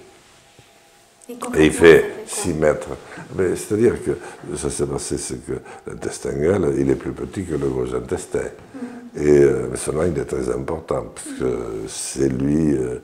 Et, 1.30 1.66
il 1.66 1.72
fait 1.72 2.04
6 2.26 2.54
mètres. 2.54 2.88
C'est-à-dire 3.36 3.94
que 4.02 4.12
ça 4.54 4.68
s'est 4.68 4.86
passé, 4.86 5.16
c'est 5.16 5.44
que 5.46 5.54
l'intestin 5.86 6.32
grêle, 6.32 6.74
il 6.78 6.90
est 6.90 6.94
plus 6.94 7.12
petit 7.12 7.44
que 7.44 7.54
le 7.54 7.68
gros 7.68 7.94
intestin. 7.94 8.40
Mm. 8.40 9.22
Et 9.22 9.38
euh, 9.38 9.76
seulement, 9.76 10.04
il 10.04 10.18
est 10.18 10.26
très 10.26 10.48
important, 10.50 11.06
parce 11.14 11.38
que 11.38 11.88
c'est 11.88 12.28
lui 12.28 12.74
euh, 12.74 13.02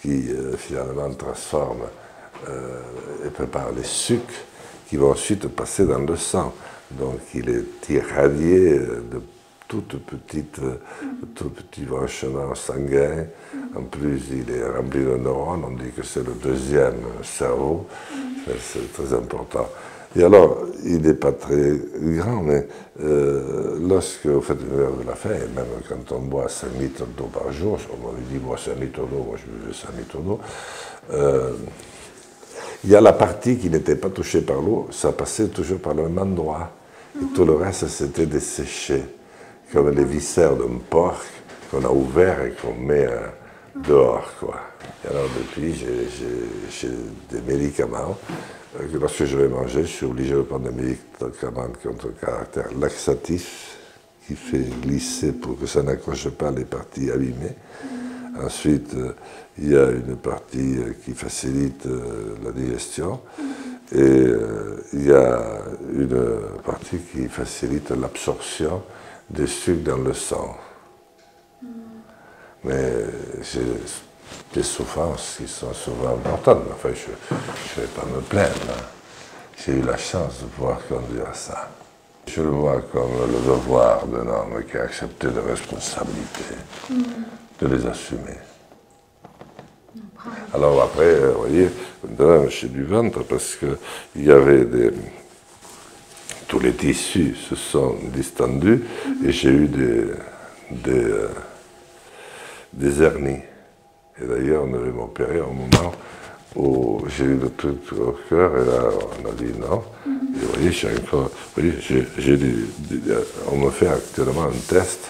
qui 0.00 0.30
euh, 0.30 0.56
finalement 0.56 1.12
transforme 1.14 1.82
et 3.24 3.30
prépare 3.30 3.70
les 3.70 3.84
sucres 3.84 4.34
qui 4.88 4.96
vont 4.96 5.12
ensuite 5.12 5.46
passer 5.46 5.86
dans 5.86 6.00
le 6.00 6.16
sang. 6.16 6.52
Donc 6.98 7.20
il 7.34 7.48
est 7.48 7.88
irradié 7.88 8.78
de 8.78 9.20
toutes 9.68 9.98
petites, 10.04 10.60
tout 11.34 11.48
petits 11.48 11.84
branchements 11.84 12.54
sanguins. 12.54 13.26
En 13.74 13.84
plus, 13.84 14.20
il 14.30 14.50
est 14.54 14.64
rempli 14.64 15.00
de 15.00 15.16
neurones. 15.16 15.64
On 15.66 15.70
dit 15.70 15.90
que 15.96 16.02
c'est 16.02 16.24
le 16.24 16.34
deuxième 16.34 17.00
cerveau. 17.22 17.86
C'est 18.60 18.92
très 18.92 19.14
important. 19.14 19.68
Et 20.14 20.22
alors, 20.22 20.66
il 20.84 21.00
n'est 21.00 21.14
pas 21.14 21.32
très 21.32 21.72
grand, 21.94 22.42
mais 22.42 22.68
euh, 23.02 23.78
lorsque 23.80 24.26
vous 24.26 24.42
faites 24.42 24.58
une 24.60 24.78
heure 24.78 24.92
de 24.92 25.06
la 25.06 25.14
faim, 25.14 25.30
et 25.30 25.56
même 25.56 25.64
quand 25.88 26.14
on 26.14 26.20
boit 26.20 26.50
5 26.50 26.68
litres 26.78 27.06
d'eau 27.16 27.30
par 27.32 27.50
jour, 27.50 27.78
on 27.90 28.08
m'avait 28.08 28.22
dit, 28.30 28.36
bois 28.36 28.58
5 28.58 28.78
litres 28.78 29.00
d'eau, 29.00 29.24
moi 29.26 29.36
je 29.38 29.50
buvais 29.50 29.72
5 29.72 29.96
litres 29.96 30.18
d'eau, 30.18 30.38
euh, 31.12 31.52
il 32.84 32.90
y 32.90 32.96
a 32.96 33.00
la 33.00 33.14
partie 33.14 33.56
qui 33.56 33.70
n'était 33.70 33.96
pas 33.96 34.10
touchée 34.10 34.42
par 34.42 34.60
l'eau, 34.60 34.88
ça 34.90 35.12
passait 35.12 35.48
toujours 35.48 35.78
par 35.78 35.94
le 35.94 36.02
même 36.02 36.18
endroit. 36.18 36.70
Tout 37.34 37.44
le 37.44 37.54
reste, 37.54 37.88
c'était 37.88 38.26
desséché, 38.26 39.02
comme 39.72 39.90
les 39.90 40.04
viscères 40.04 40.56
d'un 40.56 40.78
porc 40.90 41.22
qu'on 41.70 41.84
a 41.84 41.90
ouvert 41.90 42.42
et 42.42 42.52
qu'on 42.52 42.74
met 42.74 43.06
euh, 43.06 43.26
dehors. 43.86 44.30
Et 45.04 45.08
alors, 45.08 45.28
depuis, 45.38 45.74
j'ai 45.74 46.88
des 47.30 47.40
médicaments. 47.40 48.18
Euh, 48.78 48.86
que 48.92 48.98
lorsque 48.98 49.24
je 49.24 49.36
vais 49.36 49.48
manger, 49.48 49.82
je 49.82 49.86
suis 49.86 50.06
obligé 50.06 50.34
de 50.34 50.42
prendre 50.42 50.70
des 50.70 50.82
médicaments 50.82 51.68
contre 51.82 52.14
caractère 52.18 52.68
laxatif, 52.78 53.78
qui 54.26 54.34
fait 54.34 54.66
glisser 54.82 55.32
pour 55.32 55.58
que 55.58 55.66
ça 55.66 55.82
n'accroche 55.82 56.28
pas 56.28 56.50
les 56.50 56.64
parties 56.64 57.10
abîmées. 57.10 57.56
Ensuite, 58.42 58.94
euh, 58.94 59.12
il 59.58 59.70
y 59.72 59.76
a 59.76 59.90
une 59.90 60.16
partie 60.16 60.76
qui 61.04 61.12
facilite 61.12 61.86
la 62.42 62.52
digestion 62.52 63.20
et 63.94 64.32
il 64.92 65.06
y 65.06 65.12
a 65.12 65.42
une 65.92 66.24
partie 66.64 66.98
qui 66.98 67.28
facilite 67.28 67.90
l'absorption 67.90 68.82
des 69.28 69.46
sucres 69.46 69.84
dans 69.84 69.98
le 69.98 70.14
sang. 70.14 70.56
Mais 72.64 73.06
j'ai 73.42 73.60
des 74.54 74.62
souffrances 74.62 75.36
qui 75.38 75.48
sont 75.48 75.72
souvent 75.74 76.14
importantes. 76.14 76.64
Enfin, 76.72 76.90
je 76.94 77.80
ne 77.80 77.86
vais 77.86 77.92
pas 77.92 78.06
me 78.06 78.20
plaindre. 78.20 78.50
Hein. 78.70 78.82
J'ai 79.56 79.72
eu 79.72 79.82
la 79.82 79.96
chance 79.96 80.40
de 80.40 80.46
pouvoir 80.46 80.78
conduire 80.86 81.34
ça. 81.34 81.70
Je 82.26 82.40
le 82.40 82.48
vois 82.48 82.80
comme 82.92 83.10
le 83.26 83.46
devoir 83.46 84.06
d'un 84.06 84.26
homme 84.28 84.62
qui 84.70 84.76
a 84.76 84.82
accepté 84.82 85.28
des 85.28 85.40
responsabilités, 85.40 86.56
de 87.60 87.66
les 87.66 87.86
assumer. 87.86 88.38
Alors 90.54 90.82
après, 90.82 91.18
vous 91.18 91.40
voyez, 91.40 91.68
j'ai 92.48 92.68
du 92.68 92.84
ventre 92.84 93.22
parce 93.24 93.56
qu'il 93.56 94.24
y 94.24 94.30
avait 94.30 94.64
des... 94.64 94.90
Tous 96.46 96.58
les 96.58 96.72
tissus 96.72 97.34
se 97.34 97.56
sont 97.56 97.96
distendus 98.14 98.84
et 99.24 99.32
j'ai 99.32 99.48
eu 99.48 99.68
des, 99.68 100.04
des, 100.70 101.04
euh, 101.04 101.28
des 102.74 103.02
hernies. 103.02 103.40
Et 104.20 104.26
d'ailleurs, 104.26 104.64
on 104.64 104.66
devait 104.66 104.90
m'opérer 104.90 105.40
au 105.40 105.52
moment 105.52 105.92
où 106.54 107.00
j'ai 107.08 107.24
eu 107.24 107.36
le 107.36 107.50
truc 107.50 107.78
au 107.92 108.14
cœur 108.28 108.52
et 108.58 108.66
là, 108.66 108.90
on 109.24 109.30
a 109.30 109.32
dit 109.32 109.58
non. 109.58 109.82
Et 110.06 110.44
vous 110.44 110.52
voyez, 110.52 110.72
j'ai 110.72 110.88
encore... 110.88 111.30
Vous 111.56 111.62
voyez, 111.62 111.74
j'ai, 111.80 112.38
on 113.50 113.56
me 113.56 113.70
fait 113.70 113.88
actuellement 113.88 114.44
un 114.44 114.68
test 114.68 115.00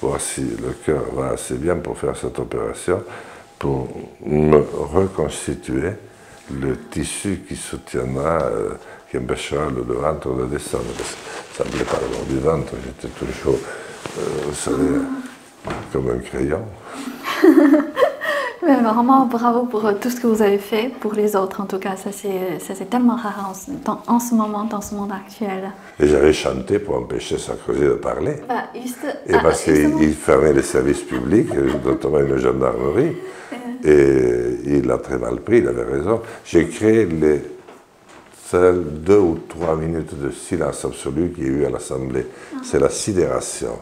pour 0.00 0.10
voir 0.10 0.20
si 0.20 0.40
le 0.40 0.72
cœur 0.84 1.02
va 1.14 1.28
assez 1.30 1.56
bien 1.56 1.76
pour 1.76 1.98
faire 1.98 2.16
cette 2.16 2.38
opération 2.38 3.02
pour 3.58 3.88
me 4.24 4.58
reconstituer 4.92 5.92
le 6.52 6.76
tissu 6.90 7.42
qui 7.48 7.56
soutiendra, 7.56 8.42
euh, 8.42 8.74
qui 9.10 9.18
empêchera 9.18 9.66
le, 9.74 9.82
ventre 9.94 10.32
de 10.34 10.46
descendre. 10.46 10.84
Ça 11.54 11.64
ne 11.64 11.68
me 11.68 11.74
plaît 11.74 11.84
pas 11.84 11.98
le 12.00 12.16
bord 12.16 12.26
du 12.26 12.38
ventre, 12.38 12.74
j'étais 12.84 13.12
toujours, 13.14 13.58
euh, 14.18 14.22
vous 14.46 14.54
savez, 14.54 15.00
comme 15.92 16.10
un 16.10 16.18
crayon. 16.18 16.62
Mais 18.62 18.74
vraiment, 18.74 19.26
bravo 19.26 19.66
pour 19.66 19.82
tout 20.00 20.10
ce 20.10 20.20
que 20.20 20.26
vous 20.26 20.42
avez 20.42 20.58
fait 20.58 20.90
pour 20.98 21.12
les 21.12 21.36
autres. 21.36 21.60
En 21.60 21.66
tout 21.66 21.78
cas, 21.78 21.94
ça 21.94 22.10
c'est 22.10 22.90
tellement 22.90 23.14
rare 23.14 23.52
en, 23.86 24.14
en, 24.14 24.18
ce 24.18 24.34
moment, 24.34 24.64
dans 24.64 24.80
ce 24.80 24.94
monde 24.94 25.12
actuel. 25.12 25.70
Et 26.00 26.08
j'avais 26.08 26.32
chanté 26.32 26.80
pour 26.80 26.96
empêcher 26.96 27.38
Sarkozy 27.38 27.80
de 27.80 27.90
parler. 27.90 28.40
Bah, 28.48 28.64
et 28.74 29.32
parce 29.34 29.68
ah, 29.68 29.72
qu'il 29.72 30.14
fermait 30.14 30.52
les 30.52 30.62
services 30.62 31.02
publics, 31.02 31.52
notamment 31.84 32.18
une 32.18 32.38
gendarmerie. 32.38 33.16
Et 33.86 34.78
il 34.78 34.90
a 34.90 34.98
très 34.98 35.16
mal 35.16 35.36
pris, 35.40 35.58
il 35.58 35.68
avait 35.68 35.84
raison. 35.84 36.20
J'ai 36.44 36.66
créé 36.66 37.06
les 37.06 37.40
seules 38.44 38.82
deux 38.82 39.18
ou 39.18 39.38
trois 39.48 39.76
minutes 39.76 40.20
de 40.20 40.30
silence 40.30 40.84
absolu 40.84 41.30
qu'il 41.30 41.44
y 41.44 41.46
a 41.46 41.50
eu 41.50 41.64
à 41.66 41.70
l'Assemblée. 41.70 42.26
C'est 42.64 42.80
la 42.80 42.90
sidération. 42.90 43.78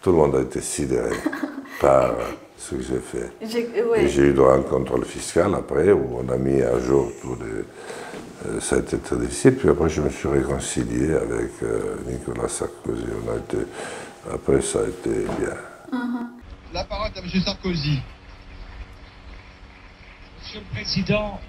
Tout 0.00 0.12
le 0.12 0.16
monde 0.16 0.36
a 0.36 0.40
été 0.40 0.62
sidéré 0.62 1.10
par 1.82 2.14
ce 2.56 2.76
que 2.76 2.82
j'ai 2.82 3.00
fait. 3.00 3.30
Et 3.96 4.08
j'ai 4.08 4.22
eu 4.22 4.32
droit 4.32 4.54
à 4.54 4.56
un 4.56 4.62
contrôle 4.62 5.04
fiscal 5.04 5.54
après, 5.54 5.92
où 5.92 6.18
on 6.18 6.32
a 6.32 6.36
mis 6.36 6.62
à 6.62 6.78
jour 6.78 7.12
tous 7.20 7.36
les. 7.36 7.64
Euh, 8.46 8.60
ça 8.60 8.76
a 8.76 8.78
été 8.78 8.96
très 8.96 9.16
difficile. 9.16 9.56
Puis 9.56 9.68
après, 9.68 9.90
je 9.90 10.00
me 10.00 10.08
suis 10.08 10.28
réconcilié 10.28 11.12
avec 11.14 11.50
euh, 11.62 11.96
Nicolas 12.08 12.48
Sarkozy. 12.48 13.04
On 13.26 13.32
a 13.32 13.36
été, 13.36 13.66
après, 14.32 14.62
ça 14.62 14.78
a 14.78 14.88
été 14.88 15.10
bien. 15.38 16.00
La 16.72 16.84
parole 16.84 17.10
est 17.14 17.18
à 17.18 17.22
M. 17.22 17.42
Sarkozy. 17.44 17.98
Monsieur 20.50 20.66
le 20.68 20.74
Président, 20.74 21.40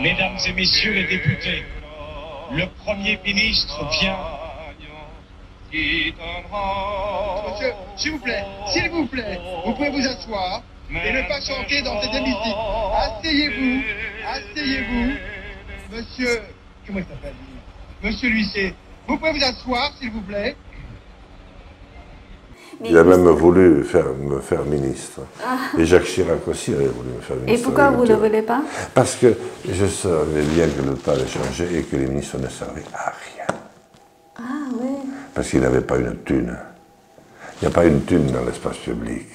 Mesdames 0.00 0.38
et 0.46 0.52
Messieurs 0.54 0.94
les 0.94 1.04
députés, 1.04 1.62
le 2.50 2.64
Premier 2.82 3.18
ministre 3.22 3.86
vient. 4.00 4.16
Monsieur, 5.70 7.72
s'il 7.98 8.12
vous 8.12 8.18
plaît, 8.20 8.42
s'il 8.68 8.88
vous 8.88 9.04
plaît, 9.04 9.38
vous 9.66 9.74
pouvez 9.74 9.90
vous 9.90 10.06
asseoir 10.06 10.62
et 10.90 11.12
ne 11.12 11.28
pas 11.28 11.42
chanter 11.42 11.82
dans 11.82 12.00
cet 12.00 12.14
hémicycle. 12.14 12.56
Asseyez-vous, 12.94 13.82
asseyez-vous. 14.26 15.12
Monsieur, 15.92 16.40
comment 16.86 17.00
il 17.00 17.04
s'appelle 17.04 17.34
Monsieur 18.02 18.30
Lucier, 18.30 18.74
vous 19.06 19.18
pouvez 19.18 19.32
vous 19.32 19.44
asseoir, 19.44 19.92
s'il 19.98 20.10
vous 20.10 20.22
plaît 20.22 20.56
il 22.84 22.96
a 22.96 23.04
même 23.04 23.26
voulu 23.28 23.84
faire, 23.84 24.06
me 24.20 24.40
faire 24.40 24.64
ministre. 24.64 25.20
Ah. 25.44 25.78
Et 25.78 25.84
Jacques 25.84 26.04
Chirac 26.04 26.46
aussi 26.46 26.72
avait 26.72 26.86
voulu 26.86 27.10
me 27.16 27.20
faire 27.20 27.36
ministre. 27.36 27.60
Et 27.60 27.62
pourquoi 27.62 27.90
vous 27.90 28.04
ne 28.04 28.08
le 28.08 28.14
voulez 28.14 28.42
pas? 28.42 28.62
Parce 28.94 29.16
que 29.16 29.34
je 29.68 29.86
savais 29.86 30.42
bien 30.42 30.66
que 30.66 30.82
le 30.82 30.94
temps 30.96 31.12
allait 31.12 31.26
changer 31.26 31.78
et 31.78 31.82
que 31.82 31.96
les 31.96 32.06
ministres 32.06 32.38
ne 32.38 32.48
servaient 32.48 32.84
à 32.92 33.10
rien. 33.10 33.46
Ah 34.38 34.42
oui. 34.80 34.90
Parce 35.34 35.48
qu'ils 35.48 35.60
n'avaient 35.60 35.80
pas 35.80 35.98
une 35.98 36.16
thune. 36.18 36.56
Il 37.60 37.68
n'y 37.68 37.68
a 37.68 37.74
pas 37.74 37.86
une 37.86 38.04
thune 38.04 38.26
dans 38.26 38.44
l'espace 38.44 38.76
public. 38.76 39.26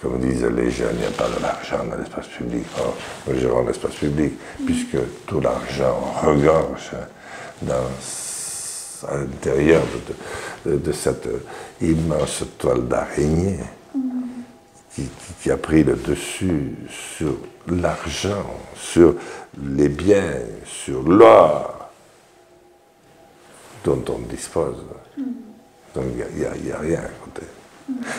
Comme 0.00 0.20
disent 0.20 0.44
les 0.44 0.70
jeunes, 0.70 0.94
il 0.94 1.00
n'y 1.00 1.06
a 1.06 1.10
pas 1.10 1.28
de 1.28 1.42
l'argent 1.42 1.84
dans 1.90 1.96
l'espace 1.96 2.28
public. 2.28 2.64
Or, 2.78 2.96
nous 3.26 3.38
gérons 3.38 3.66
l'espace 3.66 3.94
public, 3.94 4.32
puisque 4.64 4.96
tout 5.26 5.40
l'argent 5.40 6.14
regorge 6.22 6.92
dans 7.62 7.74
à 9.06 9.16
l'intérieur 9.16 9.82
de, 10.64 10.92
cette 10.92 11.28
immense 11.80 12.44
toile 12.58 12.86
d'araignée 12.86 13.58
qui, 15.40 15.50
a 15.50 15.56
pris 15.56 15.84
le 15.84 15.94
dessus 15.94 16.74
sur 16.88 17.36
l'argent, 17.68 18.44
sur 18.74 19.14
les 19.62 19.88
biens, 19.88 20.40
sur 20.64 21.02
l'or 21.02 21.90
dont 23.84 24.02
on 24.08 24.18
dispose. 24.18 24.84
Donc 25.94 26.04
il 26.16 26.64
n'y 26.64 26.72
a, 26.72 26.78
rien 26.78 27.00
à 27.00 27.24
côté. 27.24 27.46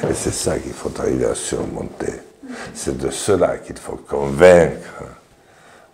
Et 0.10 0.14
c'est 0.14 0.34
ça 0.34 0.58
qu'il 0.58 0.74
faut 0.74 0.92
arriver 1.00 1.26
à 1.26 1.36
surmonter. 1.36 2.14
C'est 2.74 2.98
de 2.98 3.12
cela 3.12 3.58
qu'il 3.58 3.78
faut 3.78 3.98
convaincre 3.98 5.04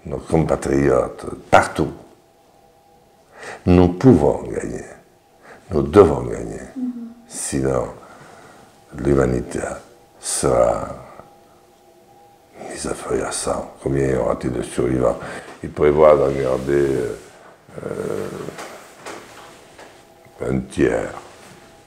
nos 0.05 0.19
compatriotes 0.19 1.25
partout 1.49 1.91
nous 3.65 3.89
pouvons 3.89 4.43
gagner. 4.43 4.85
Nous 5.71 5.81
devons 5.81 6.21
gagner. 6.23 6.61
Sinon, 7.27 7.87
l'humanité 8.97 9.59
sera 10.19 10.87
mis 12.59 12.87
à 12.87 12.93
feuille 12.93 13.21
à 13.21 13.31
sang. 13.31 13.73
Combien 13.81 14.07
y 14.07 14.15
aura-t-il 14.15 14.53
de 14.53 14.61
survivants? 14.61 15.17
Il 15.63 15.71
prévoit 15.71 16.15
d'en 16.15 16.31
garder 16.31 16.87
euh, 17.83 18.27
un 20.47 20.59
tiers, 20.59 21.13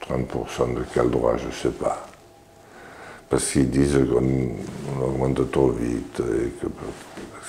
30% 0.09 0.75
de 0.75 0.83
quel 0.93 1.09
droit, 1.09 1.37
je 1.37 1.47
ne 1.47 1.51
sais 1.51 1.69
pas. 1.69 2.05
Parce 3.29 3.51
qu'ils 3.51 3.69
disent 3.69 3.99
qu'on 4.11 5.03
augmente 5.03 5.49
trop 5.51 5.69
vite, 5.69 6.19
et 6.19 6.49
que, 6.59 6.67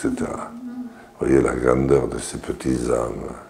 etc. 0.07 0.31
Vous 1.19 1.27
voyez 1.27 1.43
la 1.43 1.55
grandeur 1.55 2.07
de 2.07 2.19
ces 2.19 2.39
petits 2.39 2.91
âmes. 2.91 3.50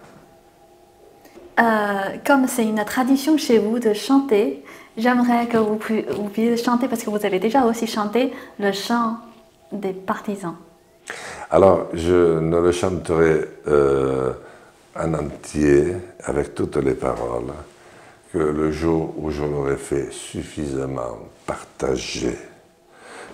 Euh, 1.61 2.16
comme 2.24 2.46
c'est 2.46 2.64
une 2.64 2.84
tradition 2.84 3.36
chez 3.36 3.58
vous 3.58 3.78
de 3.78 3.92
chanter, 3.92 4.64
j'aimerais 4.96 5.46
que 5.46 5.58
vous, 5.58 5.76
puissiez 5.76 6.56
chanter, 6.56 6.88
parce 6.88 7.02
que 7.02 7.11
vous 7.11 7.24
avez 7.26 7.38
déjà 7.38 7.64
aussi 7.66 7.86
chanté 7.86 8.32
le 8.58 8.72
chant 8.72 9.18
des 9.70 9.92
partisans. 9.92 10.56
Alors, 11.50 11.88
je 11.92 12.38
ne 12.38 12.61
le 12.61 12.72
chanterai 12.72 13.44
euh, 13.66 14.32
en 14.98 15.12
entier, 15.14 15.96
avec 16.24 16.54
toutes 16.54 16.76
les 16.76 16.94
paroles, 16.94 17.52
que 18.32 18.38
le 18.38 18.70
jour 18.70 19.12
où 19.18 19.30
je 19.30 19.42
l'aurai 19.42 19.76
fait 19.76 20.11
suffisamment 20.12 21.18
partager 21.44 22.38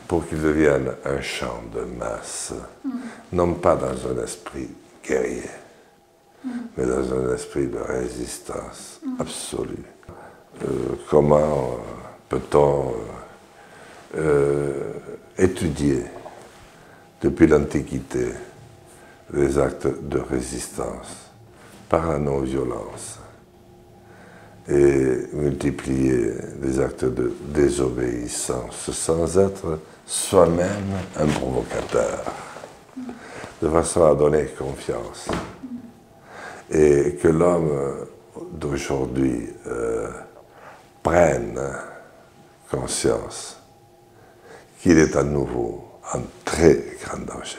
pour 0.09 0.27
qu'il 0.27 0.41
devienne 0.41 0.93
un 1.05 1.21
chant 1.21 1.63
de 1.75 1.83
masse, 1.99 2.55
mm. 2.85 2.91
non 3.35 3.55
pas 3.55 3.77
dans 3.77 4.11
un 4.11 4.25
esprit 4.25 4.69
guerrier. 5.07 5.43
Mais 6.77 6.87
dans 6.87 7.13
un 7.15 7.35
esprit 7.35 7.67
de 7.67 7.79
résistance 7.79 9.01
absolue. 9.19 9.85
Euh, 10.65 10.97
comment 11.11 11.39
euh, 11.39 11.77
peut-on 12.29 12.95
euh, 14.17 14.93
étudier 15.37 16.03
depuis 17.21 17.47
l'Antiquité 17.47 18.29
les 19.33 19.59
actes 19.59 19.89
de 20.03 20.19
résistance 20.19 21.31
par 21.89 22.11
la 22.11 22.19
non-violence 22.19 23.19
et 24.69 25.29
multiplier 25.33 26.33
les 26.63 26.81
actes 26.81 27.05
de 27.05 27.33
désobéissance 27.49 28.91
sans 28.91 29.39
être 29.39 29.79
soi-même 30.07 30.69
un 31.19 31.27
provocateur, 31.27 32.25
de 33.63 33.69
façon 33.69 34.05
à 34.05 34.15
donner 34.15 34.47
confiance. 34.59 35.29
Et 36.71 37.17
que 37.23 37.29
l'homme 37.29 38.07
d'aujourd'hui 38.53 39.49
euh, 39.67 40.11
prenne 41.03 41.61
conscience 42.71 43.61
qu'il 44.81 44.99
est 44.99 45.17
à 45.17 45.23
nouveau 45.23 45.85
en 46.13 46.21
très 46.45 46.97
grand 47.03 47.25
danger. 47.25 47.59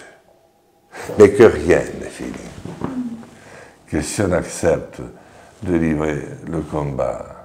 Mais 1.18 1.32
que 1.32 1.44
rien 1.44 1.82
n'est 2.00 2.10
fini. 2.10 2.32
Que 3.88 4.02
si 4.02 4.22
on 4.22 4.32
accepte 4.32 5.02
de 5.64 5.76
livrer 5.76 6.24
le 6.48 6.62
combat 6.62 7.38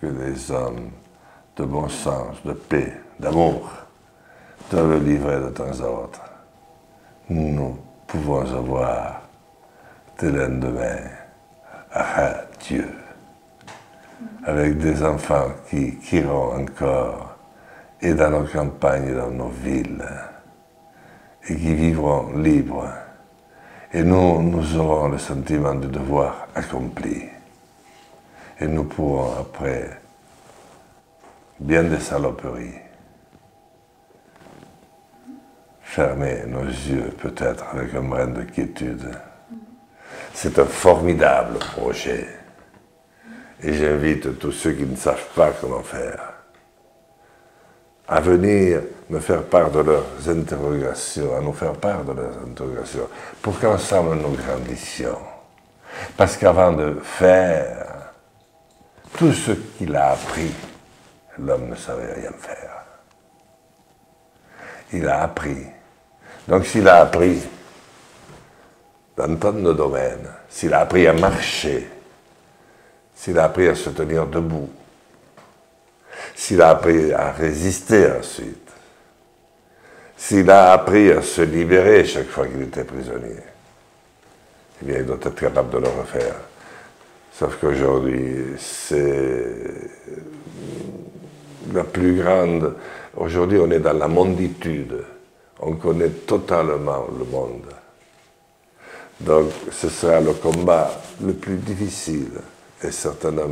que 0.00 0.06
les 0.06 0.50
hommes 0.50 0.90
de 1.56 1.64
bon 1.64 1.88
sens, 1.88 2.36
de 2.44 2.52
paix, 2.52 2.92
d'amour 3.18 3.70
doivent 4.70 5.02
livrer 5.02 5.40
de 5.40 5.48
temps 5.48 5.80
à 5.80 5.88
autre, 5.88 6.20
nous 7.30 7.78
pouvons 8.06 8.40
avoir 8.40 9.22
des 10.18 10.30
lendemains 10.30 11.10
Dieu, 12.60 12.88
avec 14.44 14.78
des 14.78 15.02
enfants 15.02 15.50
qui 15.68 15.98
iront 16.12 16.62
encore 16.62 17.36
et 18.00 18.12
dans 18.12 18.30
nos 18.30 18.44
campagnes, 18.44 19.14
dans 19.14 19.30
nos 19.30 19.48
villes, 19.48 20.04
et 21.48 21.56
qui 21.56 21.74
vivront 21.74 22.36
libres 22.36 22.88
et 23.92 24.02
nous, 24.02 24.42
nous 24.42 24.76
aurons 24.76 25.08
le 25.08 25.18
sentiment 25.18 25.74
de 25.74 25.86
devoir 25.86 26.48
accompli. 26.54 27.22
Et 28.60 28.66
nous 28.66 28.84
pourrons, 28.84 29.40
après 29.40 30.00
bien 31.58 31.84
des 31.84 32.00
saloperies, 32.00 32.74
fermer 35.80 36.44
nos 36.46 36.64
yeux 36.64 37.10
peut-être 37.16 37.64
avec 37.72 37.94
un 37.94 38.02
brin 38.02 38.26
de 38.26 38.42
quiétude. 38.42 39.18
C'est 40.38 40.58
un 40.58 40.66
formidable 40.66 41.58
projet. 41.58 42.28
Et 43.62 43.72
j'invite 43.72 44.38
tous 44.38 44.52
ceux 44.52 44.72
qui 44.72 44.84
ne 44.84 44.94
savent 44.94 45.30
pas 45.34 45.50
comment 45.58 45.82
faire 45.82 46.34
à 48.06 48.20
venir 48.20 48.82
me 49.08 49.18
faire 49.18 49.44
part 49.44 49.70
de 49.70 49.80
leurs 49.80 50.28
interrogations, 50.28 51.34
à 51.38 51.40
nous 51.40 51.54
faire 51.54 51.72
part 51.72 52.04
de 52.04 52.12
leurs 52.12 52.38
interrogations, 52.46 53.08
pour 53.40 53.58
qu'ensemble 53.58 54.16
nous 54.16 54.36
grandissions. 54.36 55.18
Parce 56.18 56.36
qu'avant 56.36 56.72
de 56.72 57.00
faire 57.02 58.12
tout 59.16 59.32
ce 59.32 59.52
qu'il 59.52 59.96
a 59.96 60.10
appris, 60.10 60.52
l'homme 61.38 61.70
ne 61.70 61.76
savait 61.76 62.12
rien 62.12 62.32
faire. 62.38 62.84
Il 64.92 65.08
a 65.08 65.22
appris. 65.22 65.66
Donc 66.46 66.66
s'il 66.66 66.86
a 66.86 66.96
appris 67.00 67.40
dans 69.16 69.36
tant 69.36 69.52
de 69.52 69.72
domaines, 69.72 70.28
s'il 70.48 70.74
a 70.74 70.80
appris 70.80 71.06
à 71.06 71.12
marcher, 71.12 71.88
s'il 73.14 73.38
a 73.38 73.44
appris 73.44 73.68
à 73.68 73.74
se 73.74 73.90
tenir 73.90 74.26
debout, 74.26 74.68
s'il 76.34 76.60
a 76.60 76.70
appris 76.70 77.12
à 77.12 77.32
résister 77.32 78.10
ensuite, 78.12 78.70
s'il 80.16 80.50
a 80.50 80.72
appris 80.72 81.10
à 81.10 81.22
se 81.22 81.42
libérer 81.42 82.04
chaque 82.04 82.28
fois 82.28 82.46
qu'il 82.46 82.62
était 82.62 82.84
prisonnier, 82.84 83.40
eh 84.82 84.84
bien, 84.84 84.98
il 84.98 85.06
doit 85.06 85.16
être 85.16 85.34
capable 85.34 85.70
de 85.70 85.78
le 85.78 85.88
refaire. 85.88 86.34
Sauf 87.32 87.58
qu'aujourd'hui, 87.60 88.54
c'est 88.58 89.56
la 91.72 91.84
plus 91.84 92.16
grande. 92.16 92.74
Aujourd'hui, 93.16 93.58
on 93.58 93.70
est 93.70 93.80
dans 93.80 93.96
la 93.96 94.08
monditude. 94.08 95.04
On 95.60 95.74
connaît 95.76 96.10
totalement 96.10 97.06
le 97.18 97.24
monde. 97.24 97.64
Donc, 99.20 99.50
ce 99.72 99.88
sera 99.88 100.20
le 100.20 100.32
combat 100.32 100.90
le 101.24 101.32
plus 101.32 101.56
difficile, 101.56 102.30
et 102.82 102.90
certainement 102.90 103.48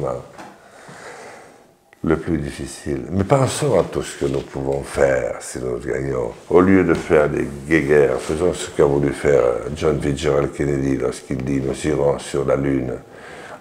le 2.04 2.16
plus 2.16 2.36
difficile. 2.38 3.04
Mais 3.10 3.24
pensons 3.24 3.78
à 3.78 3.84
tout 3.84 4.02
ce 4.02 4.18
que 4.18 4.26
nous 4.26 4.40
pouvons 4.40 4.82
faire 4.82 5.36
si 5.40 5.58
nous 5.58 5.78
gagnons. 5.78 6.32
Au 6.50 6.60
lieu 6.60 6.84
de 6.84 6.92
faire 6.94 7.30
des 7.30 7.48
guéguerres, 7.66 8.20
faisons 8.20 8.52
ce 8.52 8.70
qu'a 8.70 8.84
voulu 8.84 9.12
faire 9.12 9.42
John 9.74 10.00
Fitzgerald 10.00 10.52
Kennedy 10.52 10.98
lorsqu'il 10.98 11.38
dit 11.38 11.60
nous 11.60 11.86
irons 11.86 12.18
sur 12.18 12.44
la 12.44 12.56
Lune. 12.56 12.92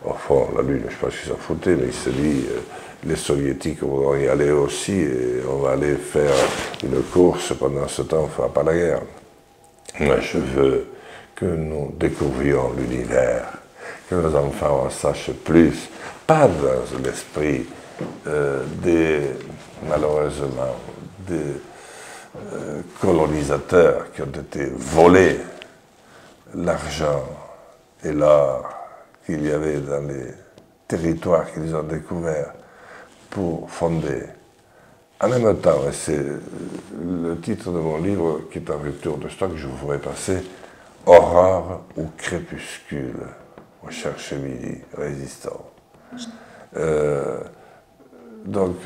Au 0.05 0.13
fond, 0.13 0.49
la 0.57 0.61
Lune, 0.61 0.83
je 0.89 0.95
pense 0.97 1.15
qu'ils 1.17 1.29
s'en 1.29 1.37
foutaient, 1.37 1.77
mais 1.77 1.87
il 1.87 1.93
se 1.93 2.09
dit 2.09 2.45
euh, 2.51 2.59
les 3.07 3.15
Soviétiques 3.15 3.81
vont 3.81 4.15
y 4.17 4.27
aller 4.27 4.51
aussi 4.51 4.91
et 4.91 5.41
on 5.49 5.59
va 5.59 5.71
aller 5.71 5.95
faire 5.95 6.33
une 6.83 7.01
course. 7.03 7.53
Pendant 7.57 7.87
ce 7.87 8.01
temps, 8.01 8.23
on 8.23 8.23
ne 8.23 8.31
fera 8.31 8.49
pas 8.49 8.63
la 8.63 8.73
guerre. 8.73 9.01
Moi, 10.01 10.19
je 10.19 10.37
veux 10.37 10.87
que 11.35 11.45
nous 11.45 11.93
découvrions 11.97 12.73
l'univers, 12.73 13.53
que 14.09 14.15
nos 14.15 14.35
enfants 14.35 14.85
en 14.85 14.89
sachent 14.89 15.31
plus, 15.31 15.89
pas 16.27 16.47
dans 16.47 16.99
l'esprit 17.03 17.65
euh, 18.27 18.63
des, 18.81 19.21
malheureusement, 19.87 20.75
des 21.27 21.61
euh, 22.53 22.81
colonisateurs 22.99 24.11
qui 24.11 24.21
ont 24.21 24.25
été 24.25 24.71
volés 24.75 25.37
l'argent 26.55 27.23
et 28.03 28.11
l'or 28.11 28.69
qu'il 29.25 29.45
y 29.45 29.51
avait 29.51 29.79
dans 29.79 30.05
les 30.07 30.27
territoires 30.87 31.51
qu'ils 31.51 31.75
ont 31.75 31.83
découverts 31.83 32.53
pour 33.29 33.69
fonder. 33.69 34.23
En 35.21 35.29
même 35.29 35.57
temps, 35.59 35.87
et 35.87 35.93
c'est 35.93 36.21
le 37.01 37.39
titre 37.39 37.71
de 37.71 37.79
mon 37.79 37.97
livre 37.97 38.41
qui 38.51 38.59
est 38.59 38.69
en 38.69 38.77
rupture 38.77 39.17
de 39.17 39.29
stock, 39.29 39.51
je 39.55 39.67
vous 39.67 39.77
ferai 39.77 39.97
passer 39.97 40.43
Aurore 41.05 41.81
ou 41.97 42.05
crépuscule, 42.17 43.27
au 43.85 43.89
chercher 43.89 44.37
midi 44.37 44.77
résistant. 44.97 45.69
Euh, 46.77 47.39
donc, 48.45 48.77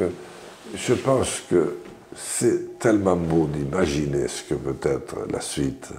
je 0.76 0.94
pense 0.94 1.42
que 1.50 1.78
c'est 2.16 2.80
tellement 2.80 3.16
beau 3.16 3.48
d'imaginer 3.48 4.28
ce 4.28 4.44
que 4.44 4.56
peut 4.56 4.90
être 4.90 5.28
la 5.32 5.42
suite, 5.42 5.92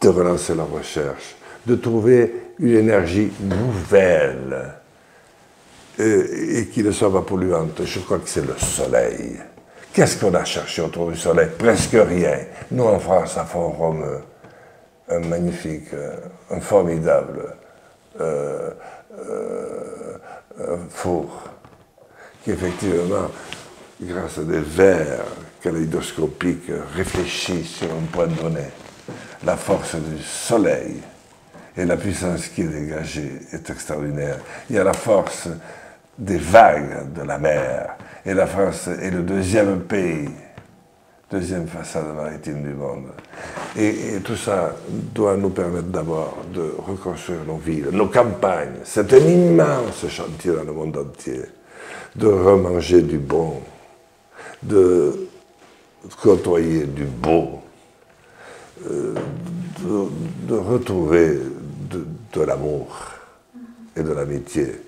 de 0.00 0.08
relancer 0.08 0.54
la 0.54 0.64
recherche, 0.64 1.36
de 1.66 1.74
trouver 1.76 2.52
une 2.58 2.76
énergie 2.76 3.32
nouvelle 3.40 4.74
et, 5.98 6.68
qui 6.72 6.82
ne 6.82 6.90
soit 6.90 7.12
pas 7.12 7.22
polluante. 7.22 7.84
Je 7.84 8.00
crois 8.00 8.18
que 8.18 8.28
c'est 8.28 8.46
le 8.46 8.56
soleil. 8.58 9.36
Qu'est-ce 9.92 10.18
qu'on 10.18 10.34
a 10.34 10.44
cherché 10.44 10.82
autour 10.82 11.10
du 11.10 11.16
soleil? 11.16 11.48
Presque 11.56 11.92
rien. 11.96 12.38
Nous, 12.70 12.84
en 12.84 12.98
France, 12.98 13.36
à 13.36 13.44
Font-Rome, 13.44 14.22
un 15.08 15.20
magnifique, 15.20 15.88
un 16.50 16.60
formidable 16.60 17.56
euh, 18.20 18.70
euh, 19.18 20.16
four 20.88 21.42
qui 22.42 22.50
effectivement, 22.50 23.30
grâce 24.00 24.38
à 24.38 24.42
des 24.42 24.60
vers 24.60 25.24
kaléidoscopique 25.62 26.70
réfléchie 26.94 27.64
sur 27.64 27.88
un 27.90 28.04
point 28.12 28.26
donné. 28.26 28.64
La 29.44 29.56
force 29.56 29.96
du 29.96 30.22
soleil 30.22 31.00
et 31.76 31.84
la 31.84 31.96
puissance 31.96 32.48
qui 32.48 32.62
est 32.62 32.68
dégagée 32.68 33.40
est 33.52 33.68
extraordinaire. 33.70 34.38
Il 34.68 34.76
y 34.76 34.78
a 34.78 34.84
la 34.84 34.92
force 34.92 35.48
des 36.18 36.38
vagues 36.38 37.12
de 37.12 37.22
la 37.22 37.38
mer. 37.38 37.96
Et 38.26 38.34
la 38.34 38.46
France 38.46 38.88
est 38.88 39.10
le 39.10 39.22
deuxième 39.22 39.80
pays, 39.80 40.30
deuxième 41.34 41.66
façade 41.66 42.14
maritime 42.14 42.62
du 42.62 42.74
monde. 42.74 43.06
Et, 43.76 44.20
tout 44.22 44.36
ça 44.36 44.76
doit 44.86 45.36
nous 45.36 45.50
permettre 45.50 45.88
d'abord 45.88 46.38
de 46.52 46.74
reconstruire 46.78 47.40
nos 47.44 47.56
villes, 47.56 47.88
nos 47.90 48.06
campagnes. 48.06 48.78
C'est 48.84 49.12
un 49.12 49.18
immense 49.18 50.06
chantier 50.08 50.52
dans 50.52 50.62
le 50.62 50.72
monde 50.72 50.96
entier. 50.96 51.42
De 52.14 52.28
remanger 52.28 53.02
du 53.02 53.18
bon, 53.18 53.60
de 54.62 55.28
côtoyer 56.22 56.84
du 56.84 57.04
beau, 57.04 57.60
euh, 58.88 59.14
de, 59.80 60.54
de 60.54 60.54
retrouver 60.54 61.40
de, 61.90 62.06
de 62.32 62.42
l'amour 62.42 62.96
et 63.96 64.02
de 64.04 64.12
l'amitié. 64.12 64.80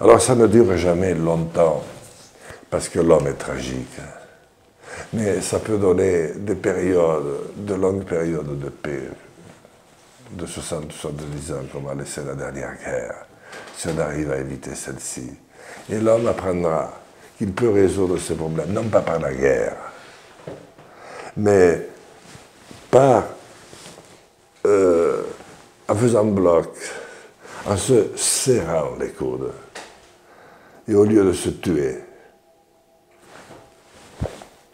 Alors 0.00 0.20
ça 0.20 0.34
ne 0.34 0.48
dure 0.48 0.76
jamais 0.76 1.14
longtemps, 1.14 1.84
parce 2.68 2.88
que 2.88 2.98
l'homme 2.98 3.28
est 3.28 3.38
tragique. 3.38 4.00
Mais 5.12 5.40
ça 5.40 5.58
peut 5.58 5.78
donner 5.78 6.32
des 6.36 6.54
périodes, 6.54 7.54
de 7.56 7.74
longues 7.74 8.04
périodes 8.04 8.58
de 8.58 8.68
paix, 8.68 9.08
de 10.32 10.46
60-70 10.46 11.52
ans, 11.52 11.64
comme 11.72 11.88
a 11.88 11.94
laissé 11.94 12.22
la 12.26 12.34
dernière 12.34 12.76
guerre, 12.78 13.26
si 13.76 13.88
on 13.88 13.98
arrive 13.98 14.32
à 14.32 14.38
éviter 14.38 14.74
celle-ci. 14.74 15.30
Et 15.90 15.98
l'homme 15.98 16.26
apprendra 16.26 16.92
qu'il 17.36 17.52
peut 17.52 17.70
résoudre 17.70 18.18
ses 18.18 18.34
problèmes, 18.34 18.72
non 18.72 18.84
pas 18.84 19.00
par 19.00 19.18
la 19.18 19.32
guerre, 19.32 19.76
mais 21.36 21.88
par, 22.90 23.24
euh, 24.66 25.22
en 25.88 25.94
faisant 25.94 26.24
bloc, 26.24 26.74
en 27.66 27.76
se 27.76 28.16
serrant 28.16 28.96
les 29.00 29.10
coudes, 29.10 29.52
et 30.86 30.94
au 30.94 31.04
lieu 31.04 31.24
de 31.24 31.32
se 31.32 31.50
tuer, 31.50 31.98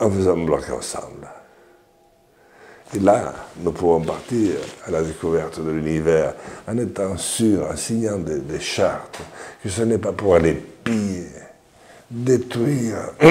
en 0.04 0.10
faisant 0.10 0.36
bloc 0.36 0.68
ensemble. 0.70 1.28
Et 2.94 2.98
là, 3.00 3.32
nous 3.56 3.72
pouvons 3.72 4.00
partir 4.00 4.52
à 4.86 4.90
la 4.90 5.02
découverte 5.02 5.60
de 5.60 5.70
l'univers 5.70 6.34
en 6.68 6.78
étant 6.78 7.16
sûrs, 7.16 7.68
en 7.70 7.76
signant 7.76 8.18
des, 8.18 8.60
chartes, 8.60 9.18
que 9.62 9.68
ce 9.68 9.82
n'est 9.82 9.98
pas 9.98 10.12
pour 10.12 10.36
aller 10.36 10.54
piller, 10.54 11.26
détruire, 12.10 13.10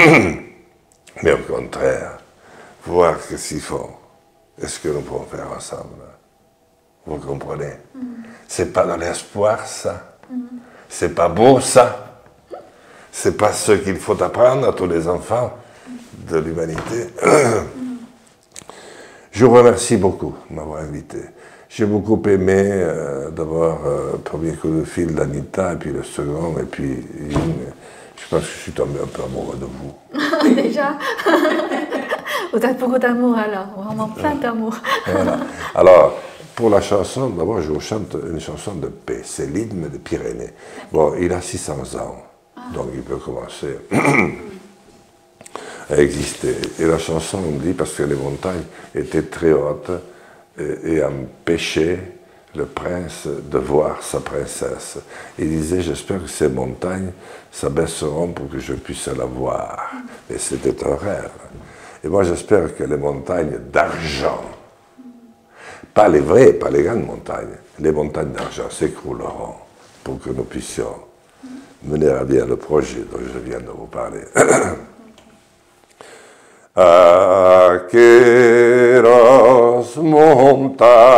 mais 1.23 1.31
au 1.31 1.37
contraire, 1.37 2.17
voir 2.85 3.21
ce 3.21 3.35
qu'ils 3.35 3.61
font 3.61 3.91
et 4.61 4.67
ce 4.67 4.79
que 4.79 4.89
nous 4.89 5.01
pouvons 5.01 5.25
faire 5.25 5.49
ensemble. 5.55 6.03
Vous 7.05 7.17
comprenez? 7.17 7.73
C'est 8.47 8.73
pas 8.73 8.85
dans 8.85 8.97
l'espoir, 8.97 9.65
ça. 9.65 10.17
C'est 10.89 11.15
pas 11.15 11.29
beau, 11.29 11.59
ça. 11.59 12.21
C'est 13.11 13.37
pas 13.37 13.53
ce 13.53 13.73
qu'il 13.73 13.97
faut 13.97 14.21
apprendre 14.21 14.67
à 14.67 14.73
tous 14.73 14.87
les 14.87 15.07
enfants 15.07 15.53
de 16.29 16.37
l'humanité. 16.37 17.07
Je 19.31 19.45
vous 19.45 19.53
remercie 19.53 19.97
beaucoup 19.97 20.35
de 20.49 20.55
m'avoir 20.55 20.81
invité. 20.81 21.19
J'ai 21.69 21.85
beaucoup 21.85 22.21
aimé 22.27 22.53
euh, 22.55 23.31
d'abord 23.31 23.79
euh, 23.85 24.11
le 24.13 24.19
premier 24.19 24.53
coup 24.53 24.69
de 24.69 24.83
fil 24.83 25.15
d'Anita, 25.15 25.73
et 25.73 25.75
puis 25.77 25.91
le 25.91 26.03
second, 26.03 26.55
et 26.59 26.65
puis. 26.65 27.03
Je 28.15 28.29
pense 28.29 28.41
que 28.41 28.53
je 28.53 28.59
suis 28.61 28.71
tombé 28.71 28.99
un 29.03 29.07
peu 29.07 29.23
amoureux 29.23 29.57
de 29.57 29.65
vous. 29.65 30.55
Déjà 30.55 30.97
Vous 32.53 32.59
beaucoup 32.79 32.99
d'amour 32.99 33.35
alors, 33.37 33.67
vraiment 33.83 34.07
plein 34.09 34.35
d'amour. 34.35 34.75
Voilà. 35.05 35.39
Alors, 35.73 36.13
pour 36.55 36.69
la 36.69 36.81
chanson, 36.81 37.29
d'abord, 37.29 37.61
je 37.61 37.71
vous 37.71 37.79
chante 37.79 38.15
une 38.31 38.39
chanson 38.39 38.75
de 38.75 38.87
paix. 38.87 39.21
C'est 39.23 39.47
l'hymne 39.47 39.89
des 39.89 39.97
Pyrénées. 39.97 40.53
Bon, 40.91 41.13
il 41.19 41.33
a 41.33 41.41
600 41.41 41.73
ans, 41.99 42.15
donc 42.73 42.89
il 42.93 43.01
peut 43.01 43.17
commencer 43.17 43.79
Et 45.97 46.85
la 46.85 46.97
chanson 46.97 47.41
dit, 47.61 47.73
parce 47.73 47.93
que 47.93 48.03
les 48.03 48.15
montagnes 48.15 48.63
étaient 48.95 49.23
très 49.23 49.51
hautes 49.51 49.91
et, 50.57 50.93
et 50.93 51.03
empêchaient 51.03 51.99
le 52.55 52.65
prince 52.65 53.27
de 53.27 53.57
voir 53.57 54.01
sa 54.03 54.19
princesse. 54.19 54.99
Il 55.39 55.49
disait, 55.49 55.81
j'espère 55.81 56.21
que 56.21 56.29
ces 56.29 56.49
montagnes 56.49 57.11
s'abaisseront 57.51 58.27
pour 58.29 58.49
que 58.49 58.59
je 58.59 58.73
puisse 58.73 59.07
la 59.07 59.25
voir. 59.25 59.91
Et 60.29 60.37
c'était 60.37 60.85
un 60.85 60.95
rêve. 60.95 61.31
Et 62.03 62.07
moi, 62.07 62.23
j'espère 62.23 62.75
que 62.75 62.83
les 62.83 62.97
montagnes 62.97 63.57
d'argent, 63.71 64.43
pas 65.93 66.09
les 66.09 66.19
vraies, 66.19 66.53
pas 66.53 66.69
les 66.69 66.83
grandes 66.83 67.05
montagnes, 67.05 67.55
les 67.79 67.91
montagnes 67.91 68.31
d'argent 68.31 68.69
s'écrouleront 68.69 69.55
pour 70.03 70.19
que 70.19 70.29
nous 70.29 70.43
puissions 70.43 70.95
mener 71.83 72.09
à 72.09 72.23
bien 72.23 72.45
le 72.45 72.55
projet 72.55 73.03
dont 73.11 73.19
je 73.19 73.39
viens 73.39 73.59
de 73.59 73.69
vous 73.69 73.87
parler. 73.87 74.21
Aqueros 76.75 78.33
montaños 79.97 81.13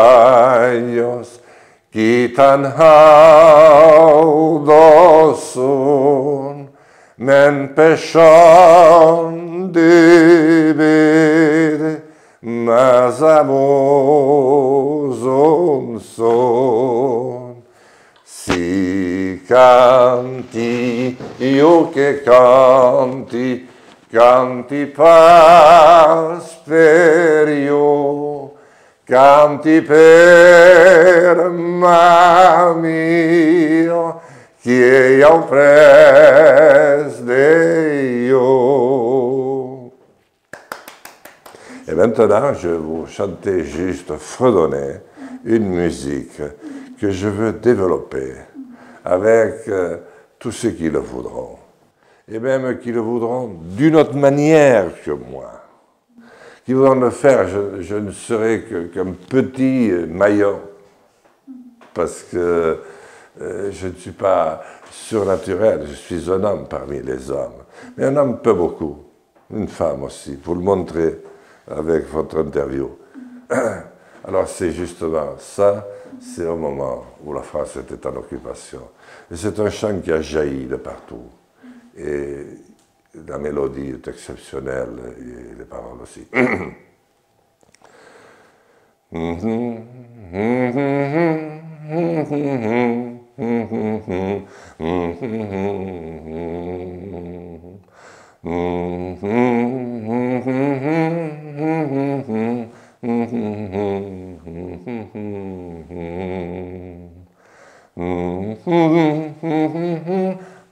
que 1.89 2.33
tan 2.35 2.65
altos 2.65 3.55
son, 5.39 6.69
men 7.15 7.73
pechón 7.73 9.71
de 9.71 10.73
ver, 10.75 12.03
mas 12.41 13.23
amoson 13.23 13.61
son. 16.01 17.63
Si 18.25 19.41
canti, 19.47 21.17
io 21.39 21.89
che 21.93 22.23
canti, 22.23 23.69
canti 24.15 24.85
pasperio, 24.85 25.33
canti 29.03 29.81
per 29.81 31.49
mio, 32.77 34.21
che 34.61 35.17
io 35.19 35.39
pres 35.49 37.19
de 37.23 38.27
io. 38.29 39.91
Et 41.85 41.93
maintenant, 41.93 42.53
je 42.53 42.69
vais 42.69 42.77
vous 42.77 43.05
chanter 43.07 43.65
juste, 43.65 44.15
fredonner 44.15 45.01
une 45.43 45.67
musique 45.67 46.41
que 47.01 47.11
je 47.11 47.27
veux 47.27 47.51
développer 47.51 48.31
avec 49.03 49.67
euh, 49.67 49.97
tous 50.39 50.53
ceux 50.53 50.69
qui 50.71 50.89
le 50.89 50.99
voudront. 50.99 51.64
Et 52.27 52.39
même 52.39 52.79
qui 52.79 52.91
le 52.91 53.01
voudront 53.01 53.59
d'une 53.61 53.95
autre 53.95 54.15
manière 54.15 54.91
que 55.03 55.11
moi. 55.11 55.51
Qui 56.65 56.73
voudront 56.73 56.95
le 56.95 57.11
faire, 57.11 57.47
je, 57.79 57.95
ne 57.95 58.11
serai 58.11 58.65
qu'un 58.91 59.11
petit 59.11 59.91
euh, 59.91 60.07
maillon. 60.07 60.59
Parce 61.93 62.23
que 62.23 62.79
euh, 63.41 63.71
je 63.71 63.87
ne 63.87 63.93
suis 63.93 64.11
pas 64.11 64.63
surnaturel, 64.89 65.85
je 65.87 65.93
suis 65.93 66.31
un 66.31 66.43
homme 66.43 66.67
parmi 66.67 67.01
les 67.01 67.29
hommes. 67.29 67.63
Mais 67.95 68.05
un 68.05 68.17
homme 68.17 68.41
peut 68.41 68.53
beaucoup, 68.53 69.03
une 69.53 69.67
femme 69.67 70.03
aussi. 70.03 70.39
Vous 70.43 70.55
le 70.55 70.61
montrez 70.61 71.21
avec 71.69 72.09
votre 72.09 72.39
interview. 72.39 72.89
Alors 74.27 74.47
c'est 74.47 74.71
justement 74.71 75.35
ça, 75.37 75.85
c'est 76.19 76.47
au 76.47 76.55
moment 76.55 77.05
où 77.23 77.33
la 77.33 77.43
France 77.43 77.75
était 77.75 78.07
en 78.07 78.15
occupation. 78.15 78.81
Et 79.31 79.35
c'est 79.35 79.59
un 79.59 79.69
chant 79.69 79.99
qui 79.99 80.11
a 80.11 80.21
jailli 80.21 80.65
de 80.65 80.77
partout. 80.77 81.21
Et 81.97 82.45
la 83.27 83.37
mélodie 83.37 83.91
est 83.91 84.07
exceptionnelle 84.07 85.15
et 85.17 85.55
les 85.57 85.65
paroles 85.65 86.01
aussi. 86.01 86.27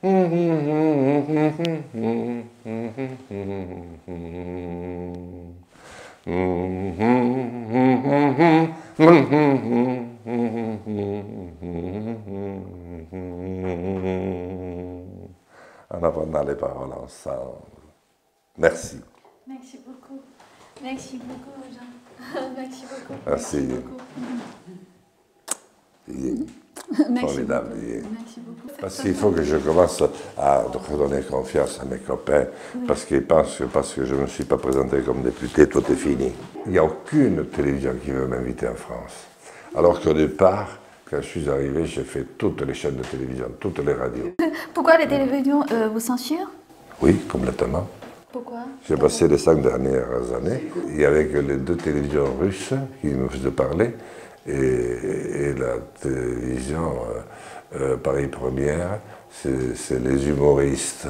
En 0.04 0.10
apprenant 16.04 16.44
les 16.44 16.56
paroles 16.56 16.92
ensemble. 17.02 17.62
Merci. 18.58 19.00
Merci 19.48 19.80
beaucoup. 19.88 20.20
Merci 20.82 21.18
beaucoup, 21.18 21.64
Jean. 21.72 21.88
Merci 22.58 22.84
beaucoup. 22.84 23.22
Merci. 23.26 23.70
Il 26.10 26.28
est 26.28 26.63
Merci 27.10 27.20
formidable. 27.20 27.72
Merci 27.78 28.40
beaucoup. 28.40 28.64
Parce 28.80 29.02
qu'il 29.02 29.14
faut 29.14 29.32
que 29.32 29.44
je 29.44 29.58
commence 29.58 30.04
à 30.38 30.64
redonner 30.90 31.22
confiance 31.22 31.80
à 31.82 31.86
mes 31.86 32.00
copains, 32.00 32.46
parce 32.88 33.06
qu'ils 33.06 33.24
pensent 33.24 33.58
que 33.58 33.64
parce 33.64 33.94
que 33.94 34.06
je 34.06 34.16
ne 34.16 34.22
me 34.22 34.28
suis 34.28 34.44
pas 34.44 34.58
présenté 34.58 35.00
comme 35.02 35.22
député, 35.22 35.68
tout 35.68 35.84
est 35.90 35.96
fini. 35.96 36.32
Il 36.66 36.74
n'y 36.74 36.78
a 36.78 36.84
aucune 36.84 37.46
télévision 37.46 37.94
qui 38.04 38.12
veut 38.12 38.28
m'inviter 38.28 38.68
en 38.68 38.76
France. 38.76 39.14
Alors 39.76 40.02
qu'au 40.02 40.14
départ, 40.14 40.80
quand 41.10 41.22
je 41.22 41.28
suis 41.28 41.50
arrivé, 41.50 41.86
j'ai 41.86 42.04
fait 42.04 42.26
toutes 42.38 42.62
les 42.62 42.74
chaînes 42.74 42.96
de 42.96 43.04
télévision, 43.04 43.46
toutes 43.60 43.80
les 43.80 43.94
radios. 43.94 44.34
Pourquoi 44.74 44.98
les 44.98 45.08
télévisions 45.08 45.64
euh, 45.72 45.88
vous 45.88 46.00
censurent? 46.00 46.52
Oui, 47.02 47.16
complètement. 47.32 47.88
Pourquoi? 48.32 48.60
J'ai 48.88 48.98
passé 48.98 49.28
les 49.28 49.38
cinq 49.38 49.62
dernières 49.62 50.34
années. 50.36 50.64
Il 50.90 50.98
n'y 50.98 51.06
avait 51.06 51.28
que 51.28 51.38
les 51.38 51.58
deux 51.58 51.78
télévisions 51.78 52.26
russes 52.40 52.74
qui 53.00 53.08
me 53.08 53.28
faisaient 53.30 53.52
parler 53.52 53.92
et, 54.48 54.54
et 54.54 55.54
la 55.54 55.76
télévision 56.02 56.92
euh, 56.92 57.20
euh, 57.76 57.98
Paris 57.98 58.28
Première, 58.28 59.00
c'est 59.32 60.00
les 60.00 60.30
humoristes. 60.30 61.08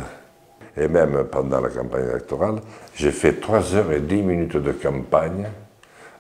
Et 0.76 0.88
même 0.88 1.26
pendant 1.26 1.62
la 1.62 1.70
campagne 1.70 2.10
électorale, 2.10 2.56
j'ai 2.96 3.12
fait 3.12 3.34
3 3.34 3.76
heures 3.76 3.92
et 3.92 4.00
10 4.00 4.24
minutes 4.24 4.58
de 4.58 4.72
campagne, 4.72 5.48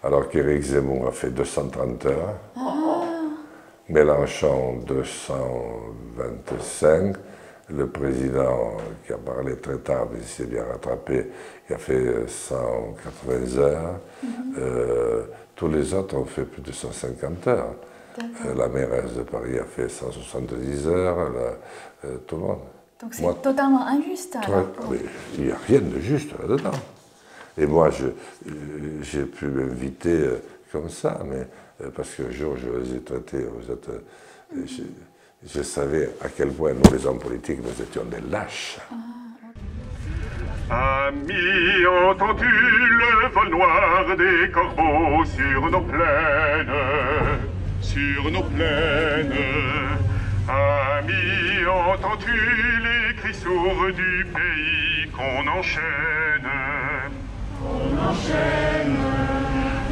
alors 0.04 0.30
qu'Éric 0.30 0.62
Zemmour 0.62 1.08
a 1.08 1.12
fait 1.12 1.32
230 1.32 2.06
heures. 2.06 2.36
Mélenchon 3.90 4.76
225, 4.86 7.16
le 7.70 7.88
président 7.88 8.78
qui 9.06 9.14
a 9.14 9.18
parlé 9.18 9.56
très 9.58 9.78
tard, 9.78 10.08
mais 10.12 10.20
il 10.20 10.28
s'est 10.28 10.46
bien 10.46 10.66
rattrapé, 10.72 11.32
qui 11.68 11.74
a 11.74 11.78
fait 11.78 12.28
180 12.28 13.58
heures. 13.58 14.00
Euh, 14.58 15.24
tous 15.56 15.68
les 15.70 15.94
autres 15.94 16.16
ont 16.18 16.26
fait 16.26 16.44
plus 16.44 16.62
de 16.62 16.72
150 16.72 17.48
heures. 17.48 17.76
Euh, 18.46 18.54
la 18.56 18.68
mairesse 18.68 19.14
de 19.14 19.24
Paris 19.24 19.58
a 19.58 19.64
fait 19.66 19.90
170 19.90 20.88
heures, 20.88 21.32
la- 21.32 22.10
euh, 22.10 22.18
tout 22.28 22.36
le 22.36 22.42
monde. 22.42 22.60
Donc 23.02 23.14
c'est 23.14 23.42
totalement 23.42 23.86
injuste. 23.88 24.36
alors. 24.36 24.68
il 25.38 25.46
n'y 25.46 25.52
a 25.52 25.58
rien 25.68 25.80
de 25.80 26.00
juste 26.00 26.30
là-dedans. 26.40 26.72
Et 27.58 27.66
moi, 27.66 27.90
euh, 28.02 28.12
j'ai 29.02 29.24
pu 29.26 29.46
m'inviter 29.48 30.10
euh, 30.22 30.42
comme 30.72 30.90
ça, 30.90 31.20
mais 31.26 31.48
euh, 31.82 31.90
parce 31.96 32.16
qu'un 32.16 32.32
jour, 32.32 32.56
je 32.58 32.70
les 32.70 32.96
ai 32.98 33.00
traités, 33.02 33.44
vous 33.46 33.72
êtes, 33.72 33.90
euh, 33.90 34.02
je, 34.66 34.84
je 35.46 35.62
savais 35.62 36.10
à 36.22 36.30
quel 36.30 36.50
point 36.52 36.74
nous, 36.74 36.92
les 36.96 37.06
hommes 37.06 37.20
politiques, 37.20 37.60
nous 37.64 37.84
étions 37.84 38.06
des 38.06 38.22
lâches. 38.32 38.80
Ami, 40.70 41.86
entends-tu 41.86 42.46
le 42.46 43.28
vol 43.34 43.50
noir 43.50 44.16
des 44.18 44.50
corbeaux 44.50 45.26
sur 45.26 45.70
nos 45.70 45.82
plaines? 45.82 46.74
Sur 47.82 48.32
nos 48.32 48.44
plaines. 48.44 49.34
Ami, 50.48 51.66
entends-tu 51.66 52.32
les 52.32 53.16
cris 53.16 53.34
sourds 53.34 53.92
du 53.94 54.26
pays 54.34 55.10
qu'on 55.12 55.48
enchaîne? 55.48 56.50
Qu'on 57.60 57.98
enchaîne. 58.10 58.98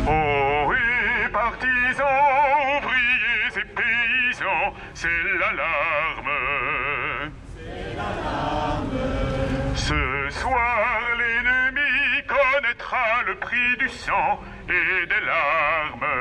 Oh 0.08 0.68
oui, 0.70 0.78
partisans, 1.34 2.06
ouvriers 2.78 3.58
et 3.58 3.68
paysans, 3.76 4.74
c'est 4.94 5.08
l'alarme 5.40 6.32
ce 9.76 10.31
soir, 10.42 11.00
l'ennemi 11.20 12.24
connaîtra 12.28 13.08
le 13.28 13.36
prix 13.36 13.74
du 13.80 13.90
sang 13.90 14.40
et 14.68 15.06
des 15.12 15.24
larmes. 15.32 16.12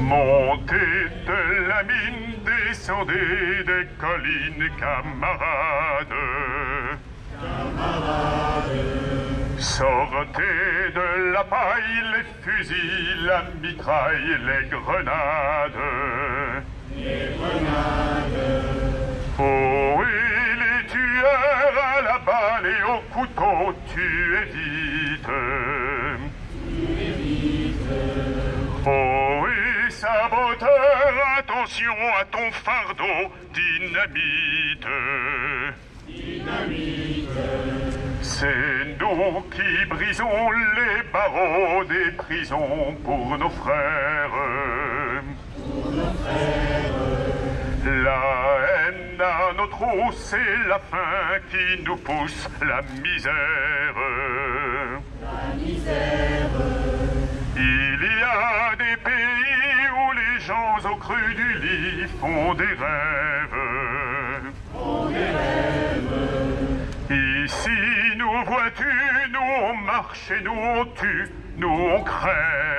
Montez 0.00 0.98
de 1.30 1.40
la 1.68 1.80
mine, 1.90 2.32
descendez 2.50 3.64
des 3.70 3.86
collines, 4.04 4.68
camarades. 4.78 6.20
Sortez 9.58 10.92
de 10.94 11.08
la 11.34 11.44
paille 11.44 12.00
les 12.14 12.26
fusils, 12.42 13.26
la 13.26 13.40
mitraille, 13.62 14.34
les 14.48 14.64
grenades. 14.74 15.84
Oh 19.38 19.96
oui, 19.98 20.06
les 20.06 20.39
à 21.26 22.02
la 22.02 22.18
balle 22.18 22.66
et 22.66 22.82
au 22.82 23.00
couteau, 23.12 23.74
tuez 23.92 24.44
vite. 24.52 25.28
Oh 28.86 29.42
oui, 29.42 29.90
saboteur, 29.90 31.12
attention 31.38 31.92
à 32.20 32.24
ton 32.24 32.50
fardeau, 32.52 33.32
dynamite. 33.52 34.86
C'est 38.22 38.96
nous 38.98 39.42
qui 39.50 39.84
brisons 39.88 40.50
les 40.50 41.02
barreaux 41.12 41.84
des 41.84 42.10
prisons 42.12 42.96
pour 43.04 43.38
nos 43.38 43.50
frères. 43.50 44.30
La 45.96 46.59
nos 49.60 49.66
trous, 49.66 50.12
c'est 50.12 50.68
la 50.68 50.78
faim 50.78 51.38
qui 51.50 51.82
nous 51.84 51.96
pousse 51.96 52.48
la 52.62 52.82
misère. 53.02 53.94
Il 57.56 58.02
y 58.02 58.22
a 58.22 58.76
des 58.76 58.96
pays 59.08 59.82
où 59.98 60.12
les 60.12 60.40
gens 60.40 60.90
au 60.90 60.96
cru 60.96 61.34
du 61.34 61.58
lit 61.58 62.08
font 62.20 62.54
des 62.54 62.64
rêves. 62.64 63.60
Ici, 67.44 67.80
nous 68.16 68.44
vois-tu, 68.46 68.92
nous 69.32 69.50
on 69.64 69.74
marche 69.74 70.30
et 70.30 70.42
nous 70.42 70.52
on 70.52 70.84
tue, 70.86 71.28
nous 71.58 71.68
on 71.68 72.02
crève. 72.02 72.70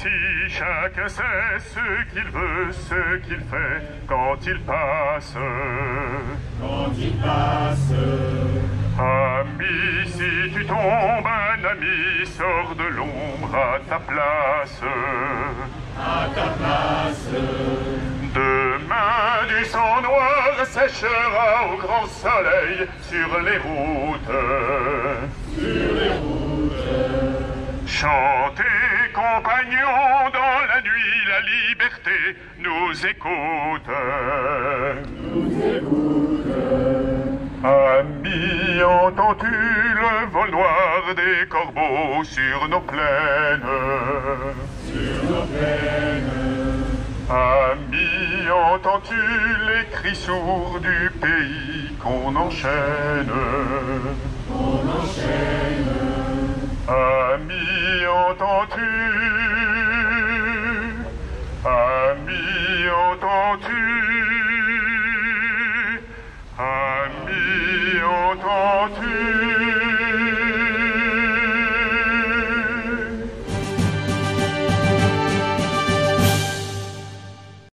Ici, 0.00 0.08
chacun 0.48 1.08
sait 1.08 1.58
ce 1.58 2.10
qu'il 2.10 2.30
veut, 2.30 2.72
ce 2.72 3.18
qu'il 3.18 3.40
fait 3.40 3.82
quand 4.06 4.38
il 4.46 4.58
passe. 4.60 5.34
Quand 6.58 6.92
il 6.96 7.12
passe. 7.18 7.92
Ami, 8.98 10.06
si 10.06 10.54
tu 10.54 10.64
tombes, 10.64 11.26
un 11.26 11.64
ami 11.68 12.24
sort 12.24 12.74
de 12.78 12.84
l'ombre 12.96 13.54
à 13.54 13.78
ta 13.90 13.98
place. 13.98 14.80
À 15.98 16.28
ta 16.34 16.48
place. 16.58 17.28
Demain, 18.34 19.44
du 19.48 19.64
sang 19.66 20.00
noir 20.00 20.64
séchera 20.64 21.66
au 21.74 21.76
grand 21.76 22.06
soleil 22.06 22.88
sur 23.02 23.38
les 23.42 23.58
routes. 23.58 24.34
Chantez, 27.86 28.99
compagnons, 29.20 30.30
dans 30.32 30.60
la 30.72 30.80
nuit, 30.80 31.20
la 31.28 31.40
liberté. 31.52 32.18
Nous 32.58 33.06
écoute. 33.06 33.90
Ami, 37.62 38.82
entends-tu 38.82 39.46
le 39.46 40.30
vol 40.32 40.50
noir 40.50 41.02
des 41.14 41.46
corbeaux 41.48 42.24
sur 42.24 42.68
nos 42.68 42.80
plaines? 42.80 43.70
Ami, 47.28 48.50
entends-tu 48.50 49.20
les 49.68 49.86
cris 49.90 50.16
sourds 50.16 50.80
du 50.80 51.10
pays 51.20 51.94
qu'on 52.02 52.34
enchaîne 52.36 53.30
Ami, 56.88 58.06
entends-tu? 58.06 58.80
Ami, 61.64 62.88
entends-tu? 62.88 63.82
Ami, 66.58 68.02
entends-tu? 68.02 69.69